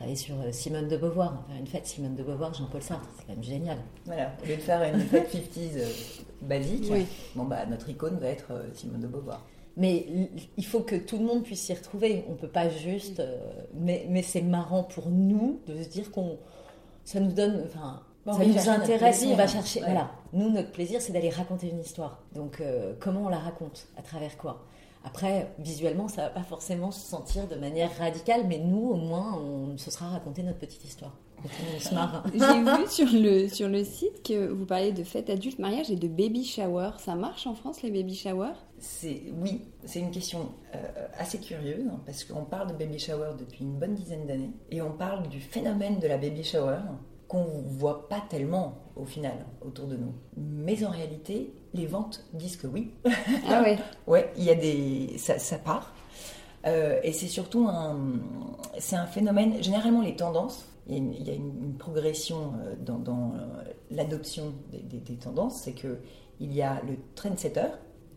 travailler 0.00 0.16
sur 0.16 0.34
euh, 0.40 0.50
Simone 0.50 0.88
de 0.88 0.96
Beauvoir, 0.96 1.44
faire 1.46 1.56
une 1.58 1.66
fête 1.66 1.86
Simone 1.86 2.14
de 2.14 2.22
Beauvoir, 2.22 2.54
Jean-Paul 2.54 2.80
Sartre, 2.80 3.06
c'est 3.18 3.26
quand 3.26 3.34
même 3.34 3.44
génial. 3.44 3.76
Voilà, 4.06 4.32
au 4.42 4.46
lieu 4.46 4.56
de 4.56 4.62
faire 4.62 4.82
une 4.82 4.98
fête 5.00 5.30
50s 5.30 5.76
euh, 5.76 5.86
basique, 6.40 6.90
bon 7.34 7.44
bah 7.44 7.66
notre 7.66 7.90
icône 7.90 8.16
va 8.16 8.28
être 8.28 8.50
euh, 8.50 8.62
Simone 8.72 9.02
de 9.02 9.06
Beauvoir. 9.06 9.44
Mais 9.76 10.06
il 10.56 10.64
faut 10.64 10.80
que 10.80 10.96
tout 10.96 11.18
le 11.18 11.24
monde 11.24 11.42
puisse 11.42 11.60
s'y 11.60 11.74
retrouver. 11.74 12.24
On 12.30 12.34
peut 12.34 12.48
pas 12.48 12.70
juste. 12.70 13.22
mais 13.74 14.06
mais 14.08 14.22
c'est 14.22 14.42
marrant 14.42 14.82
pour 14.82 15.10
nous 15.10 15.60
de 15.66 15.82
se 15.82 15.88
dire 15.88 16.10
qu'on. 16.10 16.38
Ça 17.04 17.20
nous 17.20 17.32
donne. 17.32 17.62
Enfin, 17.66 18.02
ça 18.26 18.44
nous 18.44 18.68
intéresse, 18.68 19.24
on 19.26 19.36
va 19.36 19.46
chercher. 19.46 19.80
Voilà. 19.80 20.10
Nous, 20.32 20.50
notre 20.50 20.72
plaisir, 20.72 21.00
c'est 21.00 21.12
d'aller 21.12 21.30
raconter 21.30 21.68
une 21.68 21.80
histoire. 21.80 22.20
Donc, 22.34 22.62
comment 22.98 23.22
on 23.22 23.28
la 23.28 23.38
raconte? 23.38 23.86
À 23.96 24.02
travers 24.02 24.36
quoi? 24.36 24.64
Après, 25.04 25.52
visuellement, 25.58 26.08
ça 26.08 26.22
va 26.22 26.30
pas 26.30 26.42
forcément 26.42 26.90
se 26.90 27.00
sentir 27.00 27.48
de 27.48 27.56
manière 27.56 27.90
radicale, 27.98 28.42
mais 28.46 28.58
nous, 28.58 28.90
au 28.90 28.96
moins, 28.96 29.38
on 29.38 29.78
se 29.78 29.90
sera 29.90 30.08
raconté 30.08 30.42
notre 30.42 30.58
petite 30.58 30.84
histoire. 30.84 31.16
On 31.42 31.80
se 31.80 31.94
marre. 31.94 32.24
J'ai 32.34 32.82
vu 32.82 32.88
sur 32.88 33.20
le, 33.20 33.48
sur 33.48 33.68
le 33.68 33.82
site 33.82 34.22
que 34.22 34.48
vous 34.48 34.66
parlez 34.66 34.92
de 34.92 35.02
fête 35.02 35.30
adulte, 35.30 35.58
mariage 35.58 35.90
et 35.90 35.96
de 35.96 36.06
baby 36.06 36.44
shower. 36.44 36.90
Ça 36.98 37.14
marche 37.14 37.46
en 37.46 37.54
France, 37.54 37.80
les 37.82 37.90
baby 37.90 38.14
showers? 38.14 38.52
Oui, 39.40 39.62
c'est 39.84 40.00
une 40.00 40.10
question 40.10 40.50
euh, 40.74 41.06
assez 41.18 41.38
curieuse, 41.38 41.86
hein, 41.90 42.00
parce 42.04 42.24
qu'on 42.24 42.44
parle 42.44 42.68
de 42.68 42.74
baby 42.74 42.98
shower 42.98 43.30
depuis 43.38 43.64
une 43.64 43.78
bonne 43.78 43.94
dizaine 43.94 44.26
d'années, 44.26 44.50
et 44.70 44.82
on 44.82 44.92
parle 44.92 45.28
du 45.28 45.40
phénomène 45.40 45.98
de 45.98 46.06
la 46.08 46.18
baby 46.18 46.44
shower 46.44 46.80
qu'on 47.26 47.44
ne 47.44 47.68
voit 47.68 48.08
pas 48.08 48.22
tellement 48.28 48.78
au 48.96 49.04
final 49.04 49.46
autour 49.62 49.86
de 49.86 49.96
nous. 49.96 50.12
Mais 50.36 50.84
en 50.84 50.90
réalité, 50.90 51.54
les 51.74 51.86
ventes 51.86 52.24
disent 52.32 52.56
que 52.56 52.66
oui. 52.66 52.90
Ah 53.48 53.62
oui 53.64 53.76
Ouais, 54.06 54.32
il 54.36 54.44
y 54.44 54.50
a 54.50 54.54
des... 54.54 55.16
ça, 55.18 55.38
ça 55.38 55.58
part. 55.58 55.92
Euh, 56.66 57.00
et 57.02 57.12
c'est 57.12 57.28
surtout 57.28 57.66
un, 57.68 57.98
c'est 58.78 58.96
un 58.96 59.06
phénomène, 59.06 59.62
généralement 59.62 60.02
les 60.02 60.14
tendances, 60.14 60.66
il 60.88 61.22
y 61.22 61.30
a 61.30 61.34
une, 61.34 61.76
progression 61.78 62.52
euh, 62.64 62.74
dans, 62.78 62.98
dans 62.98 63.32
euh, 63.34 63.62
l'adoption 63.90 64.52
des, 64.70 64.98
des, 64.98 65.16
tendances, 65.16 65.62
c'est 65.62 65.72
que 65.72 65.98
il 66.40 66.52
y 66.52 66.62
a 66.62 66.82
le 66.82 66.96
trendsetter, 67.14 67.68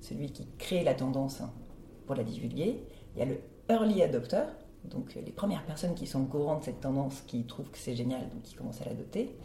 celui 0.01 0.31
qui 0.31 0.47
crée 0.57 0.83
la 0.83 0.93
tendance 0.93 1.41
pour 2.05 2.15
la 2.15 2.23
divulguer, 2.23 2.83
il 3.15 3.19
y 3.19 3.21
a 3.21 3.25
le 3.25 3.39
early 3.69 4.01
adopter, 4.01 4.43
donc 4.85 5.15
les 5.15 5.31
premières 5.31 5.63
personnes 5.65 5.93
qui 5.93 6.07
sont 6.07 6.23
au 6.23 6.25
courant 6.25 6.59
de 6.59 6.63
cette 6.65 6.81
tendance, 6.81 7.21
qui 7.27 7.43
trouvent 7.43 7.69
que 7.69 7.77
c'est 7.77 7.95
génial, 7.95 8.21
donc 8.29 8.41
qui 8.43 8.55
commencent 8.55 8.81
à 8.81 8.85
l'adopter. 8.85 9.35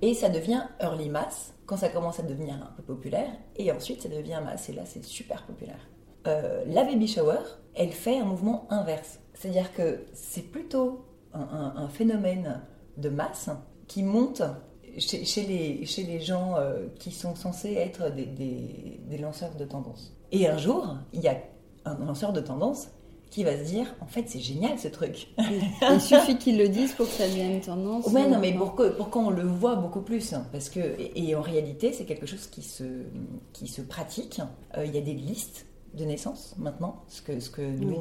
Et 0.00 0.14
ça 0.14 0.28
devient 0.28 0.64
early 0.80 1.08
mass 1.08 1.52
quand 1.72 1.78
ça 1.78 1.88
commence 1.88 2.20
à 2.20 2.22
devenir 2.22 2.56
un 2.56 2.70
peu 2.76 2.82
populaire, 2.82 3.30
et 3.56 3.72
ensuite 3.72 4.02
ça 4.02 4.10
devient 4.10 4.42
mass, 4.44 4.68
et 4.68 4.74
là 4.74 4.82
c'est 4.84 5.02
super 5.02 5.42
populaire. 5.46 5.78
Euh, 6.26 6.64
la 6.66 6.84
baby 6.84 7.08
shower, 7.08 7.38
elle 7.74 7.92
fait 7.92 8.18
un 8.18 8.26
mouvement 8.26 8.66
inverse. 8.68 9.20
C'est-à-dire 9.32 9.72
que 9.72 10.04
c'est 10.12 10.42
plutôt 10.42 11.06
un, 11.32 11.88
phénomène 11.88 12.60
de 12.98 13.08
masse 13.08 13.48
qui 13.88 14.02
monte 14.02 14.42
chez, 14.98 15.46
les, 15.46 15.86
chez 15.86 16.02
les 16.02 16.20
gens 16.20 16.56
euh, 16.58 16.88
qui 16.98 17.10
sont 17.10 17.34
censés 17.34 17.72
être 17.72 18.10
des, 18.10 18.26
des 18.26 19.16
lanceurs 19.16 19.54
de 19.54 19.64
tendance. 19.64 20.14
Et 20.30 20.46
un 20.46 20.58
jour, 20.58 20.98
il 21.14 21.22
y 21.22 21.28
a 21.28 21.38
un 21.86 21.94
lanceur 22.04 22.34
de 22.34 22.42
tendance 22.42 22.88
qui 23.32 23.44
va 23.44 23.56
se 23.56 23.64
dire 23.64 23.86
en 24.00 24.06
fait 24.06 24.28
c'est 24.28 24.40
génial 24.40 24.78
ce 24.78 24.88
truc. 24.88 25.28
Il 25.90 26.00
suffit 26.00 26.36
qu'ils 26.36 26.58
le 26.58 26.68
disent 26.68 26.92
pour 26.92 27.06
que 27.06 27.12
ça 27.12 27.26
devienne 27.26 27.60
tendance. 27.60 28.06
Ouais 28.08 28.28
non 28.28 28.38
mais 28.38 28.52
pour 28.52 28.76
qu'on 28.76 29.30
le 29.30 29.42
voit 29.42 29.74
beaucoup 29.74 30.02
plus 30.02 30.34
hein, 30.34 30.46
parce 30.52 30.68
que 30.68 30.80
et, 31.16 31.34
en 31.34 31.40
réalité 31.40 31.92
c'est 31.92 32.04
quelque 32.04 32.26
chose 32.26 32.46
qui 32.46 32.62
se 32.62 32.84
qui 33.54 33.66
se 33.66 33.80
pratique. 33.80 34.40
Euh, 34.76 34.84
il 34.84 34.94
y 34.94 34.98
a 34.98 35.00
des 35.00 35.14
listes 35.14 35.66
de 35.94 36.04
naissance 36.04 36.54
maintenant, 36.58 37.02
ce 37.08 37.20
que, 37.20 37.38
ce 37.38 37.50
que 37.50 37.60
nous, 37.62 38.00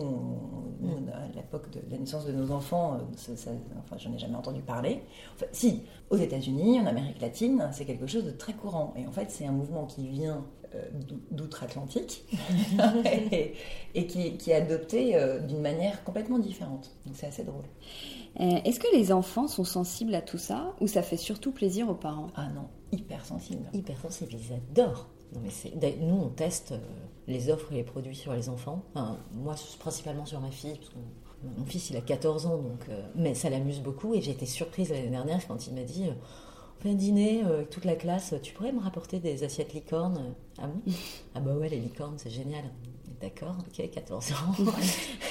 à 1.14 1.28
l'époque 1.36 1.70
de 1.72 1.82
la 1.92 1.98
naissance 1.98 2.26
de 2.26 2.32
nos 2.32 2.52
enfants, 2.52 2.96
euh, 2.96 3.34
enfin, 3.80 3.98
j'en 3.98 4.14
ai 4.14 4.18
jamais 4.18 4.36
entendu 4.36 4.62
parler. 4.62 5.02
Enfin, 5.36 5.48
si, 5.52 5.82
aux 6.10 6.16
États-Unis, 6.16 6.80
en 6.80 6.86
Amérique 6.86 7.20
latine, 7.20 7.70
c'est 7.74 7.84
quelque 7.84 8.08
chose 8.08 8.24
de 8.24 8.32
très 8.32 8.54
courant. 8.54 8.94
Et 8.96 9.06
en 9.06 9.12
fait, 9.12 9.30
c'est 9.30 9.46
un 9.46 9.52
mouvement 9.52 9.86
qui 9.86 10.08
vient 10.08 10.46
euh, 10.61 10.61
d'outre-Atlantique 11.32 12.26
et, 13.94 14.08
qui, 14.08 14.52
est 14.52 14.54
adopté 14.54 15.16
euh, 15.16 15.40
d'une 15.40 15.62
manière 15.62 16.04
complètement 16.04 16.40
différente. 16.40 16.92
Donc 17.06 17.16
c'est 17.16 17.28
assez 17.28 17.44
drôle. 17.44 17.66
Est-ce 18.40 18.80
que 18.80 18.88
les 18.96 19.12
enfants 19.12 19.50
sont 19.50 19.66
sensibles 19.66 20.16
à 20.16 20.22
tout 20.22 20.38
ça 20.38 20.74
ou 20.80 20.88
ça 20.88 21.02
fait 21.04 21.18
surtout 21.18 21.52
plaisir 21.52 21.90
aux 21.90 21.96
parents? 21.96 22.28
Ah 22.36 22.48
non, 22.56 22.68
hyper 22.94 23.26
sensibles. 23.26 23.70
Hyper 23.74 24.00
sensibles, 24.00 24.34
ils 24.34 24.54
adorent. 24.54 25.10
Non, 25.36 25.42
mais 25.44 25.98
nous, 26.00 26.16
on 26.16 26.30
teste 26.30 26.74
les 27.28 27.50
offres 27.50 27.72
et 27.74 27.76
les 27.76 27.84
produits 27.84 28.16
sur 28.16 28.34
les 28.34 28.48
enfants. 28.48 28.84
moi, 29.34 29.56
principalement 29.80 30.26
sur 30.26 30.40
ma 30.40 30.52
fille, 30.52 30.76
parce 30.76 30.90
que 30.90 30.96
mon 31.58 31.66
fils, 31.66 31.90
il 31.90 31.98
a 31.98 32.02
14 32.02 32.46
ans, 32.46 32.58
donc, 32.58 32.86
mais 33.16 33.34
ça 33.34 33.50
l'amuse 33.50 33.82
beaucoup. 33.82 34.14
Et 34.14 34.22
j'ai 34.22 34.32
été 34.32 34.46
surprise 34.46 34.92
l'année 34.92 35.10
dernière 35.10 35.46
quand 35.48 35.68
il 35.68 35.74
m'a 35.74 35.84
dit 35.84 36.10
un 36.90 36.94
dîner 36.94 37.44
euh, 37.46 37.58
avec 37.58 37.70
toute 37.70 37.86
la 37.86 37.96
classe, 37.96 38.34
tu 38.42 38.54
pourrais 38.54 38.72
me 38.72 38.80
rapporter 38.80 39.20
des 39.20 39.44
assiettes 39.44 39.74
licornes 39.74 40.34
Ah 40.58 40.68
bon 40.68 40.82
Ah 41.36 41.40
bah 41.40 41.56
ouais, 41.56 41.70
les 41.70 41.80
licornes, 41.80 42.16
c'est 42.18 42.30
génial. 42.30 42.64
D'accord, 43.22 43.56
ok, 43.60 43.90
14 43.92 44.32
ans. 44.32 44.64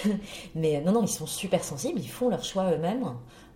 mais 0.55 0.81
non, 0.81 0.93
non, 0.93 1.03
ils 1.03 1.09
sont 1.09 1.27
super 1.27 1.65
sensibles, 1.65 1.99
ils 1.99 2.09
font 2.09 2.29
leur 2.29 2.45
choix 2.45 2.71
eux-mêmes. 2.73 3.05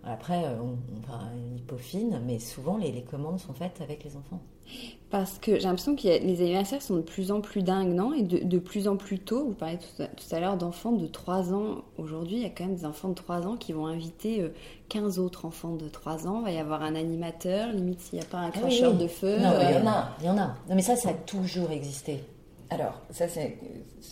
Après, 0.03 0.43
euh, 0.43 0.59
on, 0.61 0.77
on, 1.11 1.59
peaufinent, 1.65 2.21
mais 2.25 2.37
souvent 2.39 2.77
les, 2.77 3.03
commandes 3.03 3.39
sont 3.39 3.53
faites 3.53 3.81
avec 3.81 4.03
les 4.03 4.15
enfants. 4.15 4.41
Parce 5.15 5.39
que 5.39 5.55
j'ai 5.55 5.61
l'impression 5.61 5.95
que 5.95 6.01
les 6.03 6.41
anniversaires 6.41 6.81
sont 6.81 6.97
de 6.97 7.01
plus 7.01 7.31
en 7.31 7.39
plus 7.39 7.63
dingues, 7.63 7.93
non? 7.93 8.11
Et 8.11 8.21
de, 8.21 8.59
plus 8.59 8.89
en 8.89 8.97
plus 8.97 9.17
tôt. 9.17 9.45
Vous 9.45 9.53
parlez 9.53 9.77
tout 9.77 10.35
à, 10.35 10.39
l'heure 10.41 10.57
d'enfants 10.57 10.91
de 10.91 11.07
3 11.07 11.53
ans. 11.53 11.85
Aujourd'hui, 11.97 12.35
il 12.35 12.41
y 12.41 12.45
a 12.45 12.49
quand 12.49 12.65
même 12.65 12.75
des 12.75 12.83
enfants 12.83 13.07
de 13.07 13.13
3 13.13 13.47
ans 13.47 13.55
qui 13.55 13.71
vont 13.71 13.87
inviter 13.87 14.45
15 14.89 15.17
euh, 15.17 15.21
autres 15.21 15.45
enfants 15.45 15.77
de 15.77 15.87
3 15.87 16.27
ans. 16.27 16.39
Il 16.41 16.43
va 16.43 16.51
y 16.51 16.57
avoir 16.57 16.81
un 16.81 16.95
animateur, 16.95 17.71
limite 17.71 18.01
s'il 18.01 18.19
n'y 18.19 18.25
a 18.25 18.27
pas 18.27 18.39
un 18.39 18.49
ah 18.49 18.59
cracheur 18.59 18.93
de 18.93 19.07
feu. 19.07 19.37
Non, 19.39 19.53
il 19.61 19.75
y 19.75 19.77
en 19.77 19.87
a, 19.87 20.09
il 20.19 20.25
y 20.25 20.29
en 20.29 20.37
a. 20.37 20.47
Non, 20.67 20.75
mais 20.75 20.81
ça, 20.81 20.97
ça 20.97 21.11
a 21.11 21.13
toujours 21.13 21.71
existé. 21.71 22.21
Alors, 22.69 22.99
ça, 23.09 23.29
c'est 23.29 23.57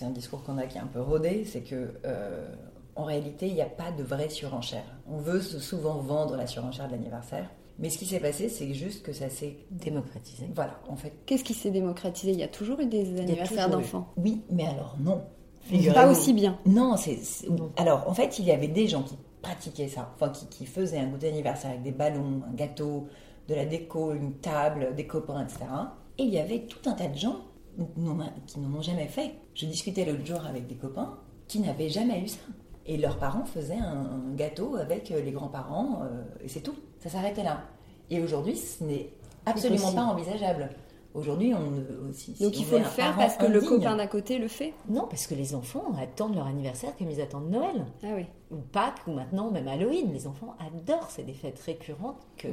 un 0.04 0.12
discours 0.12 0.42
qu'on 0.46 0.58
a 0.58 0.68
qui 0.68 0.78
est 0.78 0.82
un 0.82 0.88
peu 0.88 1.02
rodé. 1.02 1.44
C'est 1.44 1.64
que. 1.64 1.96
Euh, 2.06 2.48
en 2.96 3.04
réalité, 3.04 3.48
il 3.48 3.56
n'y 3.56 3.62
a 3.62 3.66
pas 3.66 3.92
de 3.92 4.04
vraie 4.04 4.30
surenchère. 4.30 4.86
On 5.12 5.18
veut 5.18 5.42
souvent 5.42 5.96
vendre 5.96 6.38
la 6.38 6.48
surenchère 6.48 6.88
de 6.88 6.94
l'anniversaire. 6.94 7.50
Mais 7.80 7.90
ce 7.90 7.98
qui 7.98 8.06
s'est 8.06 8.20
passé, 8.20 8.50
c'est 8.50 8.74
juste 8.74 9.04
que 9.04 9.14
ça 9.14 9.30
s'est 9.30 9.58
démocratisé. 9.72 10.48
Voilà, 10.54 10.80
en 10.88 10.96
fait. 10.96 11.14
Qu'est-ce 11.26 11.44
qui 11.44 11.54
s'est 11.54 11.72
démocratisé? 11.72 12.32
Il 12.32 12.40
y 12.40 12.44
a 12.44 12.48
toujours 12.48 12.80
eu 12.80 12.86
des 12.86 13.20
anniversaires 13.20 13.70
d'enfants. 13.70 14.14
Oui, 14.18 14.42
mais 14.52 14.66
alors 14.66 14.96
non. 15.00 15.22
Pas 15.94 16.10
aussi 16.10 16.34
bien. 16.34 16.60
Non, 16.66 16.98
c'est. 16.98 17.18
Alors, 17.78 18.08
en 18.08 18.14
fait, 18.14 18.38
il 18.40 18.46
y 18.46 18.52
avait 18.52 18.68
des 18.68 18.88
gens 18.88 19.02
qui 19.02 19.16
pratiquaient 19.42 19.88
ça, 19.88 20.12
enfin, 20.16 20.30
qui, 20.30 20.46
qui 20.48 20.66
faisaient 20.66 21.00
un 21.00 21.08
goûter 21.08 21.30
d'anniversaire 21.30 21.72
avec 21.72 21.84
des 21.84 21.92
ballons, 21.92 22.42
un 22.50 22.54
gâteau, 22.54 23.08
de 23.48 23.56
la 23.56 23.66
déco, 23.66 24.14
une 24.14 24.34
table, 24.36 24.94
des 24.96 25.08
copains, 25.08 25.44
etc. 25.44 25.66
Et 26.18 26.24
il 26.24 26.34
y 26.34 26.40
avait 26.40 26.62
tout 26.62 26.90
un 26.90 26.94
tas 26.94 27.08
de 27.08 27.18
gens 27.18 27.42
qui 28.48 28.60
n'en 28.60 28.78
ont 28.78 28.82
jamais 28.82 29.08
fait. 29.08 29.34
Je 29.56 29.66
discutais 29.66 30.06
l'autre 30.06 30.26
jour 30.26 30.46
avec 30.46 30.68
des 30.68 30.76
copains 30.76 31.18
qui 31.48 31.60
n'avaient 31.60 31.90
jamais 31.90 32.22
eu 32.22 32.28
ça. 32.28 32.40
Et 32.86 32.98
leurs 32.98 33.18
parents 33.18 33.46
faisaient 33.46 33.78
un, 33.78 34.34
gâteau 34.36 34.76
avec 34.76 35.12
euh, 35.12 35.22
les 35.22 35.32
grands-parents, 35.32 36.02
euh, 36.04 36.24
et 36.44 36.50
c'est 36.50 36.62
tout. 36.62 36.76
Ça 37.04 37.10
s'arrêtait 37.10 37.44
là. 37.44 37.62
Et 38.10 38.22
aujourd'hui, 38.22 38.56
ce 38.56 38.82
n'est 38.82 39.10
absolument 39.46 39.92
pas 39.92 40.04
envisageable. 40.04 40.70
Aujourd'hui, 41.14 41.54
on 41.54 42.10
aussi. 42.10 42.32
Donc 42.42 42.58
il 42.58 42.66
faut 42.66 42.78
le 42.78 42.86
faire 42.86 43.16
parce 43.18 43.36
que 43.36 43.46
le 43.46 43.60
copain 43.60 43.98
d'à 43.98 44.08
côté 44.08 44.40
le 44.40 44.48
fait 44.48 44.74
Non, 44.88 45.06
parce 45.10 45.28
que 45.28 45.36
les 45.36 45.54
enfants 45.54 45.84
attendent 46.02 46.36
leur 46.36 46.48
anniversaire 46.48 46.96
comme 46.98 47.10
ils 47.12 47.20
attendent 47.20 47.50
Noël. 47.50 47.86
Ah 48.04 48.08
oui. 48.16 48.26
Ou 48.52 48.56
Pâques, 48.56 49.06
ou 49.06 49.12
maintenant 49.12 49.52
même 49.52 49.68
Halloween. 49.68 50.14
Les 50.14 50.28
enfants 50.28 50.56
adorent, 50.60 51.12
c'est 51.12 51.24
des 51.24 51.34
fêtes 51.34 51.60
récurrentes 51.60 52.26
que, 52.38 52.48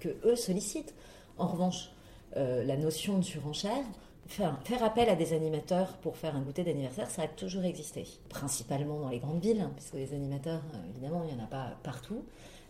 que 0.00 0.10
eux 0.24 0.36
sollicitent. 0.36 0.94
En 1.38 1.46
revanche, 1.46 1.90
euh, 2.36 2.62
la 2.64 2.76
notion 2.76 3.16
de 3.18 3.24
surenchère, 3.24 3.84
Faire, 4.26 4.58
faire, 4.62 4.84
appel 4.84 5.08
à 5.08 5.14
des 5.14 5.32
animateurs 5.32 5.96
pour 6.02 6.18
faire 6.18 6.36
un 6.36 6.42
goûter 6.42 6.62
d'anniversaire, 6.62 7.08
ça 7.08 7.22
a 7.22 7.28
toujours 7.28 7.64
existé. 7.64 8.04
Principalement 8.28 9.00
dans 9.00 9.08
les 9.08 9.20
grandes 9.20 9.40
villes, 9.40 9.62
hein, 9.62 9.70
puisque 9.74 9.94
les 9.94 10.12
animateurs, 10.12 10.60
euh, 10.74 10.90
évidemment, 10.90 11.24
il 11.26 11.34
n'y 11.34 11.40
en 11.40 11.44
a 11.44 11.46
pas 11.46 11.70
partout. 11.82 12.22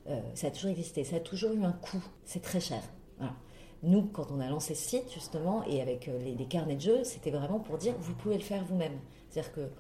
Euh, 0.09 0.21
ça 0.35 0.49
a 0.49 0.51
toujours 0.51 0.71
existé. 0.71 1.05
Ça 1.05 1.17
a 1.17 1.21
toujours 1.21 1.53
eu 1.53 1.63
un 1.65 1.73
coût. 1.73 2.03
C'est 2.25 2.43
très 2.43 2.61
cher. 2.61 2.83
Nous, 3.85 4.07
quand 4.07 4.33
on 4.33 4.41
a 4.41 4.49
lancé 4.49 4.75
ce 4.75 4.89
site, 4.89 5.13
justement, 5.15 5.63
et 5.65 5.81
avec 5.81 6.09
euh, 6.09 6.19
les, 6.19 6.47
carnets 6.47 6.75
de 6.75 6.81
jeux, 6.81 7.05
c'était 7.05 7.31
vraiment 7.31 7.61
pour 7.61 7.79
dire 7.79 7.95
vous 8.01 8.15
pouvez 8.15 8.35
le 8.35 8.43
faire 8.43 8.65
vous-même. 8.65 8.99
C'est-à-dire 9.29 9.53
que 9.53 9.71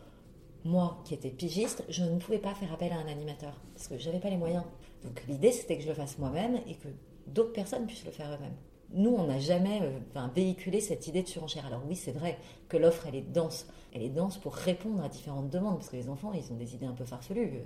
moi, 0.65 1.01
qui 1.05 1.15
étais 1.15 1.31
pigiste, 1.31 1.83
je 1.89 2.05
ne 2.05 2.17
pouvais 2.19 2.39
pas 2.39 2.55
faire 2.55 2.73
appel 2.73 2.93
à 2.93 2.97
un 2.97 3.09
animateur 3.09 3.61
parce 3.75 3.89
que 3.89 3.99
je 3.99 4.07
n'avais 4.07 4.21
pas 4.21 4.31
les 4.31 4.37
moyens. 4.37 4.63
Donc 5.03 5.21
l'idée, 5.27 5.51
c'était 5.51 5.77
que 5.77 5.83
je 5.83 5.89
le 5.89 5.95
fasse 5.95 6.17
moi-même 6.19 6.61
et 6.69 6.75
que 6.75 6.87
d'autres 7.27 7.53
personnes 7.53 7.87
puissent 7.87 8.05
le 8.05 8.13
faire 8.13 8.29
eux-mêmes 8.29 8.55
nous, 8.95 9.11
on 9.11 9.27
n'a 9.27 9.39
jamais 9.39 9.81
euh, 9.83 10.27
véhiculé 10.35 10.81
cette 10.81 11.07
idée 11.07 11.23
de 11.23 11.29
surenchère. 11.29 11.67
Alors 11.67 11.83
oui, 11.87 11.95
c'est 11.97 12.13
vrai 12.13 12.39
que 12.69 12.77
l'offre, 12.77 13.07
elle 13.07 13.15
est 13.17 13.33
dense. 13.33 13.67
Elle 13.93 14.03
est 14.03 14.09
dense 14.09 14.39
pour 14.39 14.55
répondre 14.55 15.03
à 15.03 15.09
différentes 15.09 15.51
demandes, 15.51 15.77
parce 15.77 15.91
que 15.91 15.97
les 15.97 16.09
enfants, 16.09 16.33
ils 16.33 16.53
ont 16.53 16.57
des 16.57 16.75
idées 16.75 16.87
un 16.87 16.93
peu 16.93 17.05
farfelues. 17.05 17.53
Euh, 17.55 17.61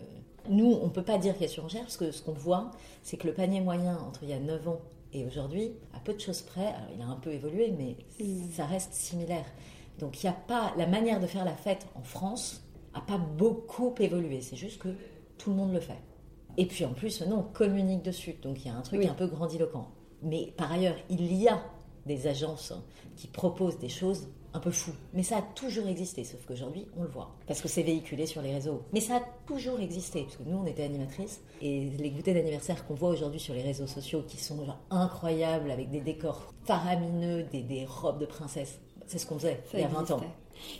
nous, 0.48 0.78
on 0.82 0.86
ne 0.86 0.90
peut 0.90 1.02
pas 1.04 1.18
dire 1.18 1.34
qu'il 1.34 1.42
y 1.42 1.46
a 1.46 1.48
surenchère, 1.48 1.82
parce 1.82 1.96
que 1.96 2.10
ce 2.10 2.22
qu'on 2.22 2.32
voit, 2.32 2.70
c'est 3.02 3.16
que 3.16 3.26
le 3.26 3.34
panier 3.34 3.60
moyen 3.60 3.98
entre 3.98 4.24
il 4.24 4.30
y 4.30 4.32
a 4.32 4.40
9 4.40 4.68
ans 4.68 4.80
et 5.12 5.24
aujourd'hui, 5.26 5.72
à 5.94 6.00
peu 6.00 6.14
de 6.14 6.20
choses 6.20 6.40
près, 6.42 6.66
alors 6.66 6.88
il 6.94 7.02
a 7.02 7.06
un 7.06 7.16
peu 7.16 7.32
évolué, 7.32 7.72
mais 7.76 7.96
ça 8.52 8.64
reste 8.64 8.94
similaire. 8.94 9.44
Donc 9.98 10.22
il 10.22 10.26
n'y 10.26 10.30
a 10.30 10.36
pas... 10.36 10.72
La 10.76 10.86
manière 10.86 11.20
de 11.20 11.26
faire 11.26 11.44
la 11.44 11.54
fête 11.54 11.86
en 11.94 12.02
France 12.02 12.64
n'a 12.94 13.02
pas 13.02 13.18
beaucoup 13.18 13.94
évolué. 14.00 14.40
C'est 14.40 14.56
juste 14.56 14.80
que 14.80 14.88
tout 15.38 15.50
le 15.50 15.56
monde 15.56 15.72
le 15.72 15.80
fait. 15.80 15.98
Et 16.56 16.66
puis 16.66 16.84
en 16.86 16.94
plus, 16.94 17.20
maintenant, 17.20 17.40
on 17.48 17.52
communique 17.52 18.02
dessus. 18.02 18.34
Donc 18.42 18.64
il 18.64 18.68
y 18.68 18.70
a 18.70 18.74
un 18.74 18.80
truc 18.80 19.00
Oui. 19.00 19.08
un 19.08 19.14
peu 19.14 19.26
grandiloquent. 19.26 19.86
Mais 20.22 20.52
par 20.56 20.72
ailleurs, 20.72 20.96
il 21.08 21.32
y 21.34 21.48
a 21.48 21.62
des 22.06 22.26
agences 22.26 22.72
qui 23.16 23.26
proposent 23.26 23.78
des 23.78 23.88
choses 23.88 24.28
un 24.54 24.60
peu 24.60 24.70
fous. 24.70 24.92
Mais 25.14 25.22
ça 25.22 25.38
a 25.38 25.42
toujours 25.42 25.86
existé, 25.86 26.24
sauf 26.24 26.44
qu'aujourd'hui, 26.46 26.86
on 26.96 27.02
le 27.02 27.08
voit. 27.08 27.30
Parce 27.46 27.60
que 27.60 27.68
c'est 27.68 27.82
véhiculé 27.82 28.26
sur 28.26 28.42
les 28.42 28.52
réseaux. 28.52 28.82
Mais 28.92 29.00
ça 29.00 29.16
a 29.16 29.20
toujours 29.46 29.80
existé. 29.80 30.24
Parce 30.24 30.36
que 30.36 30.42
nous, 30.44 30.58
on 30.58 30.66
était 30.66 30.84
animatrices. 30.84 31.40
Et 31.60 31.90
les 31.90 32.10
goûters 32.10 32.34
d'anniversaire 32.34 32.86
qu'on 32.86 32.94
voit 32.94 33.10
aujourd'hui 33.10 33.40
sur 33.40 33.54
les 33.54 33.62
réseaux 33.62 33.86
sociaux, 33.86 34.22
qui 34.26 34.36
sont 34.36 34.62
genre 34.64 34.80
incroyables, 34.90 35.70
avec 35.70 35.90
des 35.90 36.00
décors 36.00 36.52
faramineux, 36.64 37.44
des, 37.44 37.62
des 37.62 37.86
robes 37.86 38.18
de 38.18 38.26
princesse, 38.26 38.78
c'est 39.06 39.18
ce 39.18 39.26
qu'on 39.26 39.38
faisait 39.38 39.62
Ça 39.70 39.78
il 39.78 39.80
y 39.80 39.84
a 39.84 39.88
20 39.88 40.10
ans. 40.12 40.20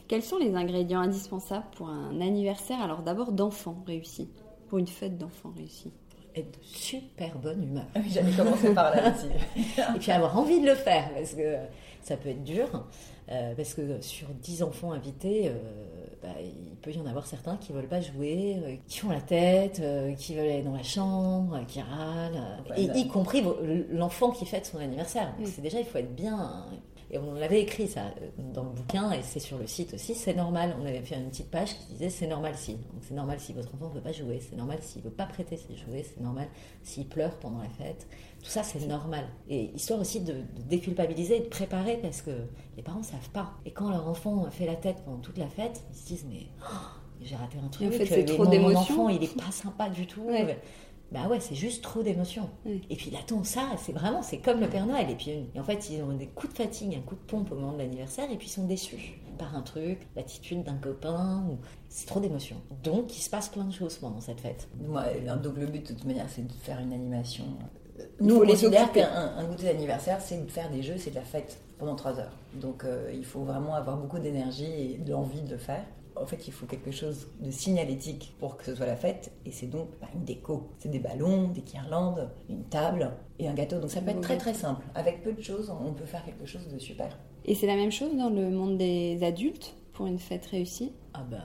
Quels 0.06 0.22
sont 0.22 0.38
les 0.38 0.54
ingrédients 0.54 1.00
indispensables 1.00 1.66
pour 1.76 1.88
un 1.88 2.20
anniversaire 2.20 2.80
Alors 2.80 3.02
d'abord 3.02 3.32
d'enfant 3.32 3.82
réussi, 3.86 4.30
pour 4.68 4.78
une 4.78 4.86
fête 4.86 5.18
d'enfant 5.18 5.52
réussie. 5.56 5.92
Être 6.34 6.50
de 6.58 6.64
super 6.64 7.36
bonne 7.38 7.62
humeur. 7.62 7.84
Ah 7.94 8.00
oui, 8.02 8.10
j'allais 8.12 8.32
commencer 8.32 8.72
par 8.74 8.94
là 8.94 9.12
aussi. 9.14 9.26
et 9.96 9.98
puis 9.98 10.10
avoir 10.12 10.38
envie 10.38 10.60
de 10.60 10.66
le 10.66 10.74
faire 10.74 11.10
parce 11.14 11.34
que 11.34 11.56
ça 12.02 12.16
peut 12.16 12.30
être 12.30 12.42
dur 12.42 12.68
euh, 13.30 13.54
parce 13.54 13.74
que 13.74 14.00
sur 14.00 14.26
10 14.28 14.62
enfants 14.64 14.92
invités 14.92 15.48
euh, 15.48 15.52
bah, 16.22 16.30
il 16.42 16.74
peut 16.78 16.90
y 16.90 16.98
en 16.98 17.06
avoir 17.06 17.26
certains 17.26 17.56
qui 17.58 17.72
veulent 17.72 17.86
pas 17.86 18.00
jouer 18.00 18.56
euh, 18.64 18.74
qui 18.88 18.98
font 18.98 19.10
la 19.10 19.20
tête 19.20 19.80
qui 20.18 20.34
veulent 20.34 20.48
aller 20.50 20.62
dans 20.62 20.74
la 20.76 20.82
chambre 20.82 21.60
qui 21.68 21.80
râlent 21.80 22.42
et 22.76 22.86
Voilà. 22.86 22.98
y 22.98 23.06
compris 23.06 23.44
l'enfant 23.90 24.30
qui 24.30 24.46
fête 24.46 24.66
son 24.66 24.78
anniversaire 24.78 25.32
donc 25.38 25.46
c'est 25.46 25.62
déjà 25.62 25.78
il 25.78 25.86
faut 25.86 25.98
être 25.98 26.12
bien 26.14 26.66
et 27.12 27.18
on 27.18 27.34
l'avait 27.34 27.60
écrit 27.60 27.86
ça 27.86 28.06
euh, 28.06 28.28
dans 28.52 28.64
le 28.64 28.70
bouquin 28.70 29.12
et 29.12 29.22
c'est 29.22 29.38
sur 29.40 29.58
le 29.58 29.66
site 29.66 29.94
aussi 29.94 30.14
c'est 30.14 30.34
normal 30.34 30.74
on 30.80 30.86
avait 30.86 31.02
fait 31.02 31.16
une 31.16 31.28
petite 31.28 31.50
page 31.50 31.74
qui 31.78 31.92
disait 31.92 32.10
c'est 32.10 32.26
normal 32.26 32.54
si 32.56 32.72
donc 32.74 33.02
c'est 33.02 33.14
normal 33.14 33.38
si 33.38 33.52
votre 33.52 33.74
enfant 33.74 33.90
ne 33.90 33.94
veut 33.94 34.00
pas 34.00 34.12
jouer 34.12 34.40
c'est 34.40 34.56
normal 34.56 34.78
s'il 34.80 35.02
veut 35.02 35.10
pas 35.10 35.26
prêter 35.26 35.56
ses 35.56 35.76
jouets 35.76 36.02
c'est 36.02 36.20
normal 36.22 36.48
s'il 36.82 37.06
pleure 37.06 37.38
pendant 37.38 37.58
la 37.58 37.68
fête 37.68 38.06
tout 38.42 38.50
ça, 38.50 38.64
c'est 38.64 38.84
normal. 38.86 39.24
Et 39.48 39.70
histoire 39.74 40.00
aussi 40.00 40.20
de, 40.20 40.32
de 40.32 40.62
déculpabiliser 40.68 41.36
et 41.36 41.40
de 41.40 41.46
préparer 41.48 41.98
parce 42.02 42.22
que 42.22 42.32
les 42.76 42.82
parents 42.82 43.02
savent 43.04 43.30
pas. 43.32 43.52
Et 43.64 43.70
quand 43.70 43.88
leur 43.90 44.08
enfant 44.08 44.50
fait 44.50 44.66
la 44.66 44.74
tête 44.74 44.96
pendant 45.04 45.18
toute 45.18 45.38
la 45.38 45.46
fête, 45.46 45.84
ils 45.92 45.96
se 45.96 46.06
disent 46.08 46.26
Mais 46.28 46.46
oh, 46.60 46.74
j'ai 47.22 47.36
raté 47.36 47.58
un 47.64 47.68
truc. 47.68 47.86
en 47.88 47.90
fait, 47.92 48.04
c'est 48.06 48.16
mais 48.16 48.24
trop 48.24 48.44
mon 48.44 48.50
d'émotions. 48.50 48.80
enfant, 48.80 49.08
il 49.10 49.22
est 49.22 49.36
pas 49.36 49.52
sympa 49.52 49.88
du 49.88 50.08
tout. 50.08 50.22
Ouais. 50.22 50.58
Bah 51.12 51.28
ouais, 51.28 51.40
c'est 51.40 51.54
juste 51.54 51.82
trop 51.84 52.02
d'émotions. 52.02 52.48
Oui. 52.64 52.80
Et 52.90 52.96
puis 52.96 53.10
il 53.12 53.16
attend 53.16 53.44
ça, 53.44 53.62
c'est 53.78 53.92
vraiment, 53.92 54.22
c'est 54.22 54.38
comme 54.38 54.60
le 54.60 54.68
Père 54.68 54.86
Noël. 54.86 55.10
Et 55.10 55.14
puis 55.14 55.30
et 55.54 55.60
en 55.60 55.64
fait, 55.64 55.90
ils 55.90 56.02
ont 56.02 56.12
des 56.14 56.26
coups 56.26 56.52
de 56.54 56.58
fatigue, 56.58 56.94
un 56.96 57.02
coup 57.02 57.14
de 57.16 57.20
pompe 57.20 57.52
au 57.52 57.54
moment 57.56 57.72
de 57.72 57.78
l'anniversaire, 57.78 58.30
et 58.30 58.36
puis 58.36 58.46
ils 58.48 58.50
sont 58.52 58.64
déçus 58.66 59.18
par 59.38 59.54
un 59.56 59.62
truc, 59.62 60.06
l'attitude 60.16 60.62
d'un 60.64 60.76
copain. 60.76 61.44
ou- 61.50 61.58
C'est 61.88 62.06
trop 62.06 62.20
d'émotions. 62.20 62.56
Donc 62.82 63.16
il 63.16 63.20
se 63.20 63.28
passe 63.30 63.48
plein 63.48 63.64
de 63.64 63.72
choses 63.72 63.96
pendant 63.96 64.20
cette 64.20 64.40
fête. 64.40 64.68
Moi, 64.88 65.04
donc 65.42 65.56
le 65.58 65.66
but 65.66 65.82
de 65.82 65.92
toute 65.94 66.04
manière, 66.06 66.28
c'est 66.28 66.46
de 66.46 66.52
faire 66.52 66.78
une 66.80 66.92
animation. 66.92 67.44
Nous, 68.20 68.36
on 68.36 68.40
les 68.42 68.52
considère 68.52 68.90
qu'un 68.92 69.34
un 69.36 69.44
goûter 69.44 69.64
d'anniversaire, 69.64 70.20
c'est 70.20 70.44
de 70.44 70.50
faire 70.50 70.70
des 70.70 70.82
jeux, 70.82 70.96
c'est 70.96 71.10
de 71.10 71.16
la 71.16 71.22
fête 71.22 71.58
pendant 71.78 71.94
trois 71.94 72.18
heures. 72.18 72.36
Donc 72.54 72.84
euh, 72.84 73.10
il 73.14 73.24
faut 73.24 73.40
vraiment 73.42 73.74
avoir 73.74 73.96
beaucoup 73.98 74.18
d'énergie 74.18 74.64
et 74.64 74.98
de 74.98 75.12
l'envie 75.12 75.42
de 75.42 75.50
le 75.50 75.58
faire. 75.58 75.84
En 76.16 76.26
fait, 76.26 76.46
il 76.46 76.52
faut 76.52 76.66
quelque 76.66 76.90
chose 76.90 77.28
de 77.40 77.50
signalétique 77.50 78.34
pour 78.38 78.56
que 78.56 78.64
ce 78.64 78.74
soit 78.74 78.86
la 78.86 78.96
fête, 78.96 79.32
et 79.46 79.52
c'est 79.52 79.66
donc 79.66 79.88
bah, 80.00 80.08
une 80.14 80.24
déco. 80.24 80.70
C'est 80.78 80.90
des 80.90 80.98
ballons, 80.98 81.48
des 81.48 81.62
guirlandes, 81.62 82.30
une 82.48 82.64
table 82.64 83.10
et 83.38 83.48
un 83.48 83.54
gâteau. 83.54 83.80
Donc 83.80 83.90
ça 83.90 84.00
peut 84.00 84.10
être 84.10 84.20
très 84.20 84.38
très 84.38 84.54
simple. 84.54 84.84
Avec 84.94 85.22
peu 85.22 85.32
de 85.32 85.42
choses, 85.42 85.72
on 85.84 85.92
peut 85.92 86.04
faire 86.04 86.24
quelque 86.24 86.46
chose 86.46 86.68
de 86.68 86.78
super. 86.78 87.18
Et 87.44 87.54
c'est 87.54 87.66
la 87.66 87.76
même 87.76 87.90
chose 87.90 88.16
dans 88.16 88.30
le 88.30 88.50
monde 88.50 88.78
des 88.78 89.22
adultes 89.22 89.74
pour 89.92 90.06
une 90.06 90.18
fête 90.18 90.46
réussie? 90.46 90.92
Ah 91.14 91.24
bah 91.28 91.38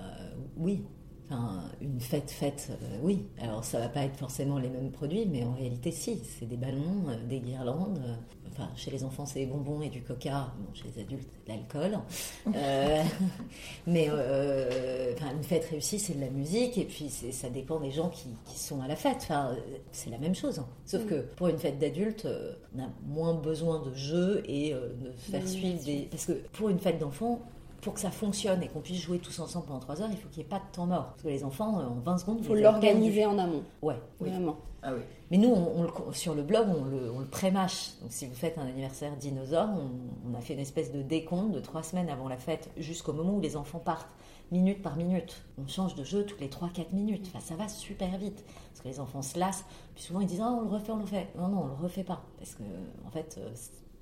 oui. 0.57 0.83
Enfin, 1.29 1.63
une 1.81 1.99
fête 1.99 2.31
faite, 2.31 2.71
euh, 2.81 2.99
oui. 3.03 3.25
Alors 3.41 3.65
ça 3.65 3.79
va 3.79 3.89
pas 3.89 4.03
être 4.03 4.15
forcément 4.15 4.59
les 4.59 4.69
mêmes 4.69 4.91
produits, 4.91 5.25
mais 5.25 5.43
en 5.43 5.53
réalité 5.53 5.91
si. 5.91 6.21
C'est 6.23 6.45
des 6.45 6.55
ballons, 6.55 7.09
euh, 7.09 7.27
des 7.27 7.39
guirlandes. 7.39 7.99
euh, 7.99 8.15
enfin, 8.57 8.69
chez 8.75 8.91
les 8.91 9.03
enfants 9.03 9.25
c'est 9.25 9.39
des 9.39 9.45
bonbons 9.45 9.81
et 9.81 9.89
du 9.89 10.01
coca. 10.01 10.53
Bon, 10.59 10.73
chez 10.73 10.85
les 10.95 11.01
adultes 11.01 11.27
de 11.47 11.53
l'alcool. 11.53 11.99
Euh, 12.55 13.03
mais 13.87 14.07
euh, 14.09 15.13
enfin, 15.15 15.31
une 15.35 15.43
fête 15.43 15.65
réussie 15.65 15.99
c'est 15.99 16.13
de 16.15 16.21
la 16.21 16.29
musique 16.29 16.77
et 16.77 16.85
puis 16.85 17.09
ça 17.09 17.49
dépend 17.49 17.79
des 17.79 17.91
gens 17.91 18.09
qui, 18.09 18.29
qui 18.45 18.57
sont 18.57 18.81
à 18.81 18.87
la 18.87 18.95
fête. 18.95 19.17
Enfin, 19.21 19.55
c'est 19.91 20.09
la 20.09 20.17
même 20.17 20.33
chose. 20.35 20.59
hein. 20.59 20.67
Sauf 20.85 21.05
que 21.05 21.15
pour 21.35 21.49
une 21.49 21.57
fête 21.57 21.77
d'adulte, 21.77 22.25
euh, 22.25 22.53
on 22.75 22.81
a 22.83 22.87
moins 23.05 23.33
besoin 23.33 23.81
de 23.81 23.93
jeux 23.93 24.43
et 24.47 24.71
de 24.71 25.11
faire 25.17 25.41
Oui, 25.43 25.49
suivre 25.49 25.83
des. 25.83 26.07
Parce 26.09 26.25
que 26.25 26.33
pour 26.53 26.69
une 26.69 26.79
fête 26.79 26.99
d'enfants, 26.99 27.41
pour 27.81 27.93
que 27.93 27.99
ça 27.99 28.11
fonctionne 28.11 28.61
et 28.63 28.67
qu'on 28.67 28.79
puisse 28.81 28.99
jouer 29.01 29.19
tous 29.19 29.39
ensemble 29.39 29.65
pendant 29.67 29.79
3 29.79 30.01
heures, 30.01 30.09
il 30.11 30.17
faut 30.17 30.29
qu'il 30.29 30.39
n'y 30.39 30.45
ait 30.45 30.49
pas 30.49 30.59
de 30.59 30.71
temps 30.73 30.85
mort. 30.87 31.05
Parce 31.11 31.23
que 31.23 31.27
les 31.29 31.43
enfants, 31.43 31.79
euh, 31.79 31.83
en 31.87 31.99
20 32.03 32.17
secondes, 32.17 32.37
Il 32.41 32.45
faut 32.45 32.55
l'organiser 32.55 33.25
en 33.25 33.37
amont. 33.37 33.63
Ouais. 33.81 33.99
oui. 34.19 34.29
vraiment. 34.29 34.57
Ah 34.83 34.93
oui. 34.93 35.01
Mais 35.31 35.37
nous, 35.37 35.49
on, 35.49 35.79
on 35.79 35.83
le- 35.83 36.13
sur 36.13 36.33
le 36.35 36.43
blog, 36.43 36.67
on 36.69 36.85
le, 36.85 37.11
on 37.11 37.19
le 37.19 37.25
pré-mâche. 37.25 37.91
Donc 38.01 38.11
si 38.11 38.25
vous 38.27 38.35
faites 38.35 38.57
un 38.57 38.65
anniversaire 38.67 39.15
dinosaure, 39.17 39.67
on, 39.69 40.31
on 40.31 40.37
a 40.37 40.41
fait 40.41 40.53
une 40.53 40.59
espèce 40.59 40.91
de 40.91 41.01
décompte 41.01 41.51
de 41.51 41.59
3 41.59 41.83
semaines 41.83 42.09
avant 42.09 42.27
la 42.29 42.37
fête 42.37 42.69
jusqu'au 42.77 43.11
moment 43.13 43.33
où 43.33 43.41
les 43.41 43.57
enfants 43.57 43.79
partent, 43.79 44.07
minute 44.51 44.81
par 44.81 44.95
minute. 44.95 45.41
On 45.61 45.67
change 45.67 45.95
de 45.95 46.03
jeu 46.03 46.25
toutes 46.25 46.39
les 46.39 46.47
3-4 46.47 46.93
minutes. 46.93 47.27
Enfin, 47.33 47.43
ça 47.43 47.55
va 47.55 47.67
super 47.67 48.17
vite. 48.17 48.45
Parce 48.71 48.81
que 48.81 48.87
les 48.87 48.99
enfants 48.99 49.21
se 49.23 49.37
lassent. 49.37 49.65
Puis 49.95 50.03
souvent, 50.03 50.21
ils 50.21 50.27
disent 50.27 50.41
Ah, 50.41 50.51
on 50.51 50.61
le 50.61 50.69
refait, 50.69 50.91
on 50.91 50.97
le 50.97 51.03
refait. 51.03 51.27
Non, 51.37 51.47
non, 51.49 51.63
on 51.63 51.67
le 51.67 51.83
refait 51.83 52.03
pas. 52.05 52.21
Parce 52.37 52.53
que, 52.53 52.63
en 53.05 53.09
fait, 53.09 53.35
euh, 53.39 53.49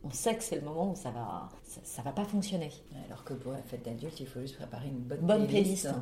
on 0.08 0.12
sait 0.12 0.36
que 0.36 0.44
c'est 0.44 0.56
le 0.56 0.62
moment 0.62 0.92
où 0.92 0.96
ça 0.96 1.10
va, 1.10 1.50
ça, 1.64 1.82
ça 1.84 2.02
va 2.04 2.12
pas 2.12 2.26
fonctionner. 2.26 2.70
Alors 3.08 3.24
que 3.24 3.34
pour 3.34 3.52
la 3.52 3.62
fête 3.64 3.84
d'adulte, 3.84 4.20
il 4.20 4.28
faut 4.28 4.40
juste 4.40 4.56
préparer 4.58 4.88
une 4.88 5.00
bonne, 5.00 5.20
Bonne 5.22 5.48
playlist. 5.48 5.90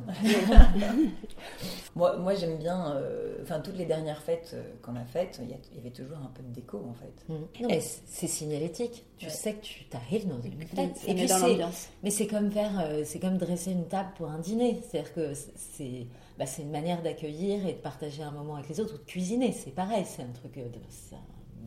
moi, 1.96 2.16
moi 2.18 2.34
j'aime 2.34 2.58
bien, 2.58 2.96
euh, 2.96 3.38
enfin 3.42 3.60
toutes 3.60 3.76
les 3.76 3.86
dernières 3.86 4.22
fêtes 4.22 4.50
euh, 4.54 4.62
qu'on 4.82 4.96
a 4.96 5.04
faites, 5.04 5.40
il 5.42 5.50
y, 5.50 5.78
avait 5.78 5.90
toujours 5.90 6.18
un 6.18 6.30
peu 6.34 6.42
de 6.42 6.48
déco 6.52 6.78
en 6.88 6.94
fait. 6.94 7.12
Non, 7.28 7.68
mais 7.68 7.80
c'est 7.80 8.00
c'est 8.06 8.26
signalétique. 8.26 9.04
Tu 9.16 9.26
Ouais. 9.26 9.32
sais 9.32 9.54
que 9.54 9.62
tu 9.62 9.84
t'arrives 9.84 10.28
dans 10.28 10.40
une 10.40 10.60
fête. 10.60 10.74
Dans 10.76 10.94
c'est- 10.94 11.38
l'ambiance. 11.48 11.88
mais 12.02 12.10
c'est 12.10 12.26
comme 12.26 12.50
faire, 12.50 12.72
euh, 12.80 13.02
c'est 13.04 13.20
comme 13.20 13.38
dresser 13.38 13.72
une 13.72 13.86
table 13.86 14.10
pour 14.16 14.28
un 14.28 14.38
dîner. 14.38 14.80
C'est-à-dire 14.82 15.14
que 15.14 15.32
c'est, 15.34 16.06
bah, 16.38 16.46
c'est 16.46 16.62
une 16.62 16.70
manière 16.70 17.02
d'accueillir 17.02 17.66
et 17.66 17.72
de 17.72 17.78
partager 17.78 18.22
un 18.22 18.32
moment 18.32 18.56
avec 18.56 18.68
les 18.68 18.80
autres 18.80 18.94
ou 18.94 18.98
de 18.98 19.04
cuisiner. 19.04 19.52
C'est 19.52 19.70
pareil. 19.70 20.04
C'est 20.06 20.22
un 20.22 20.32
truc, 20.32 20.54
de, 20.56 20.78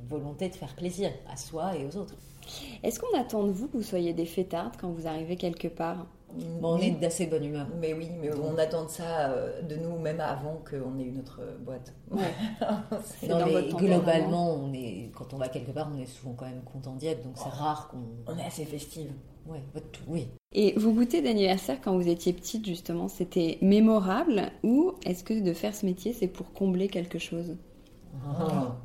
volonté 0.09 0.49
de 0.49 0.55
faire 0.55 0.75
plaisir 0.75 1.11
à 1.31 1.37
soi 1.37 1.75
et 1.77 1.85
aux 1.85 1.97
autres. 1.97 2.15
Est-ce 2.83 2.99
qu'on 2.99 3.19
attend 3.19 3.43
de 3.43 3.51
vous 3.51 3.67
que 3.67 3.77
vous 3.77 3.83
soyez 3.83 4.13
des 4.13 4.25
fêtards 4.25 4.71
quand 4.79 4.89
vous 4.89 5.07
arrivez 5.07 5.35
quelque 5.35 5.67
part? 5.67 6.07
Bon, 6.61 6.75
on 6.75 6.77
est 6.77 6.91
d'assez 6.91 7.25
bonne 7.27 7.45
humeur. 7.45 7.67
Mais 7.79 7.93
oui, 7.93 8.09
mais 8.21 8.29
on 8.35 8.57
attend 8.57 8.83
de 8.85 8.89
ça 8.89 9.29
euh, 9.31 9.61
de 9.61 9.75
nous 9.75 9.97
même 9.97 10.19
avant 10.19 10.61
qu'on 10.69 10.99
ait 10.99 11.03
eu 11.03 11.11
notre 11.11 11.41
euh, 11.41 11.57
boîte. 11.59 11.93
Dans 12.11 13.39
Non, 13.39 13.45
mais 13.45 13.69
globalement, 13.69 14.53
on 14.53 14.73
est, 14.73 15.09
quand 15.15 15.33
on 15.33 15.37
va 15.37 15.47
quelque 15.47 15.71
part, 15.71 15.89
on 15.93 15.97
est 15.99 16.05
souvent 16.05 16.33
quand 16.33 16.45
même 16.45 16.61
content 16.61 16.95
d'y 16.95 17.07
être. 17.07 17.23
Donc 17.23 17.37
c'est 17.37 17.49
rare 17.49 17.87
qu'on. 17.89 18.31
on 18.31 18.37
est 18.37 18.45
assez 18.45 18.65
festive. 18.65 19.11
Ouais, 19.47 19.61
tout- 19.93 20.01
oui. 20.07 20.27
Et 20.53 20.73
vos 20.77 20.91
goûters 20.91 21.23
d'anniversaire 21.23 21.79
quand 21.81 21.95
vous 21.95 22.07
étiez 22.07 22.33
petite 22.33 22.65
justement, 22.65 23.07
c'était 23.07 23.57
mémorable 23.61 24.51
ou 24.63 24.93
est-ce 25.05 25.23
que 25.23 25.39
de 25.39 25.53
faire 25.53 25.73
ce 25.75 25.85
métier 25.85 26.13
c'est 26.13 26.27
pour 26.27 26.51
combler 26.53 26.87
quelque 26.89 27.19
chose? 27.19 27.55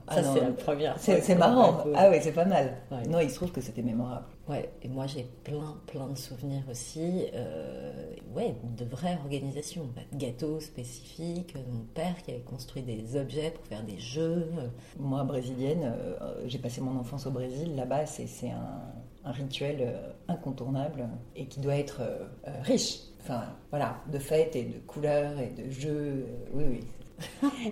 Ah, 0.09 0.15
ça, 0.15 0.23
non. 0.23 0.35
c'est 0.35 0.41
la 0.41 0.51
première. 0.51 0.99
C'est 0.99 1.35
marrant. 1.35 1.85
Ah 1.95 2.09
oui, 2.11 2.17
c'est 2.21 2.33
pas 2.33 2.45
mal. 2.45 2.77
Ouais. 2.91 3.07
Non, 3.09 3.21
il 3.21 3.31
se 3.31 3.37
trouve 3.37 3.53
que 3.53 3.61
c'était 3.61 3.83
mémorable. 3.83 4.27
Ouais, 4.49 4.69
et 4.83 4.89
moi 4.89 5.07
j'ai 5.07 5.23
plein, 5.45 5.77
plein 5.87 6.09
de 6.09 6.19
souvenirs 6.19 6.63
aussi. 6.71 7.27
euh, 7.35 7.93
ouais, 8.35 8.55
de 8.77 8.85
vraies 8.85 9.17
organisations. 9.23 9.87
Bah, 9.95 10.03
de 10.13 10.19
gâteaux 10.19 10.59
spécifiques, 10.61 11.55
mon 11.73 11.85
père 11.95 12.21
qui 12.25 12.33
avait 12.33 12.41
construit 12.41 12.83
des 12.83 13.17
objets 13.17 13.51
pour 13.53 13.65
faire 13.67 13.83
des 13.85 13.99
jeux. 13.99 14.49
euh, 14.59 14.69
Moi, 14.99 15.23
brésilienne, 15.25 15.93
euh, 15.95 16.43
j'ai 16.47 16.59
passé 16.59 16.81
mon 16.81 16.99
enfance 16.99 17.27
au 17.27 17.31
Brésil. 17.31 17.77
Là-bas, 17.77 18.07
c'est 18.07 18.27
c'est 18.27 18.51
un, 18.51 18.83
un 19.25 19.31
rituel 19.33 19.77
euh, 19.81 20.13
incontournable 20.29 21.09
et 21.37 21.47
qui 21.47 21.61
doit 21.61 21.77
être 21.77 22.01
euh, 22.01 22.27
euh, 22.49 22.51
riche. 22.63 22.99
Enfin, 23.21 23.43
voilà, 23.71 23.97
de 24.13 24.19
fêtes 24.19 24.57
et 24.57 24.65
de 24.65 24.79
couleurs 24.81 25.39
et 25.39 25.51
de 25.51 25.71
jeux. 25.71 26.27
euh, 26.29 26.45
oui, 26.55 26.65
oui. 26.69 26.81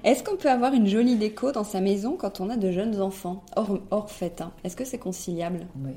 Est-ce 0.05 0.23
qu'on 0.25 0.37
peut 0.37 0.51
avoir 0.51 0.73
une 0.75 0.87
jolie 0.87 1.17
déco 1.17 1.53
dans 1.53 1.65
sa 1.65 1.81
maison 1.81 2.17
quand 2.17 2.41
on 2.41 2.51
a 2.51 2.57
de 2.57 2.71
jeunes 2.71 3.01
enfants 3.01 3.45
hors, 3.57 3.79
hors 3.91 4.11
fête 4.11 4.41
hein? 4.41 4.53
Est-ce 4.65 4.77
que 4.77 4.85
c'est 4.85 4.99
conciliable? 4.99 5.67
Oui. 5.77 5.93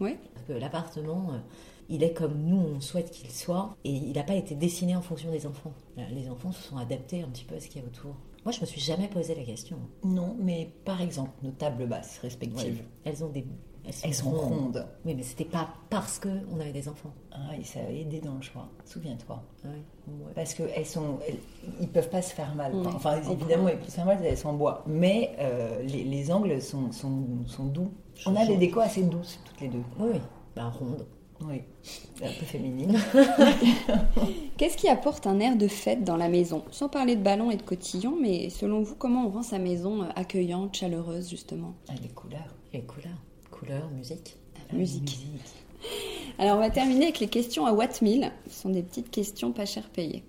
Oui. 0.00 0.16
Parce 0.34 0.46
que 0.46 0.52
l'appartement, 0.54 1.28
euh, 1.32 1.38
il 1.88 2.02
est 2.02 2.12
comme 2.12 2.36
nous, 2.42 2.56
on 2.76 2.80
souhaite 2.80 3.10
qu'il 3.10 3.30
soit, 3.30 3.76
et 3.84 3.90
il 3.92 4.12
n'a 4.14 4.24
pas 4.24 4.34
été 4.34 4.54
dessiné 4.54 4.96
en 4.96 5.02
fonction 5.02 5.30
des 5.30 5.46
enfants. 5.46 5.72
Euh, 5.98 6.02
Les 6.12 6.28
enfants 6.28 6.50
se 6.52 6.62
sont 6.62 6.76
adaptés 6.76 7.22
un 7.22 7.28
petit 7.28 7.44
peu 7.44 7.54
à 7.54 7.60
ce 7.60 7.68
qu'il 7.68 7.80
y 7.80 7.84
a 7.84 7.86
autour. 7.86 8.14
Moi, 8.44 8.52
je 8.52 8.60
me 8.60 8.66
suis 8.66 8.80
jamais 8.80 9.06
posé 9.06 9.34
la 9.34 9.42
question. 9.44 9.76
Non, 10.02 10.34
mais 10.40 10.70
par 10.84 11.02
exemple, 11.02 11.30
nos 11.42 11.50
tables 11.50 11.86
basses 11.86 12.14
Ouais. 12.22 12.28
respectives, 12.28 12.82
Elles 13.04 13.22
ont 13.22 13.28
des. 13.28 13.44
Elles 13.90 13.94
sont, 13.94 14.06
elles 14.08 14.14
sont 14.14 14.30
rondes. 14.30 14.86
Oui, 15.04 15.14
mais 15.14 15.22
c'était 15.22 15.44
pas 15.44 15.68
parce 15.90 16.18
qu'on 16.18 16.60
avait 16.60 16.72
des 16.72 16.88
enfants. 16.88 17.12
Ah, 17.32 17.56
et 17.58 17.64
ça 17.64 17.80
a 17.80 17.90
aidé 17.90 18.20
dans 18.20 18.34
le 18.34 18.42
choix. 18.42 18.68
Souviens-toi. 18.84 19.42
Ouais. 19.64 19.70
Parce 20.34 20.54
qu'elles 20.54 20.86
sont, 20.86 21.18
elles- 21.28 21.38
ils 21.80 21.88
peuvent 21.88 22.08
pas 22.10 22.22
se 22.22 22.32
faire 22.34 22.54
mal. 22.54 22.74
Ouais, 22.74 22.86
enfin, 22.86 23.16
évidemment, 23.30 23.68
ils 23.68 23.76
peuvent 23.76 23.86
se 23.88 23.92
faire 23.94 24.06
mal, 24.06 24.18
elles 24.24 24.36
sont 24.36 24.48
en 24.50 24.54
bois. 24.54 24.82
Mais 24.86 25.32
euh, 25.38 25.82
les, 25.82 26.04
les 26.04 26.32
angles 26.32 26.60
sont, 26.62 26.90
sont, 26.92 27.24
sont 27.46 27.64
doux. 27.66 27.90
On 28.26 28.34
a 28.36 28.44
des 28.46 28.56
décos 28.56 28.80
assez 28.80 29.02
douces 29.02 29.38
toutes 29.44 29.60
les 29.60 29.68
deux. 29.68 29.82
Oui, 29.98 30.10
oui. 30.14 30.20
Bah, 30.56 30.68
ronde. 30.78 31.06
Oui, 31.42 31.62
un 32.22 32.26
peu 32.38 32.44
féminine. 32.44 32.98
Qu'est-ce 34.58 34.76
qui 34.76 34.88
apporte 34.88 35.26
un 35.26 35.40
air 35.40 35.56
de 35.56 35.68
fête 35.68 36.04
dans 36.04 36.16
la 36.18 36.28
maison? 36.28 36.64
Sans 36.70 36.88
parler 36.90 37.16
de 37.16 37.22
ballon 37.22 37.50
et 37.50 37.56
de 37.56 37.62
cotillon, 37.62 38.14
mais 38.20 38.50
selon 38.50 38.82
vous, 38.82 38.94
comment 38.94 39.26
on 39.26 39.30
rend 39.30 39.42
sa 39.42 39.58
maison 39.58 40.02
euh, 40.02 40.06
accueillante, 40.16 40.76
chaleureuse, 40.76 41.30
justement? 41.30 41.72
Ah, 41.88 41.92
les 42.02 42.08
couleurs. 42.08 42.54
Les 42.74 42.82
couleurs. 42.82 43.16
Musique. 43.94 44.36
La 44.72 44.78
musique. 44.78 45.18
Alors 46.38 46.56
on 46.56 46.60
va 46.60 46.70
terminer 46.70 47.04
avec 47.06 47.20
les 47.20 47.28
questions 47.28 47.66
à 47.66 47.72
Watt 47.72 48.02
1000. 48.02 48.30
Ce 48.48 48.62
sont 48.62 48.68
des 48.70 48.82
petites 48.82 49.10
questions 49.10 49.52
pas 49.52 49.66
cher 49.66 49.88
payées. 49.90 50.24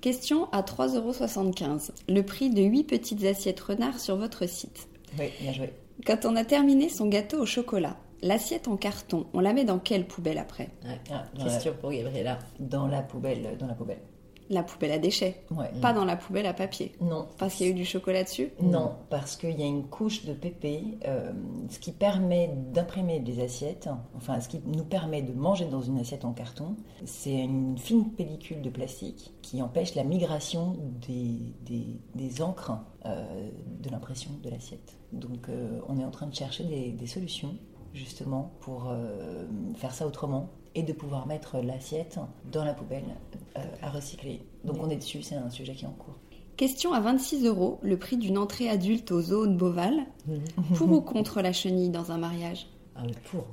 Question 0.00 0.48
à 0.52 0.62
3,75€. 0.62 1.90
Le 2.08 2.22
prix 2.22 2.50
de 2.50 2.62
8 2.62 2.84
petites 2.84 3.24
assiettes 3.24 3.60
renard 3.60 3.98
sur 3.98 4.16
votre 4.16 4.48
site. 4.48 4.88
Oui, 5.18 5.26
bien 5.40 5.52
joué. 5.52 5.72
Quand 6.06 6.24
on 6.24 6.36
a 6.36 6.44
terminé 6.44 6.88
son 6.88 7.06
gâteau 7.06 7.40
au 7.42 7.46
chocolat, 7.46 7.96
l'assiette 8.22 8.66
en 8.68 8.76
carton, 8.76 9.26
on 9.34 9.40
la 9.40 9.52
met 9.52 9.64
dans 9.64 9.78
quelle 9.78 10.06
poubelle 10.06 10.38
après? 10.38 10.70
Ouais. 10.84 11.00
Ah, 11.10 11.24
Question 11.42 11.74
pour 11.80 11.90
Gabriella. 11.92 12.38
la, 12.58 12.66
dans 12.66 12.86
la 12.86 13.02
poubelle, 13.02 13.56
dans 13.58 13.66
la 13.66 13.74
poubelle. 13.74 14.00
La 14.52 14.62
poubelle 14.62 14.92
à 14.92 14.98
déchets, 14.98 15.42
Ouais. 15.50 15.70
pas 15.80 15.92
dans 15.94 16.04
la 16.04 16.14
poubelle 16.16 16.44
à 16.46 16.52
papier. 16.52 16.92
Non. 17.00 17.26
Parce 17.38 17.54
qu'il 17.54 17.66
y 17.66 17.68
a 17.70 17.72
eu 17.72 17.74
du 17.74 17.86
chocolat 17.86 18.22
dessus 18.22 18.50
Non, 18.60 18.92
parce 19.08 19.36
qu'il 19.36 19.58
y 19.58 19.62
a 19.62 19.66
une 19.66 19.84
couche 19.88 20.26
de 20.26 20.34
pépé, 20.34 20.98
euh, 21.08 21.32
ce 21.70 21.78
qui 21.78 21.90
permet 21.90 22.50
d'imprimer 22.72 23.18
des 23.20 23.42
assiettes, 23.42 23.88
enfin 24.14 24.40
ce 24.40 24.48
qui 24.48 24.60
nous 24.66 24.84
permet 24.84 25.22
de 25.22 25.32
manger 25.32 25.64
dans 25.64 25.80
une 25.80 25.98
assiette 25.98 26.24
en 26.26 26.32
carton, 26.32 26.76
c'est 27.06 27.32
une 27.34 27.78
fine 27.78 28.10
pellicule 28.12 28.60
de 28.60 28.68
plastique 28.68 29.32
qui 29.40 29.62
empêche 29.62 29.94
la 29.94 30.04
migration 30.04 30.76
des, 31.08 31.38
des, 31.64 31.86
des 32.14 32.42
encres 32.42 32.72
euh, 33.06 33.48
de 33.82 33.88
l'impression 33.90 34.30
de 34.42 34.50
l'assiette. 34.50 34.96
Donc 35.12 35.48
euh, 35.48 35.80
on 35.88 35.98
est 35.98 36.04
en 36.04 36.10
train 36.10 36.26
de 36.26 36.34
chercher 36.34 36.64
des, 36.64 36.92
des 36.92 37.06
solutions 37.06 37.54
justement 37.94 38.52
pour 38.60 38.90
faire 39.76 39.92
ça 39.92 40.06
autrement 40.06 40.48
et 40.74 40.82
de 40.82 40.92
pouvoir 40.92 41.26
mettre 41.26 41.58
l'assiette 41.58 42.18
dans 42.50 42.64
la 42.64 42.74
poubelle 42.74 43.04
euh, 43.56 43.60
à 43.82 43.90
recycler. 43.90 44.42
Donc 44.64 44.76
on 44.80 44.90
est 44.90 44.96
dessus, 44.96 45.22
c'est 45.22 45.34
un 45.34 45.50
sujet 45.50 45.74
qui 45.74 45.84
est 45.84 45.88
en 45.88 45.92
cours. 45.92 46.18
Question 46.56 46.92
à 46.92 47.00
26 47.00 47.46
euros, 47.46 47.78
le 47.82 47.96
prix 47.98 48.16
d'une 48.16 48.38
entrée 48.38 48.68
adulte 48.68 49.10
au 49.10 49.20
zoo 49.20 49.46
de 49.46 49.54
Beauval. 49.54 50.06
Pour 50.74 50.92
ou 50.92 51.00
contre 51.00 51.40
la 51.40 51.52
chenille 51.52 51.90
dans 51.90 52.12
un 52.12 52.18
mariage? 52.18 52.68
Ah, 52.94 53.02
pour. 53.24 53.46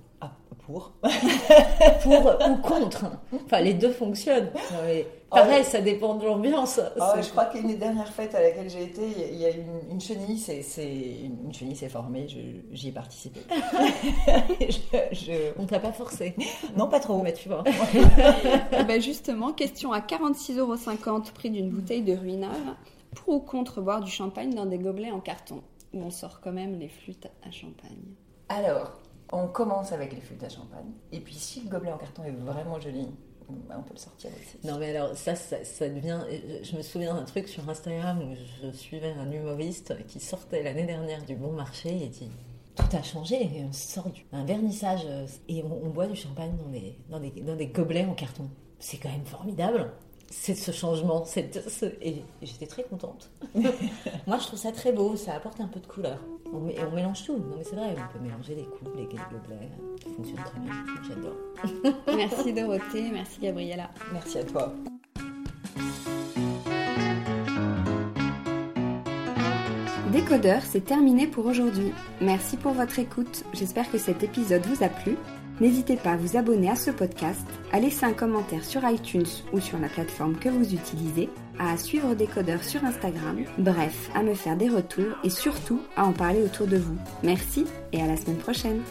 Ah, 0.69 0.71
pour 0.71 0.91
Pour 2.03 2.49
ou 2.51 2.57
contre. 2.57 3.05
Enfin, 3.45 3.61
les 3.61 3.73
deux 3.73 3.91
fonctionnent. 3.91 4.49
Non, 4.71 4.79
mais 4.85 5.07
pareil, 5.29 5.63
ça 5.63 5.81
dépend 5.81 6.15
de 6.15 6.25
l'ambiance. 6.25 6.79
Ah 6.99 7.15
je 7.21 7.29
crois 7.29 7.45
qu'une 7.45 7.67
des 7.67 7.75
dernières 7.75 8.11
fêtes 8.11 8.35
à 8.35 8.41
laquelle 8.41 8.69
j'ai 8.69 8.83
été, 8.83 9.01
il 9.31 9.37
y 9.39 9.45
a 9.45 9.49
une, 9.49 9.91
une 9.91 10.01
chenille, 10.01 10.37
c'est, 10.37 10.61
c'est- 10.61 11.21
une 11.23 11.53
chenille 11.53 11.75
s'est 11.75 11.89
formée, 11.89 12.27
je- 12.27 12.75
j'y 12.75 12.89
ai 12.89 12.91
participé. 12.91 13.39
Je- 14.59 15.15
je- 15.15 15.51
On 15.57 15.65
t'a 15.65 15.79
pas 15.79 15.91
forcé. 15.91 16.35
Non, 16.77 16.87
pas 16.87 16.99
trop. 16.99 17.21
Mais 17.21 17.33
tu 17.33 17.49
vois. 17.49 17.63
Eh 18.77 18.83
ben 18.83 19.01
justement, 19.01 19.51
question 19.53 19.91
à 19.91 19.99
46,50 20.01 20.57
euros, 20.59 21.21
prix 21.33 21.49
d'une 21.49 21.69
bouteille 21.69 22.01
de 22.03 22.13
ruinard. 22.13 22.51
Pour 23.15 23.29
ou 23.35 23.39
contre 23.39 23.81
boire 23.81 24.01
du 24.01 24.11
champagne 24.11 24.53
dans 24.53 24.65
des 24.67 24.77
gobelets 24.77 25.11
en 25.11 25.19
carton? 25.19 25.61
Où 25.93 26.03
on 26.03 26.11
sort 26.11 26.39
quand 26.41 26.51
même 26.51 26.77
les 26.79 26.89
flûtes 26.89 27.27
à 27.47 27.49
champagne? 27.51 27.97
Alors, 28.49 28.91
on 29.31 29.47
commence 29.47 29.91
avec 29.91 30.13
les 30.13 30.21
flûtes 30.21 30.43
à 30.43 30.49
champagne, 30.49 30.91
et 31.11 31.19
puis 31.19 31.35
si 31.35 31.61
le 31.61 31.69
gobelet 31.69 31.91
en 31.91 31.97
carton 31.97 32.23
est 32.23 32.31
vraiment 32.31 32.79
joli, 32.79 33.07
bah, 33.67 33.75
on 33.79 33.81
peut 33.81 33.93
le 33.95 33.99
sortir 33.99 34.29
aussi. 34.39 34.57
Non, 34.67 34.77
mais 34.77 34.95
alors, 34.95 35.15
ça, 35.15 35.35
ça, 35.35 35.89
devient. 35.89 36.19
Je 36.61 36.75
me 36.77 36.81
souviens 36.83 37.15
d'un 37.15 37.23
truc 37.23 37.47
sur 37.47 37.67
Instagram 37.67 38.21
où 38.21 38.35
je 38.63 38.71
suivais 38.71 39.11
un 39.13 39.31
humoriste 39.31 39.95
qui 40.07 40.19
sortait 40.19 40.61
l'année 40.61 40.85
dernière 40.85 41.25
du 41.25 41.35
bon 41.35 41.51
marché 41.53 41.89
et 41.89 42.07
dit 42.09 42.29
Tout 42.75 42.95
a 42.95 43.01
changé, 43.01 43.41
et 43.41 43.63
on 43.67 43.71
sort 43.73 44.09
du- 44.11 44.23
d'un 44.31 44.45
vernissage 44.45 45.01
euh, 45.07 45.25
et 45.47 45.63
on, 45.63 45.83
on 45.83 45.89
boit 45.89 46.05
du 46.05 46.15
champagne 46.15 46.55
dans 46.57 46.69
des, 46.69 46.95
dans 47.09 47.19
des, 47.19 47.31
dans 47.41 47.55
des 47.55 47.67
gobelets 47.67 48.05
en 48.05 48.13
carton. 48.13 48.47
C'est 48.77 48.97
quand 48.97 49.09
même 49.09 49.25
formidable. 49.25 49.91
C'est 50.31 50.55
ce 50.55 50.71
changement. 50.71 51.25
c'est 51.25 51.67
ce- 51.69 51.85
Et, 52.01 52.23
j'étais 52.41 52.67
très 52.67 52.83
contente. 52.83 53.29
Moi, 54.27 54.37
je 54.39 54.45
trouve 54.47 54.59
ça 54.59 54.71
très 54.71 54.91
beau, 54.91 55.15
ça 55.15 55.33
apporte 55.33 55.59
un 55.59 55.67
peu 55.67 55.79
de 55.79 55.87
couleur. 55.87 56.19
On, 56.53 56.67
et 56.67 56.77
on 56.83 56.95
mélange 56.95 57.23
tout. 57.25 57.33
Non, 57.37 57.55
mais 57.57 57.63
c'est 57.63 57.75
vrai, 57.75 57.95
on 57.97 58.13
peut 58.17 58.23
mélanger 58.23 58.55
les 58.55 58.63
coupes, 58.65 58.95
les 58.95 59.03
gobelets. 59.05 59.69
Ça 60.03 60.09
fonctionne 60.15 60.43
très 60.43 60.59
bien. 60.59 60.73
J'adore. 61.07 61.95
Merci 62.15 62.53
Dorothée, 62.53 63.09
merci 63.11 63.39
Gabriella. 63.41 63.89
Merci 64.13 64.37
à 64.39 64.43
toi. 64.43 64.73
Décodeur, 70.11 70.61
c'est 70.63 70.83
terminé 70.83 71.27
pour 71.27 71.45
aujourd'hui. 71.45 71.91
Merci 72.19 72.57
pour 72.57 72.71
votre 72.73 72.97
écoute. 72.99 73.43
J'espère 73.53 73.89
que 73.91 73.97
cet 73.99 74.23
épisode 74.23 74.65
vous 74.65 74.83
a 74.83 74.89
plu. 74.89 75.17
N'hésitez 75.59 75.97
pas 75.97 76.11
à 76.11 76.17
vous 76.17 76.37
abonner 76.37 76.69
à 76.69 76.75
ce 76.75 76.91
podcast, 76.91 77.45
à 77.71 77.79
laisser 77.79 78.05
un 78.05 78.13
commentaire 78.13 78.63
sur 78.63 78.81
iTunes 78.89 79.27
ou 79.51 79.59
sur 79.59 79.77
la 79.77 79.89
plateforme 79.89 80.37
que 80.37 80.49
vous 80.49 80.73
utilisez, 80.73 81.29
à 81.59 81.75
suivre 81.77 82.15
Décodeur 82.15 82.63
sur 82.63 82.83
Instagram, 82.85 83.43
bref, 83.57 84.09
à 84.15 84.23
me 84.23 84.33
faire 84.33 84.55
des 84.55 84.69
retours 84.69 85.17
et 85.23 85.29
surtout 85.29 85.81
à 85.97 86.05
en 86.05 86.13
parler 86.13 86.41
autour 86.43 86.67
de 86.67 86.77
vous. 86.77 86.95
Merci 87.23 87.65
et 87.91 88.01
à 88.01 88.07
la 88.07 88.15
semaine 88.15 88.37
prochaine. 88.37 88.81